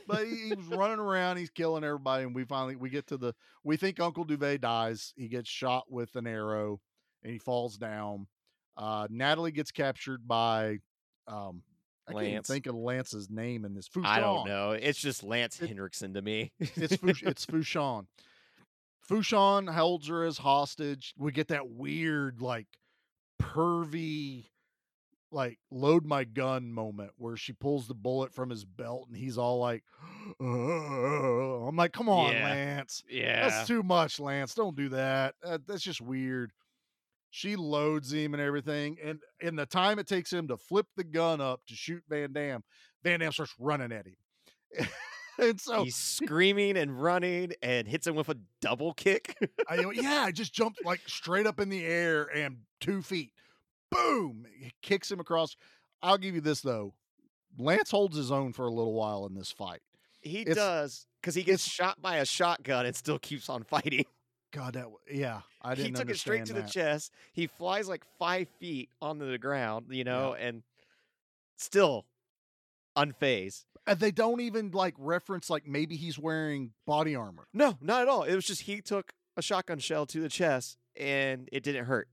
[0.08, 3.18] but he, he was running around, he's killing everybody, and we finally we get to
[3.18, 3.34] the
[3.64, 5.14] we think Uncle Douvee dies.
[5.16, 6.82] He gets shot with an arrow
[7.24, 8.28] and he falls down.
[8.76, 10.80] Uh Natalie gets captured by
[11.28, 11.62] um
[12.12, 12.48] I can't Lance.
[12.48, 13.90] think of Lance's name in this.
[14.04, 14.72] I don't know.
[14.72, 16.52] It's just Lance It- Henriksen to me.
[16.60, 18.06] It's Fouch- it's Fouchon.
[19.10, 21.14] Fouchon holds her as hostage.
[21.18, 22.68] We get that weird, like,
[23.42, 24.46] pervy,
[25.32, 29.38] like, load my gun moment where she pulls the bullet from his belt and he's
[29.38, 29.84] all like.
[30.40, 32.44] I'm like, come on, Yeah.
[32.50, 33.04] Lance.
[33.10, 33.50] yeah.
[33.50, 34.54] That's too much, Lance.
[34.54, 35.36] Don't do that.
[35.44, 36.52] Uh, that's just weird.
[37.32, 38.98] She loads him and everything.
[39.04, 42.34] And in the time it takes him to flip the gun up to shoot Van
[42.34, 42.62] Damme,
[43.04, 44.88] Van Damme starts running at him.
[45.40, 49.36] and so He's screaming and running and hits him with a double kick.
[49.70, 53.32] I, yeah, I just jumped like straight up in the air and two feet.
[53.90, 54.46] Boom!
[54.62, 55.56] It kicks him across.
[56.02, 56.94] I'll give you this though.
[57.58, 59.82] Lance holds his own for a little while in this fight.
[60.22, 64.06] he It's- does because he gets shot by a shotgun and still keeps on fighting.
[64.52, 65.94] God, that yeah, I didn't.
[65.94, 66.00] Know.
[66.00, 67.12] He took it straight to understand the chest.
[67.34, 70.64] He flies like five feet onto the ground, you know, and
[71.58, 72.06] still
[72.98, 73.64] unfazed.
[73.88, 77.48] And they don't even like reference like maybe he's wearing body armor.
[77.54, 78.24] No, not at all.
[78.24, 82.08] It was just he took a shotgun shell to the chest and it didn't hurt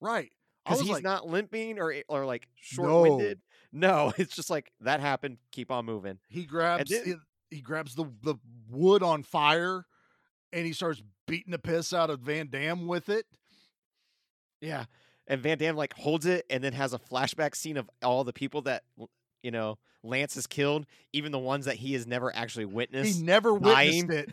[0.00, 0.30] Right.
[0.64, 3.40] Because he's like, not limping or or like short winded.
[3.72, 4.12] No.
[4.18, 5.38] it's just like that happened.
[5.50, 6.18] Keep on moving.
[6.28, 7.04] he grabs then-
[7.50, 8.34] he, he grabs the the
[8.70, 9.86] wood on fire,
[10.52, 13.26] and he starts beating the piss out of Van Damme with it.
[14.60, 14.86] Yeah.
[15.26, 18.32] And Van Damme like holds it and then has a flashback scene of all the
[18.32, 18.82] people that
[19.42, 23.18] you know Lance has killed, even the ones that he has never actually witnessed.
[23.18, 24.32] He never witnessed it,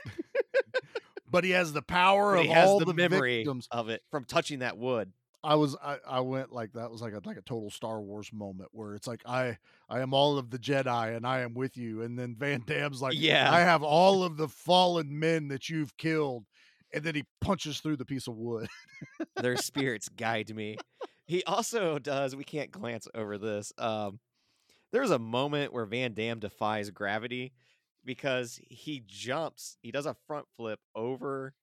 [1.29, 3.67] but he has the power but of all the, the memory victims.
[3.71, 5.11] of it from touching that wood.
[5.43, 8.31] I was I, I went like that was like a like a total Star Wars
[8.33, 9.57] moment where it's like I
[9.89, 13.01] I am all of the Jedi and I am with you, and then Van Damme's
[13.01, 13.51] like Yeah.
[13.51, 16.45] I have all of the fallen men that you've killed,
[16.93, 18.67] and then he punches through the piece of wood.
[19.41, 20.77] Their spirits guide me.
[21.27, 22.35] He also does.
[22.35, 23.73] We can't glance over this.
[23.77, 24.19] Um,
[24.91, 27.53] there's a moment where Van Damme defies gravity
[28.03, 29.77] because he jumps.
[29.81, 31.53] He does a front flip over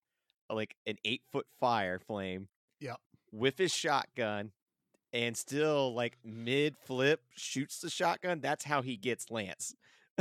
[0.51, 2.49] like an eight foot fire flame.
[2.81, 2.99] Yep.
[3.31, 4.51] With his shotgun,
[5.13, 8.41] and still like mid flip shoots the shotgun.
[8.41, 9.75] That's how he gets Lance.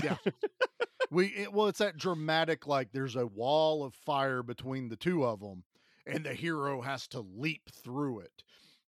[0.04, 0.18] Yeah.
[1.12, 5.24] we it, well, it's that dramatic like there's a wall of fire between the two
[5.26, 5.64] of them,
[6.08, 8.44] and the hero has to leap through it,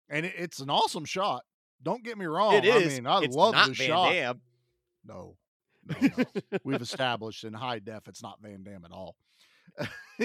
[0.09, 1.43] and it, it's an awesome shot.
[1.83, 2.53] Don't get me wrong.
[2.55, 2.93] it is.
[2.93, 4.11] I mean, I it's love not the Van shot.
[4.13, 4.41] Damme.
[5.05, 5.35] No,
[5.85, 6.25] no, no.
[6.63, 9.15] We've established in high def it's not Van Damme at all.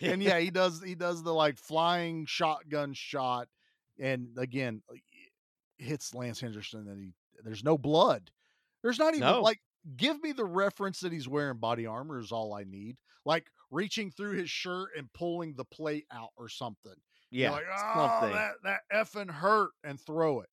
[0.00, 3.48] and yeah, he does he does the like flying shotgun shot,
[3.98, 4.82] and again
[5.78, 7.12] hits Lance Henriksen, and he
[7.44, 8.30] there's no blood.
[8.82, 9.42] There's not even No.
[9.42, 9.60] like
[9.96, 12.96] give me the reference that he's wearing body armor is all I need.
[13.24, 16.94] Like reaching through his shirt and pulling the plate out or something.
[17.30, 18.34] You're Yeah, like oh something.
[18.36, 20.48] that that effing hurt and throw it.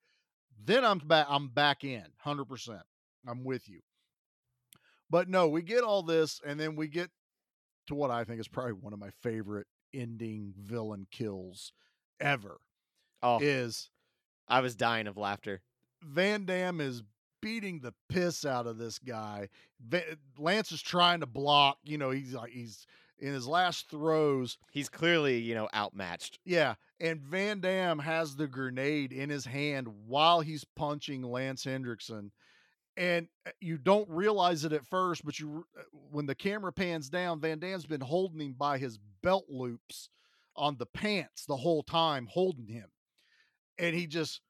[0.63, 1.27] Then I'm back.
[1.29, 2.81] I'm back in hundred percent.
[3.27, 3.79] I'm with you.
[5.09, 7.09] But no, we get all this, and then we get
[7.87, 11.71] to what I think is probably one of my favorite ending villain kills
[12.19, 12.57] ever.
[13.23, 13.89] Oh, Is
[14.47, 15.61] I was dying of laughter.
[16.03, 17.01] Van Damme is
[17.47, 19.47] beating the piss out of this guy.
[20.37, 21.77] Lance is trying to block.
[21.85, 22.85] You know, he's like he's
[23.19, 24.57] in his last throws.
[24.71, 26.39] He's clearly, you know, outmatched.
[26.43, 32.31] Yeah, and Van Damme has the grenade in his hand while he's punching Lance Henriksen.
[32.97, 37.07] And uh, you don't realize it at first, but you uh, when the camera pans
[37.07, 40.09] down, Van Damme's been holding him by his belt loops
[40.57, 42.89] on the pants the whole time, holding him.
[43.79, 44.41] And he just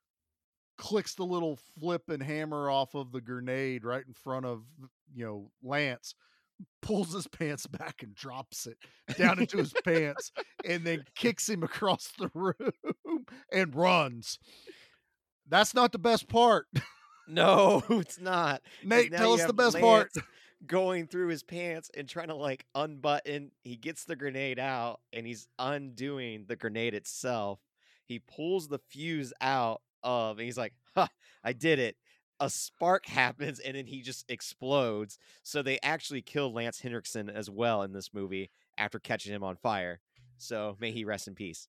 [0.77, 4.63] clicks the little flip and hammer off of the grenade right in front of
[5.13, 6.13] you know Lance
[6.81, 8.77] pulls his pants back and drops it
[9.17, 10.31] down into his pants
[10.65, 14.39] and then kicks him across the room and runs.
[15.47, 16.67] That's not the best part.
[17.27, 18.61] No, it's not.
[18.83, 20.11] Nate, tell us the best part.
[20.65, 25.27] Going through his pants and trying to like unbutton, he gets the grenade out and
[25.27, 27.59] he's undoing the grenade itself.
[28.05, 31.09] He pulls the fuse out of, and he's like, "Ha!
[31.43, 31.95] I did it."
[32.39, 35.17] a spark happens and then he just explodes.
[35.41, 39.55] So they actually kill Lance Henriksen as well in this movie after catching him on
[39.55, 39.99] fire.
[40.37, 41.67] So may he rest in peace.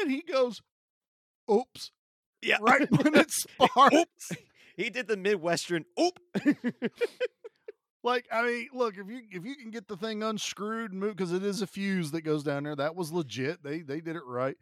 [0.00, 0.60] And he goes,
[1.50, 1.92] "Oops!"
[2.42, 3.30] Yeah, right when it
[3.60, 4.32] sparks.
[4.76, 6.18] He did the Midwestern oop.
[8.04, 11.16] Like, I mean, look, if you if you can get the thing unscrewed and move
[11.16, 13.62] because it is a fuse that goes down there, that was legit.
[13.62, 14.56] They they did it right.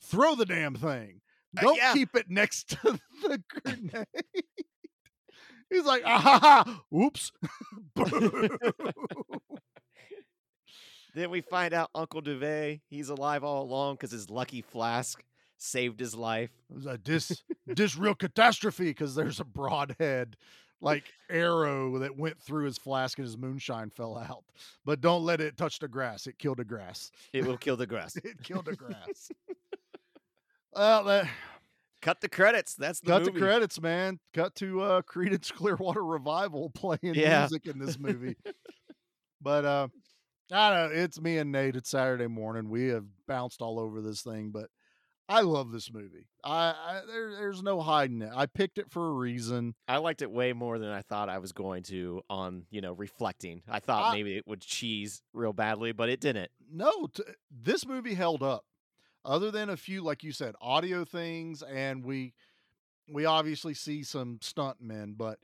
[0.00, 1.20] Throw the damn thing.
[1.56, 1.92] Uh, Don't yeah.
[1.92, 4.06] keep it next to the grenade.
[5.68, 7.32] He's like, ah ha ha, oops.
[11.16, 15.24] Then we find out Uncle Douvee, he's alive all along because his lucky flask
[15.56, 16.50] saved his life.
[16.68, 17.42] It was a dis
[17.72, 20.36] dis real catastrophe because there's a broadhead
[20.82, 24.44] like arrow that went through his flask and his moonshine fell out.
[24.84, 26.26] But don't let it touch the grass.
[26.26, 27.10] It killed the grass.
[27.32, 28.16] It will kill the grass.
[28.16, 29.30] it killed the grass.
[30.76, 31.28] Well, that
[32.02, 32.74] Cut the credits.
[32.74, 33.32] That's the cut movie.
[33.32, 34.20] the credits, man.
[34.34, 37.40] Cut to uh Creedence Clearwater Revival playing Yeah.
[37.40, 38.36] music in this movie.
[39.40, 39.88] but uh
[40.52, 41.02] I don't know.
[41.02, 41.74] It's me and Nate.
[41.74, 42.68] It's Saturday morning.
[42.70, 44.68] We have bounced all over this thing, but
[45.28, 46.28] I love this movie.
[46.44, 48.30] I, I there, there's no hiding it.
[48.32, 49.74] I picked it for a reason.
[49.88, 52.92] I liked it way more than I thought I was going to on, you know,
[52.92, 53.62] reflecting.
[53.68, 56.52] I thought I- maybe it would cheese real badly, but it didn't.
[56.72, 58.64] No, t- this movie held up.
[59.26, 62.32] Other than a few, like you said, audio things, and we
[63.12, 65.38] we obviously see some stuntmen, but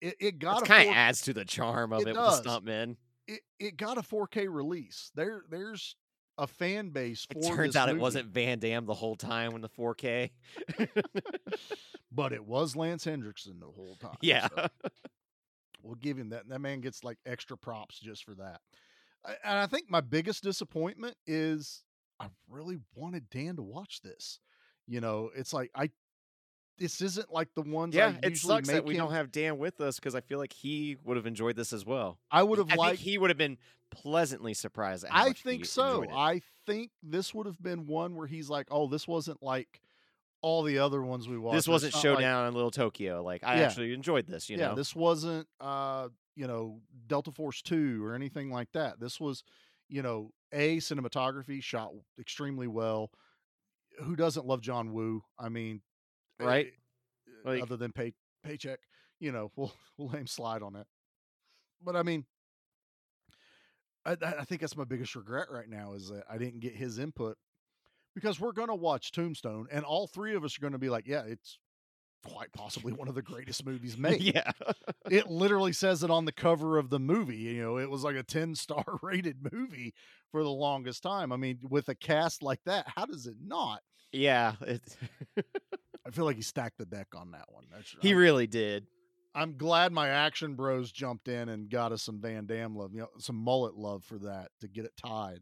[0.00, 2.42] it, it got It kind of adds to the charm of It it, with the
[2.42, 2.96] stuntmen.
[3.28, 5.12] it, it got a 4K release.
[5.14, 5.94] There there's
[6.36, 9.60] a fan base for It turns out it wasn't Van Damme the whole time in
[9.60, 10.30] the 4K.
[12.12, 14.16] but it was Lance Henriksen the whole time.
[14.20, 14.48] Yeah.
[14.56, 14.66] so
[15.82, 16.48] we'll give him that.
[16.48, 18.60] That man gets like extra props just for that.
[19.24, 21.84] And I think my biggest disappointment is
[22.22, 24.38] I really wanted Dan to watch this.
[24.86, 25.90] You know, it's like I
[26.78, 29.00] this isn't like the ones yeah, it sucks that we him.
[29.04, 31.84] don't have Dan with us because I feel like he would have enjoyed this as
[31.84, 32.18] well.
[32.30, 33.58] I would have I think liked he would have been
[33.90, 35.04] pleasantly surprised.
[35.10, 36.04] I think so.
[36.10, 39.80] I think this would have been one where he's like, "Oh, this wasn't like
[40.40, 43.22] all the other ones we watched." this wasn't Showdown like- in Little Tokyo.
[43.22, 43.66] Like I Yeah.
[43.66, 44.48] actually enjoyed this.
[44.48, 48.98] You yeah, know, this wasn't uh, you know, Delta Force 2 or anything like that.
[48.98, 49.44] This was,
[49.90, 53.10] you know, A cinematography shot extremely well.
[54.02, 55.22] Who doesn't love John Woo?
[55.38, 55.80] I mean,
[56.38, 56.66] Right?
[56.66, 58.12] eh, Like- other than pay
[58.42, 58.80] paycheck,
[59.20, 60.86] you know, we'll we'll let him slide on that.
[61.82, 62.24] But I mean,
[64.04, 66.74] I, I I think that's my biggest regret right now is that I didn't get
[66.74, 67.36] his input
[68.14, 71.22] because we're gonna watch Tombstone, and all three of us are gonna be like, yeah,
[71.22, 71.58] it's
[72.22, 74.20] quite possibly one of the greatest movies made.
[74.20, 74.50] yeah,
[75.10, 77.36] it literally says it on the cover of the movie.
[77.36, 79.94] You know, it was like a 10 star rated movie
[80.30, 81.32] for the longest time.
[81.32, 83.80] I mean, with a cast like that, how does it not?
[84.12, 84.54] yeah.
[84.62, 84.82] It,
[86.06, 87.64] I feel like he stacked the deck on that one.
[87.72, 88.86] That's, he really did.
[89.34, 93.00] I'm glad my action bros jumped in and got us some Van Damme love, you
[93.00, 95.40] know, some mullet love for that to get it tied.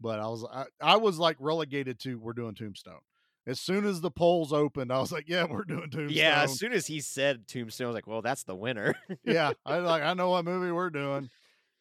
[0.00, 3.00] But I was, I, I was like relegated to we're doing Tombstone.
[3.46, 6.08] As soon as the polls opened, I was like, yeah, we're doing Tombstone.
[6.10, 8.94] Yeah, as soon as he said Tombstone, I was like, well, that's the winner.
[9.24, 11.28] yeah, I like I know what movie we're doing,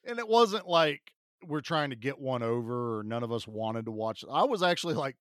[0.05, 1.01] and it wasn't like
[1.45, 4.23] we're trying to get one over or none of us wanted to watch.
[4.29, 5.15] I was actually like,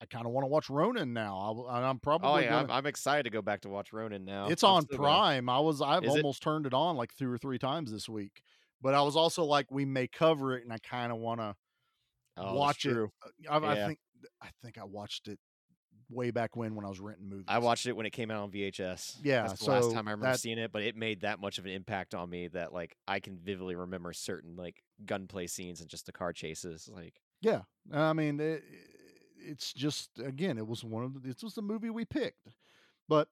[0.00, 1.38] I kind of want to watch Ronin now.
[1.38, 3.68] I, w- I'm oh, probably oh yeah, I'm, gonna- I'm excited to go back to
[3.68, 4.48] watch Ronin now.
[4.48, 5.48] it's I'm on gonna- Prime.
[5.48, 6.18] I was I've Is it?
[6.18, 8.40] almost turned it on like two or three times this week,
[8.80, 11.54] but I was also like, we may cover it, and I kind of want to
[12.36, 12.92] Oh, watch it.
[12.92, 13.10] true.
[13.48, 13.98] Uh, I, I think
[14.40, 15.38] I think I watched it
[16.12, 17.46] way back when when I was renting movies.
[17.48, 19.18] I watched it when it came out on VHS.
[19.22, 21.58] Yeah, that's the last time I remember that- seeing it, but it made that much
[21.58, 25.80] of an impact on me that like I can vividly remember certain like gunplay scenes
[25.80, 26.88] and just the car chases.
[26.92, 27.62] Like, Yeah,
[27.92, 28.62] I mean, it,
[29.38, 32.48] it's just again, it was one of the, this was the movie we picked,
[33.08, 33.28] but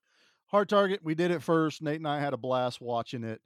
[0.47, 1.81] Hard Target, we did it first.
[1.81, 3.41] Nate and I had a blast watching it.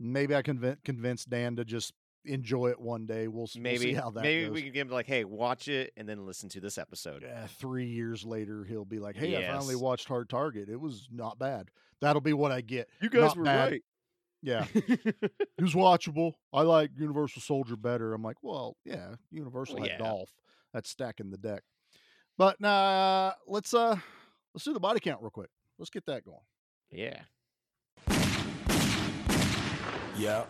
[0.00, 1.92] Maybe I convin- convinced Dan to just
[2.26, 3.28] enjoy it one day.
[3.28, 4.54] We'll, s- we'll maybe see how that maybe goes.
[4.54, 7.22] we can give him like, hey, watch it and then listen to this episode.
[7.22, 10.68] Yeah, three years later, he'll be like, "Hey, I finally watched Hard Target.
[10.68, 11.70] It was not bad."
[12.00, 12.88] That'll be what I get.
[13.00, 13.70] You guys Not were bad.
[13.72, 13.82] right.
[14.42, 16.34] Yeah, it was watchable.
[16.52, 18.12] I like Universal Soldier better.
[18.12, 19.98] I'm like, well, yeah, Universal Well, had yeah.
[19.98, 20.30] Dolph.
[20.74, 21.62] That's stacking the deck.
[22.38, 23.96] But nah, let's uh
[24.54, 25.48] let's do the body count real quick.
[25.78, 26.36] Let's get that going.
[26.90, 27.22] Yeah.
[30.18, 30.44] Yeah.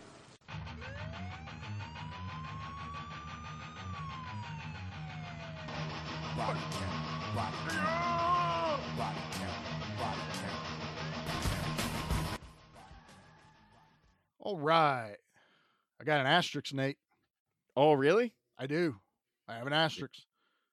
[6.37, 7.35] Body count.
[7.35, 8.97] Body count.
[8.99, 9.99] Body count.
[9.99, 10.53] Body count.
[14.41, 15.17] All right,
[16.01, 16.99] I got an asterisk, Nate.
[17.75, 18.35] Oh, really?
[18.59, 18.97] I do.
[19.49, 20.15] I have an asterisk.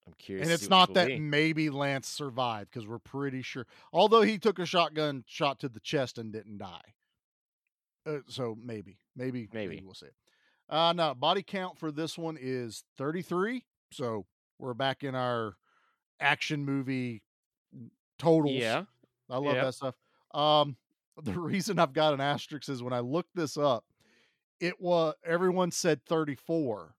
[0.06, 0.46] I'm curious.
[0.46, 1.20] And it's not that be.
[1.20, 3.66] maybe Lance survived because we're pretty sure.
[3.94, 6.94] Although he took a shotgun shot to the chest and didn't die.
[8.06, 9.82] Uh, so maybe, maybe, Maybe.
[9.84, 10.08] we'll see.
[10.70, 13.64] Uh, no, body count for this one is 33.
[13.92, 14.26] So
[14.64, 15.56] we're back in our
[16.22, 17.22] action movie
[18.18, 18.56] totals.
[18.56, 18.84] Yeah.
[19.30, 19.66] I love Yep.
[19.66, 19.96] that stuff.
[20.34, 20.78] Um,
[21.24, 23.84] the reason I've got an asterisk is when I looked this up,
[24.60, 26.96] it was everyone said 34,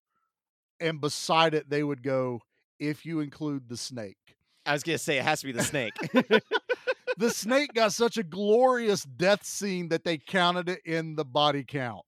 [0.81, 2.41] and beside it they would go
[2.79, 4.19] if you include the snake.
[4.67, 5.95] I was gonna say it has to be the snake.
[7.17, 11.65] the snake got such a glorious death scene that they counted it in the body
[11.67, 12.05] count.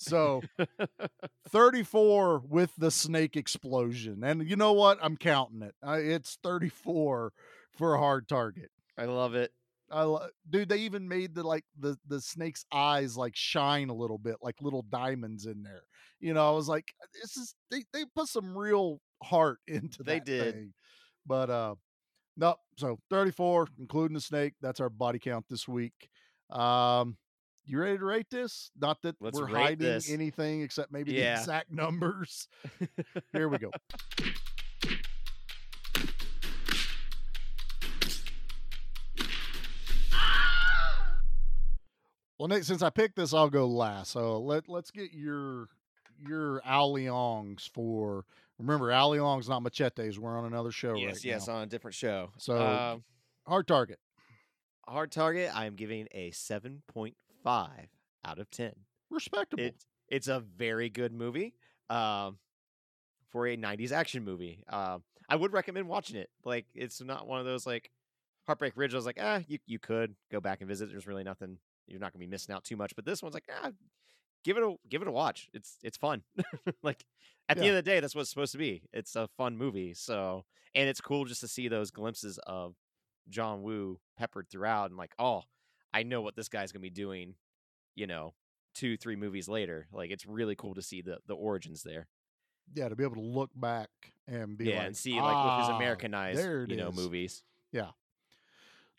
[0.00, 0.42] So
[1.50, 4.24] 34 with the snake explosion.
[4.24, 4.98] And you know what?
[5.02, 5.74] I'm counting it.
[5.86, 7.32] Uh, it's 34
[7.76, 8.70] for a hard target.
[8.98, 9.52] I love it.
[9.90, 13.94] I lo- dude, they even made the like the the snake's eyes like shine a
[13.94, 15.82] little bit, like little diamonds in there.
[16.20, 16.86] You know, I was like,
[17.20, 20.54] this is they they put some real heart into They did.
[20.54, 20.74] thing.
[21.26, 21.74] But uh
[22.36, 24.54] no, so 34, including the snake.
[24.62, 26.08] That's our body count this week.
[26.50, 27.16] Um
[27.64, 28.70] you ready to rate this?
[28.80, 30.10] Not that Let's we're hiding this.
[30.10, 31.34] anything except maybe Yeah.
[31.36, 32.48] the exact numbers.
[33.32, 33.70] Here we go.
[42.38, 44.12] Well, Nate, since I picked this, I'll go last.
[44.12, 45.68] So let let's get your
[46.18, 48.24] your Al Leongs for.
[48.58, 50.18] Remember, Al Leongs not machetes.
[50.18, 51.54] We're on another show yes, right yes, now.
[51.56, 52.30] on a different show.
[52.38, 53.04] So Um,
[53.46, 53.98] hard target.
[54.86, 55.50] hard target.
[55.54, 57.88] I am giving a seven point five
[58.24, 58.72] out of ten.
[59.10, 59.64] Respectable.
[59.64, 61.54] It's it's a very good movie.
[61.88, 62.38] Um,
[63.30, 64.62] for a '90s action movie.
[64.68, 66.28] Um, I would recommend watching it.
[66.44, 67.90] Like, it's not one of those like
[68.46, 68.94] Heartbreak Ridge.
[68.94, 70.90] I was like, ah, you you could go back and visit.
[70.90, 71.58] There's really nothing.
[71.86, 72.94] You're not gonna be missing out too much.
[72.96, 73.70] But this one's like, ah,
[74.44, 75.48] give it a give it a watch.
[75.52, 76.22] It's it's fun.
[76.82, 77.04] like
[77.48, 78.82] at the end of the day, that's what it's supposed to be.
[78.92, 79.94] It's a fun movie.
[79.94, 80.44] So
[80.74, 82.74] and it's cool just to see those glimpses of
[83.28, 85.42] John Woo peppered throughout and like, oh,
[85.92, 87.34] I know what this guy's gonna be doing.
[87.94, 88.34] You know,
[88.74, 89.88] two three movies later.
[89.92, 92.08] Like it's really cool to see the the origins there.
[92.74, 93.90] yeah, to be able to look back
[94.28, 97.42] and be yeah, like, and see like with his "Ah, Americanized, you know, is." movies.
[97.72, 97.90] Yeah.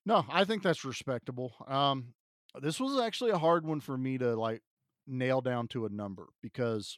[0.06, 1.54] No, I think that's respectable.
[1.68, 2.14] Um,
[2.60, 4.62] this was actually a hard one for me to like
[5.08, 6.98] nail down to a number because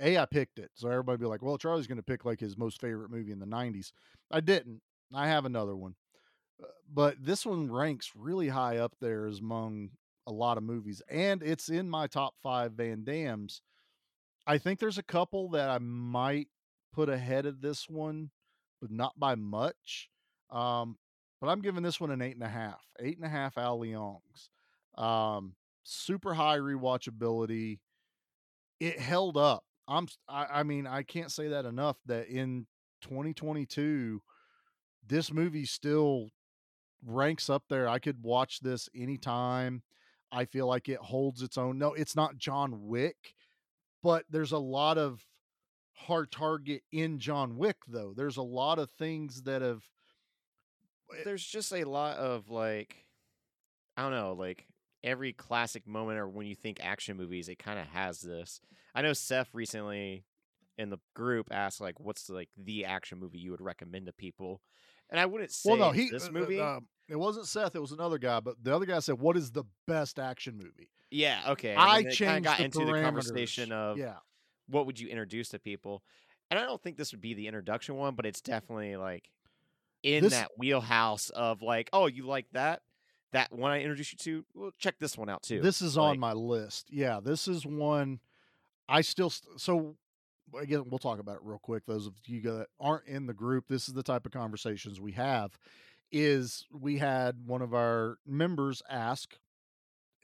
[0.00, 2.58] a I picked it, so everybody be like, "Well, Charlie's going to pick like his
[2.58, 3.92] most favorite movie in the '90s."
[4.30, 4.82] I didn't.
[5.14, 5.94] I have another one,
[6.92, 9.90] but this one ranks really high up there as among
[10.26, 13.60] a lot of movies, and it's in my top five Van Dammes.
[14.46, 16.48] I think there's a couple that I might
[16.92, 18.30] put ahead of this one,
[18.80, 20.10] but not by much.
[20.50, 20.96] Um,
[21.40, 22.80] but I'm giving this one an eight and a half.
[23.00, 24.50] Eight and a half Al Leongs.
[24.96, 27.80] Um, super high rewatchability.
[28.80, 29.64] It held up.
[29.86, 30.08] I'm.
[30.28, 31.96] I mean, I can't say that enough.
[32.06, 32.66] That in
[33.02, 34.22] 2022,
[35.06, 36.30] this movie still
[37.06, 37.88] ranks up there.
[37.88, 39.82] I could watch this anytime.
[40.32, 41.78] I feel like it holds its own.
[41.78, 43.34] No, it's not John Wick,
[44.02, 45.24] but there's a lot of
[45.94, 48.12] hard target in John Wick, though.
[48.16, 49.84] There's a lot of things that have
[51.24, 53.06] There's just a lot of like,
[53.96, 54.66] I don't know, like
[55.04, 58.60] every classic moment or when you think action movies, it kind of has this.
[58.94, 60.24] I know Seth recently
[60.78, 64.60] in the group asked like, "What's like the action movie you would recommend to people?"
[65.10, 66.60] And I wouldn't say well, no, he this uh, uh, movie.
[66.60, 67.74] um, it wasn't Seth.
[67.76, 70.88] It was another guy, but the other guy said, "What is the best action movie?"
[71.10, 71.74] yeah, okay.
[71.74, 74.16] I it kinda changed got the into the conversation of Yeah,
[74.68, 76.02] what would you introduce to people,
[76.50, 79.30] and I don't think this would be the introduction one, but it's definitely like
[80.02, 82.82] in This- that wheelhouse of like, oh, you like that.
[83.32, 85.60] That one I introduced you to, well, check this one out too.
[85.60, 86.90] This is Like, on my list.
[86.92, 88.20] Yeah, this is one
[88.88, 89.96] I still st- so
[90.56, 91.84] again we'll talk about it real quick.
[91.86, 95.12] Those of you that aren't in the group, this is the type of conversations we
[95.12, 95.58] have.
[96.12, 99.36] Is we had one of our members ask,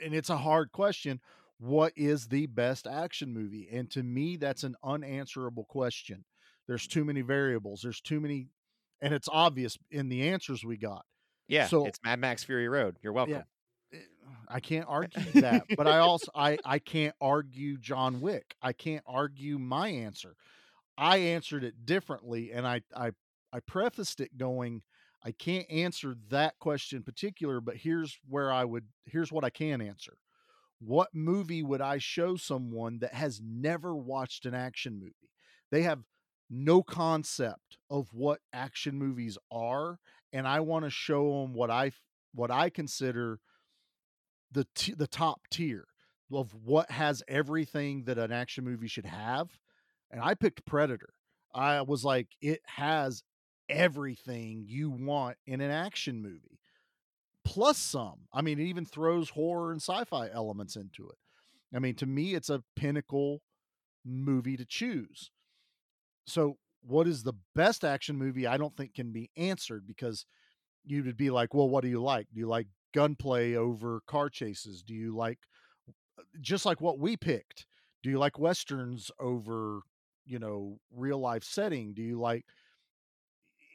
[0.05, 1.20] and it's a hard question.
[1.59, 3.69] What is the best action movie?
[3.73, 6.24] And to me, that's an unanswerable question.
[6.69, 7.81] There's too many variables.
[7.82, 8.47] There's too many,
[9.02, 11.05] and it's obvious in the answers we got.
[11.48, 12.97] Yeah, So- it's Mad Max Fury Road.
[13.02, 13.43] You're welcome.
[13.93, 13.98] Eh,
[14.48, 18.55] I can't argue that, but I also I I can't argue John Wick.
[18.62, 20.36] I can't argue my answer.
[20.97, 23.11] I answered it differently, and I I
[23.52, 24.82] I prefaced it going,
[25.24, 29.51] I can't answer that question in particular, but here's where I would here's what I
[29.51, 30.16] can answer.
[30.80, 35.30] What movie would I show someone that has never watched an action movie?
[35.70, 36.01] They have
[36.48, 39.98] no concept of what action movies are,
[40.32, 41.92] and I want to show them what I
[42.32, 43.40] what I consider
[44.52, 45.86] the t- the top tier
[46.32, 49.48] of what has everything that an action movie should have
[50.10, 51.10] and i picked predator
[51.55, 53.22] i was like it has
[53.70, 56.60] everything you want in an action movie,
[57.44, 58.20] plus some.
[58.32, 61.16] I mean, it even throws horror and sci-fi elements into it.
[61.74, 63.42] I mean, to me, it's a pinnacle
[64.05, 65.30] movie to choose.
[66.26, 68.47] So, what is the best action movie?
[68.47, 70.24] I don't think can be answered because
[70.84, 72.28] you would be like, well, what do you like?
[72.32, 74.82] Do you like gunplay over car chases?
[74.82, 75.38] Do you like
[76.18, 77.66] uh, just like what we picked?
[78.02, 79.80] Do you like westerns over,
[80.26, 81.94] you know, real life setting?
[81.94, 82.47] Do you like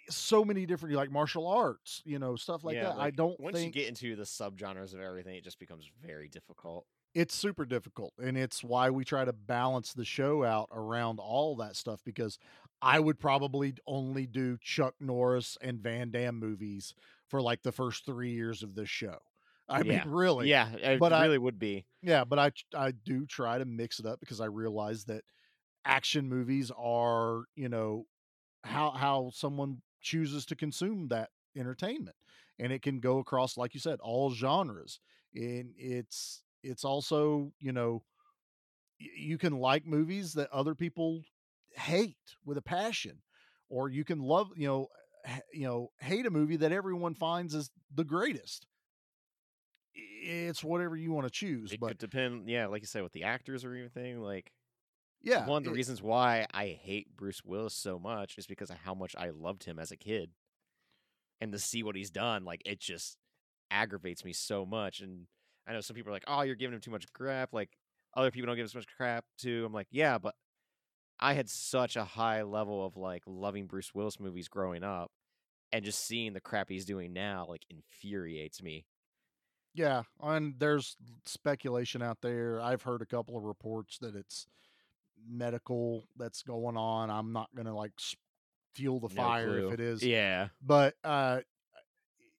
[0.09, 2.97] so many different like martial arts, you know, stuff like yeah, that.
[2.97, 6.27] I don't once think you get into the subgenres of everything, it just becomes very
[6.29, 6.85] difficult.
[7.13, 11.55] it's super difficult and it's why we try to balance the show out around all
[11.55, 12.37] that stuff because
[12.81, 16.93] i would probably only do chuck norris and van damme movies
[17.29, 19.17] for like the first three years of this show
[19.69, 20.03] i yeah.
[20.03, 21.85] mean really Yeah, it but really I, would be.
[22.01, 25.23] yeah but i i do try to mix it up because i realize that
[25.85, 28.05] action movies are you know
[28.63, 32.15] how how someone chooses to consume that entertainment
[32.59, 34.99] and it can go across like you said all genres
[35.33, 38.03] and it's it's also you know
[38.99, 41.23] you can like movies that other people
[41.75, 43.21] hate with a passion
[43.69, 44.87] or you can love you know
[45.53, 48.67] you know hate a movie that everyone finds is the greatest
[49.93, 53.13] it's whatever you want to choose It but could depend, yeah, like you said, with
[53.13, 54.19] the actors or anything.
[54.19, 54.51] Like,
[55.21, 58.69] yeah one of the it- reasons why I hate Bruce Willis so much is because
[58.69, 60.31] of how much I loved him as a kid,
[61.41, 63.17] and to see what he's done, like it just
[63.71, 65.01] aggravates me so much.
[65.01, 65.27] And
[65.67, 67.77] I know some people are like, "Oh, you're giving him too much crap." Like
[68.15, 69.65] other people don't give as much crap to.
[69.65, 70.35] I'm like, yeah, but
[71.19, 75.11] I had such a high level of like loving Bruce Willis movies growing up,
[75.71, 78.85] and just seeing the crap he's doing now like infuriates me.
[79.73, 82.61] Yeah, and there's speculation out there.
[82.61, 84.47] I've heard a couple of reports that it's
[85.29, 87.09] medical that's going on.
[87.09, 88.15] I'm not gonna like s-
[88.75, 89.67] fuel the No fire clue.
[89.67, 90.03] if it is.
[90.03, 90.49] Yeah.
[90.61, 91.41] but uh,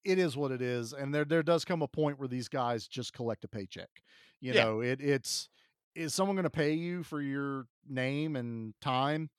[0.04, 2.86] it is what it is, and there there does come a point where these guys
[2.86, 3.88] just collect a paycheck.
[4.40, 4.64] You Yeah.
[4.64, 5.48] know, it it's
[5.94, 9.30] is someone going to pay you for your name and time?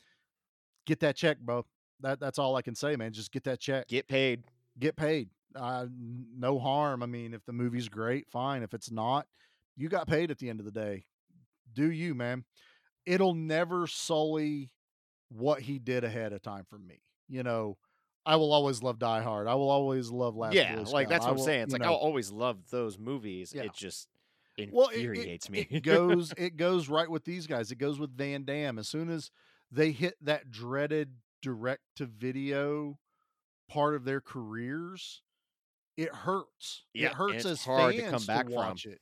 [0.88, 1.66] Get that check, bro.
[2.02, 3.14] That that's all I can say, man.
[3.14, 3.88] Just get that check.
[3.88, 4.44] Get paid.
[4.80, 5.30] Get paid.
[5.56, 5.86] Uh,
[6.36, 7.02] no harm.
[7.04, 8.62] I mean, if the movie's great, fine.
[8.64, 9.26] If it's not,
[9.76, 11.06] you got paid at the end of the day.
[11.74, 12.44] Do you, man?
[13.08, 14.70] It'll never sully
[15.30, 17.00] what he did ahead of time for me.
[17.28, 17.78] You know,
[18.26, 19.48] I will always love Die Hard.
[19.48, 21.10] I will always love Last yeah, Boy like Scout.
[21.10, 21.62] that's what I'm saying.
[21.64, 23.54] It's like know, I'll always love those movies.
[23.56, 23.64] Yeah.
[23.64, 24.08] It just
[24.72, 25.68] well, it- it- infuriates me.
[25.70, 27.72] It goes it goes right with these guys.
[27.72, 28.78] It goes with Van Damme.
[28.80, 29.32] As soon as
[29.72, 32.98] they hit that dreaded direct to video
[33.70, 35.22] part of their careers,
[35.96, 36.84] it hurts.
[36.94, 38.54] Yeah, it hurts as hard to come back from.
[38.54, 39.00] watch it.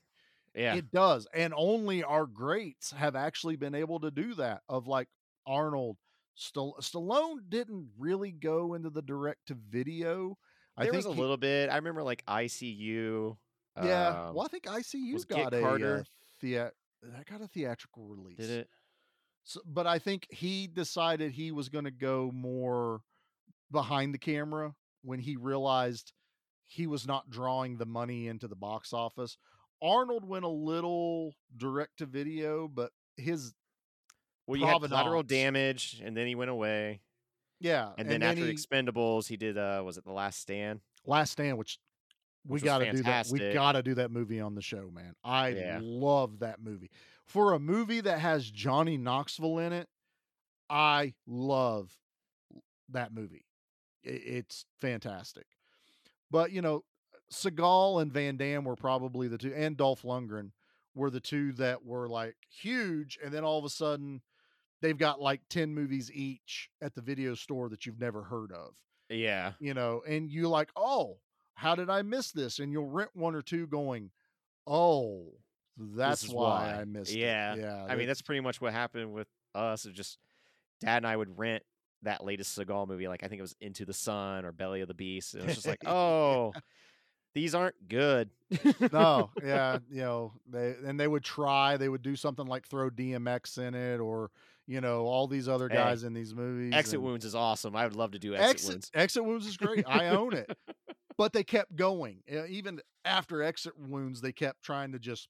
[0.56, 1.27] Yeah, It does.
[1.34, 4.61] And only our greats have actually been able to do that.
[4.69, 5.07] Of like
[5.45, 5.98] Arnold,
[6.36, 10.38] Stall- Stallone didn't really go into the direct to video.
[10.77, 11.69] I there think was a he- little bit.
[11.69, 13.38] I remember like ICU.
[13.84, 14.27] Yeah.
[14.30, 16.03] um, well, I think ICU was Get got a Carter- uh,
[16.41, 16.72] thea-
[17.02, 18.38] that got a theatrical release.
[18.38, 18.69] did it?
[19.44, 23.02] So, but I think he decided he was going to go more
[23.72, 24.73] behind the camera
[25.03, 26.14] when he realized
[26.64, 29.38] he was not drawing the money into the box office.
[29.82, 33.54] Arnold went a little direct to video, but his
[34.48, 37.02] Well, you had collateral provenance- damage, and then he went away.
[37.60, 39.58] yeah, And, then after he, Expendables, he did.
[39.58, 40.82] uh Was it The Last Stand?
[41.06, 41.80] Last Stand, which
[42.46, 43.28] we Which was got to do that.
[43.32, 45.16] We got to do that movie on the show, man.
[45.24, 45.80] I Yeah.
[45.82, 46.92] love that movie.
[47.26, 49.90] For a movie that has Johnny Knoxville in it,
[50.70, 51.98] I love
[52.90, 53.46] that movie.
[54.04, 55.48] It's fantastic.
[56.30, 56.84] But you know,
[57.32, 60.52] Seagal and Van Damme were probably the two, and Dolph Lundgren
[60.94, 64.22] were the two that were like huge, and then all of a sudden,
[64.82, 68.76] they've got like ten movies each at the video store that you've never heard of
[69.10, 69.54] Yeah.
[69.60, 71.18] you know, and you're like, oh,
[71.56, 72.60] how did I miss this?
[72.60, 74.12] And you'll rent one or two going,
[74.68, 75.34] oh,
[75.78, 77.54] that's is why, I missed yeah.
[77.54, 77.60] it.
[77.60, 77.86] Yeah.
[77.88, 79.86] I mean, that's pretty much what happened with us.
[79.86, 80.18] It just
[80.82, 81.64] dad and I would rent
[82.04, 83.08] that latest Seagal movie.
[83.08, 85.34] Like I think it was Into the Sun or Belly of the Beast.
[85.34, 86.54] And it was just like, oh,
[87.36, 88.32] these aren't good.
[88.91, 92.90] no, yeah, you know, they and they would try, they would do something like throw
[92.90, 94.32] DMX in it or,
[94.66, 96.74] you know, all these other Hey, guys in these movies.
[96.74, 97.76] Exit and- Wounds is awesome.
[97.76, 98.91] I would love to do Exit, Exit Wounds.
[98.95, 99.86] Exit Wounds is great.
[99.88, 100.49] I own it.
[101.18, 102.24] But they kept going.
[102.49, 105.30] Even after Exit Wounds, they kept trying to just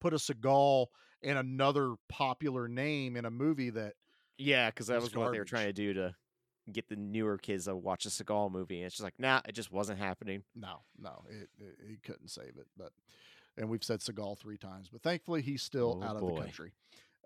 [0.00, 0.86] put a Seagal
[1.22, 3.92] and another popular name in a movie that
[4.38, 6.14] Yeah, because that was was what they were trying to do to
[6.72, 8.76] get the newer kids to watch a Seagal movie.
[8.78, 10.42] And it's just like, nah, it just wasn't happening.
[10.54, 12.66] no, no, it, it, he couldn't save it.
[12.76, 12.92] But
[13.56, 16.72] and we've said Seagal three times, but thankfully he's still Oh, out of the country.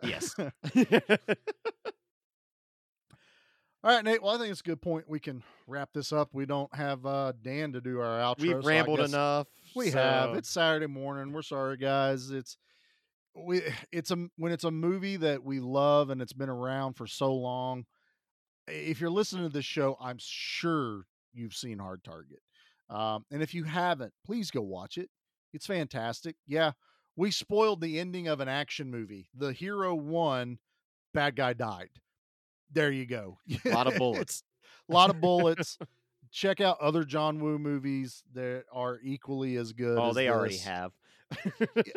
[0.02, 0.34] Yes.
[3.82, 4.22] All right, Nate.
[4.22, 5.08] Well, I think it's a good point.
[5.08, 6.28] We can wrap this up.
[6.34, 8.40] We don't have uh, Dan to do our outro.
[8.42, 9.46] We've so rambled enough.
[9.74, 10.34] We have.
[10.36, 11.32] It's Saturday morning.
[11.32, 12.30] We're sorry, guys.
[12.30, 12.58] It's
[13.34, 13.62] we.
[13.92, 17.32] It's a when it's a movie that we love and it's been around for so
[17.34, 17.86] long.
[18.70, 22.40] If you're listening to this show, I'm sure you've seen Hard Target.
[22.88, 25.08] Um, and if you haven't, please go watch it.
[25.52, 26.36] It's fantastic.
[26.46, 26.72] Yeah,
[27.16, 29.28] we spoiled the ending of an action movie.
[29.34, 30.58] The hero won,
[31.14, 31.90] bad guy died.
[32.72, 33.38] There you go.
[33.64, 34.42] A lot of bullets.
[34.88, 35.78] a lot of bullets.
[36.32, 39.98] Check out other John Woo movies that are equally as good.
[39.98, 40.92] Oh, as they already have.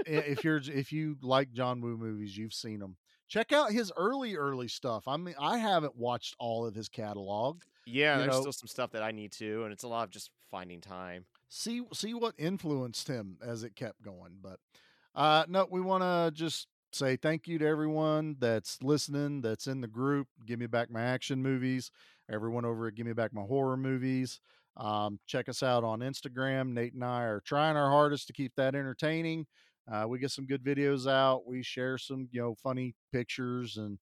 [0.05, 2.97] If you're if you like John Woo movies, you've seen them.
[3.33, 5.07] Check out his early early stuff.
[5.07, 7.63] I mean, I haven't watched all of his catalog.
[7.87, 10.03] Yeah, you there's know, still some stuff that I need to, and it's a lot
[10.03, 11.25] of just finding time.
[11.49, 14.33] see see what influenced him as it kept going.
[14.39, 14.59] But
[15.15, 19.81] uh no, we want to just say thank you to everyone that's listening, that's in
[19.81, 20.27] the group.
[20.45, 21.89] Give me back my action movies.
[22.31, 24.41] Everyone over at Give Me Back My Horror Movies.
[24.77, 26.73] Um, check us out on Instagram.
[26.73, 29.47] Nate and I are trying our hardest to keep that entertaining.
[29.91, 31.45] Uh, we get some good videos out.
[31.45, 33.77] We share some, you know, funny pictures.
[33.77, 33.97] And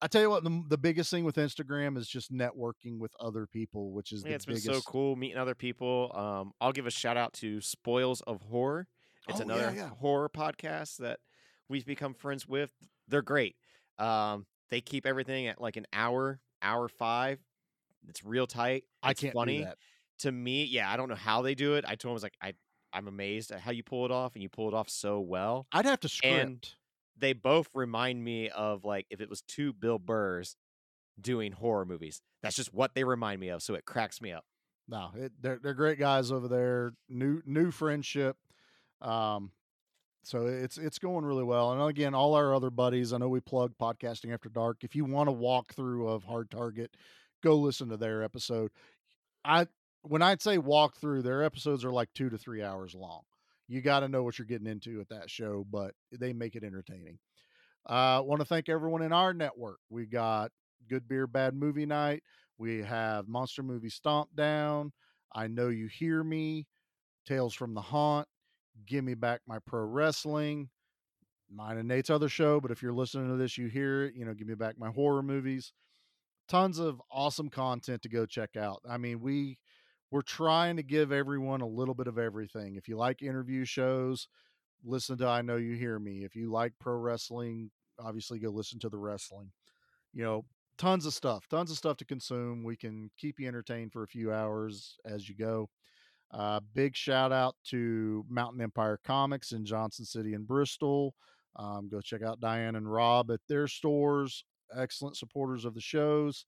[0.00, 3.46] I tell you what, the, the biggest thing with Instagram is just networking with other
[3.46, 6.12] people, which is Yeah, the it's been so cool meeting other people.
[6.14, 8.86] Um, I'll give a shout out to Spoils of Horror.
[9.28, 9.88] It's Oh, another yeah.
[9.88, 11.18] horror podcast that
[11.68, 12.72] we've become friends with.
[13.08, 13.56] They're great.
[13.98, 17.40] Um, they keep everything at like an hour, hour five.
[18.08, 18.84] It's real tight.
[19.02, 19.64] I can't funny.
[19.64, 19.76] that.
[20.20, 21.84] To me, yeah, I don't know how they do it.
[21.86, 22.52] I told him I was like, I,
[22.92, 25.66] I'm amazed at how you pull it off, and you pull it off so well.
[25.72, 26.76] I'd have to And script.
[27.18, 30.56] they both remind me of like if it was two Bill Burrs
[31.20, 32.22] doing horror movies.
[32.42, 33.62] That's just what they remind me of.
[33.62, 34.44] So it cracks me up.
[34.86, 36.92] No, it, they're they're great guys over there.
[37.08, 38.36] New new friendship.
[39.02, 39.50] Um,
[40.24, 41.72] so it's it's going really well.
[41.72, 43.12] And again, all our other buddies.
[43.12, 44.78] I know we plug podcasting after dark.
[44.84, 46.96] If you want a walkthrough of Hard Target,
[47.42, 48.70] go listen to their episode.
[49.44, 49.66] I
[50.08, 53.22] when I'd say walk through, their episodes are like two to three hours long.
[53.68, 56.64] You got to know what you're getting into at that show, but they make it
[56.64, 57.18] entertaining.
[57.86, 59.78] Uh, want to thank everyone in our network.
[59.90, 60.50] We got
[60.88, 62.22] Good Beer Bad Movie Night.
[62.56, 64.92] We have Monster Movie Stomp Down.
[65.34, 66.66] I Know You Hear Me.
[67.26, 68.26] Tales from the Haunt.
[68.86, 70.70] Give Me Back My Pro Wrestling.
[71.50, 74.14] Mine and Nate's other show, but if you're listening to this, you hear it.
[74.14, 75.72] You know, Give Me Back My Horror Movies.
[76.48, 78.80] Tons of awesome content to go check out.
[78.88, 79.58] I mean, we
[80.10, 82.76] we're trying to give everyone a little bit of everything.
[82.76, 84.28] If you like interview shows,
[84.84, 86.24] listen to I Know You Hear Me.
[86.24, 89.50] If you like pro wrestling, obviously go listen to the wrestling.
[90.14, 90.44] You know,
[90.78, 92.64] tons of stuff, tons of stuff to consume.
[92.64, 95.68] We can keep you entertained for a few hours as you go.
[96.30, 101.14] Uh, big shout out to Mountain Empire Comics in Johnson City and Bristol.
[101.56, 104.44] Um, go check out Diane and Rob at their stores.
[104.76, 106.44] Excellent supporters of the shows.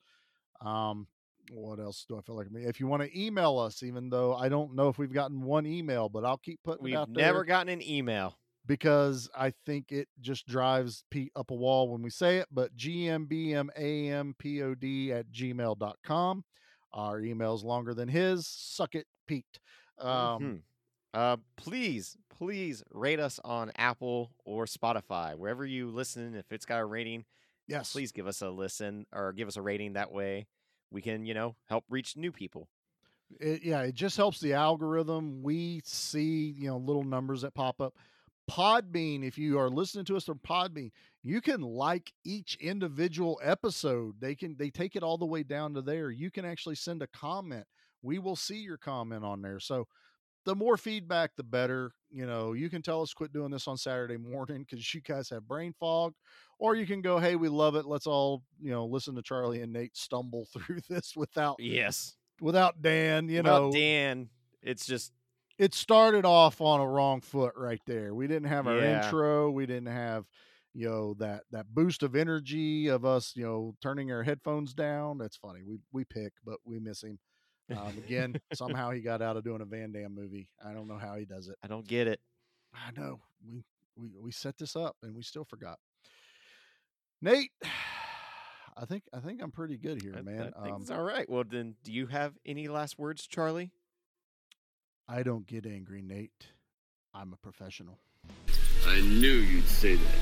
[0.64, 1.06] Um,
[1.50, 2.46] what else do I feel like?
[2.54, 5.66] If you want to email us, even though I don't know if we've gotten one
[5.66, 8.36] email, but I'll keep putting it We've never gotten an email.
[8.66, 12.46] because I think it just drives Pete up a wall when we say it.
[12.52, 13.70] But gmbmampod
[15.12, 16.44] at gmail.com.
[16.92, 18.46] Our email's longer than his.
[18.48, 19.58] Suck it, Pete.
[19.98, 20.62] Um, Mhm.
[21.12, 26.34] Uh, please, please rate us on Apple or Spotify, wherever you listen.
[26.34, 27.24] If it's got a rating,
[27.66, 27.92] Yes.
[27.92, 29.94] please give us a listen or give us a rating.
[29.94, 30.46] That way,
[30.90, 32.68] we can, you know, help reach new people.
[33.38, 35.42] it, yeah, it just helps the algorithm.
[35.42, 37.94] We see, you know, little numbers that pop up.
[38.50, 40.90] Podbean, if you are listening to us on Podbean,
[41.22, 44.16] you can like each individual episode.
[44.20, 46.10] They can they take it all the way down to there.
[46.10, 47.64] You can actually send a comment.
[48.02, 49.60] We will see your comment on there.
[49.60, 49.86] So
[50.46, 51.92] the more feedback, the better.
[52.10, 55.30] You know, you can tell us quit doing this on Saturday morning because you guys
[55.30, 56.14] have brain fog,
[56.60, 57.86] or you can go, hey, we love it.
[57.86, 62.14] Let's all, you know, listen to Charlie and Nate stumble through this without Yes.
[62.40, 63.72] without Dan, you Without know.
[63.72, 64.28] Dan,
[64.62, 65.12] it's just
[65.58, 68.14] It started off on a wrong foot right there.
[68.14, 69.04] We didn't have our Yeah.
[69.04, 69.50] intro.
[69.50, 70.26] We didn't have,
[70.74, 75.18] you know, that that boost of energy of us, you know, turning our headphones down.
[75.18, 75.62] That's funny.
[75.66, 77.18] We we pick, but we miss him.
[77.76, 80.48] Um, again, somehow he got out of doing a Van Damme movie.
[80.64, 81.56] I don't know how he does it.
[81.62, 82.20] I don't get it.
[82.74, 83.20] I know.
[83.46, 83.64] We
[83.96, 85.78] we we set this up and we still forgot.
[87.22, 87.50] Nate,
[88.76, 90.52] I think I think I'm pretty good here, I, man.
[90.58, 91.28] I think Um, it's all right.
[91.28, 93.72] Well, then, do you have any last words, Charlie?
[95.08, 96.48] I don't get angry, Nate.
[97.12, 97.98] I'm a professional.
[98.86, 100.14] I knew you'd say that.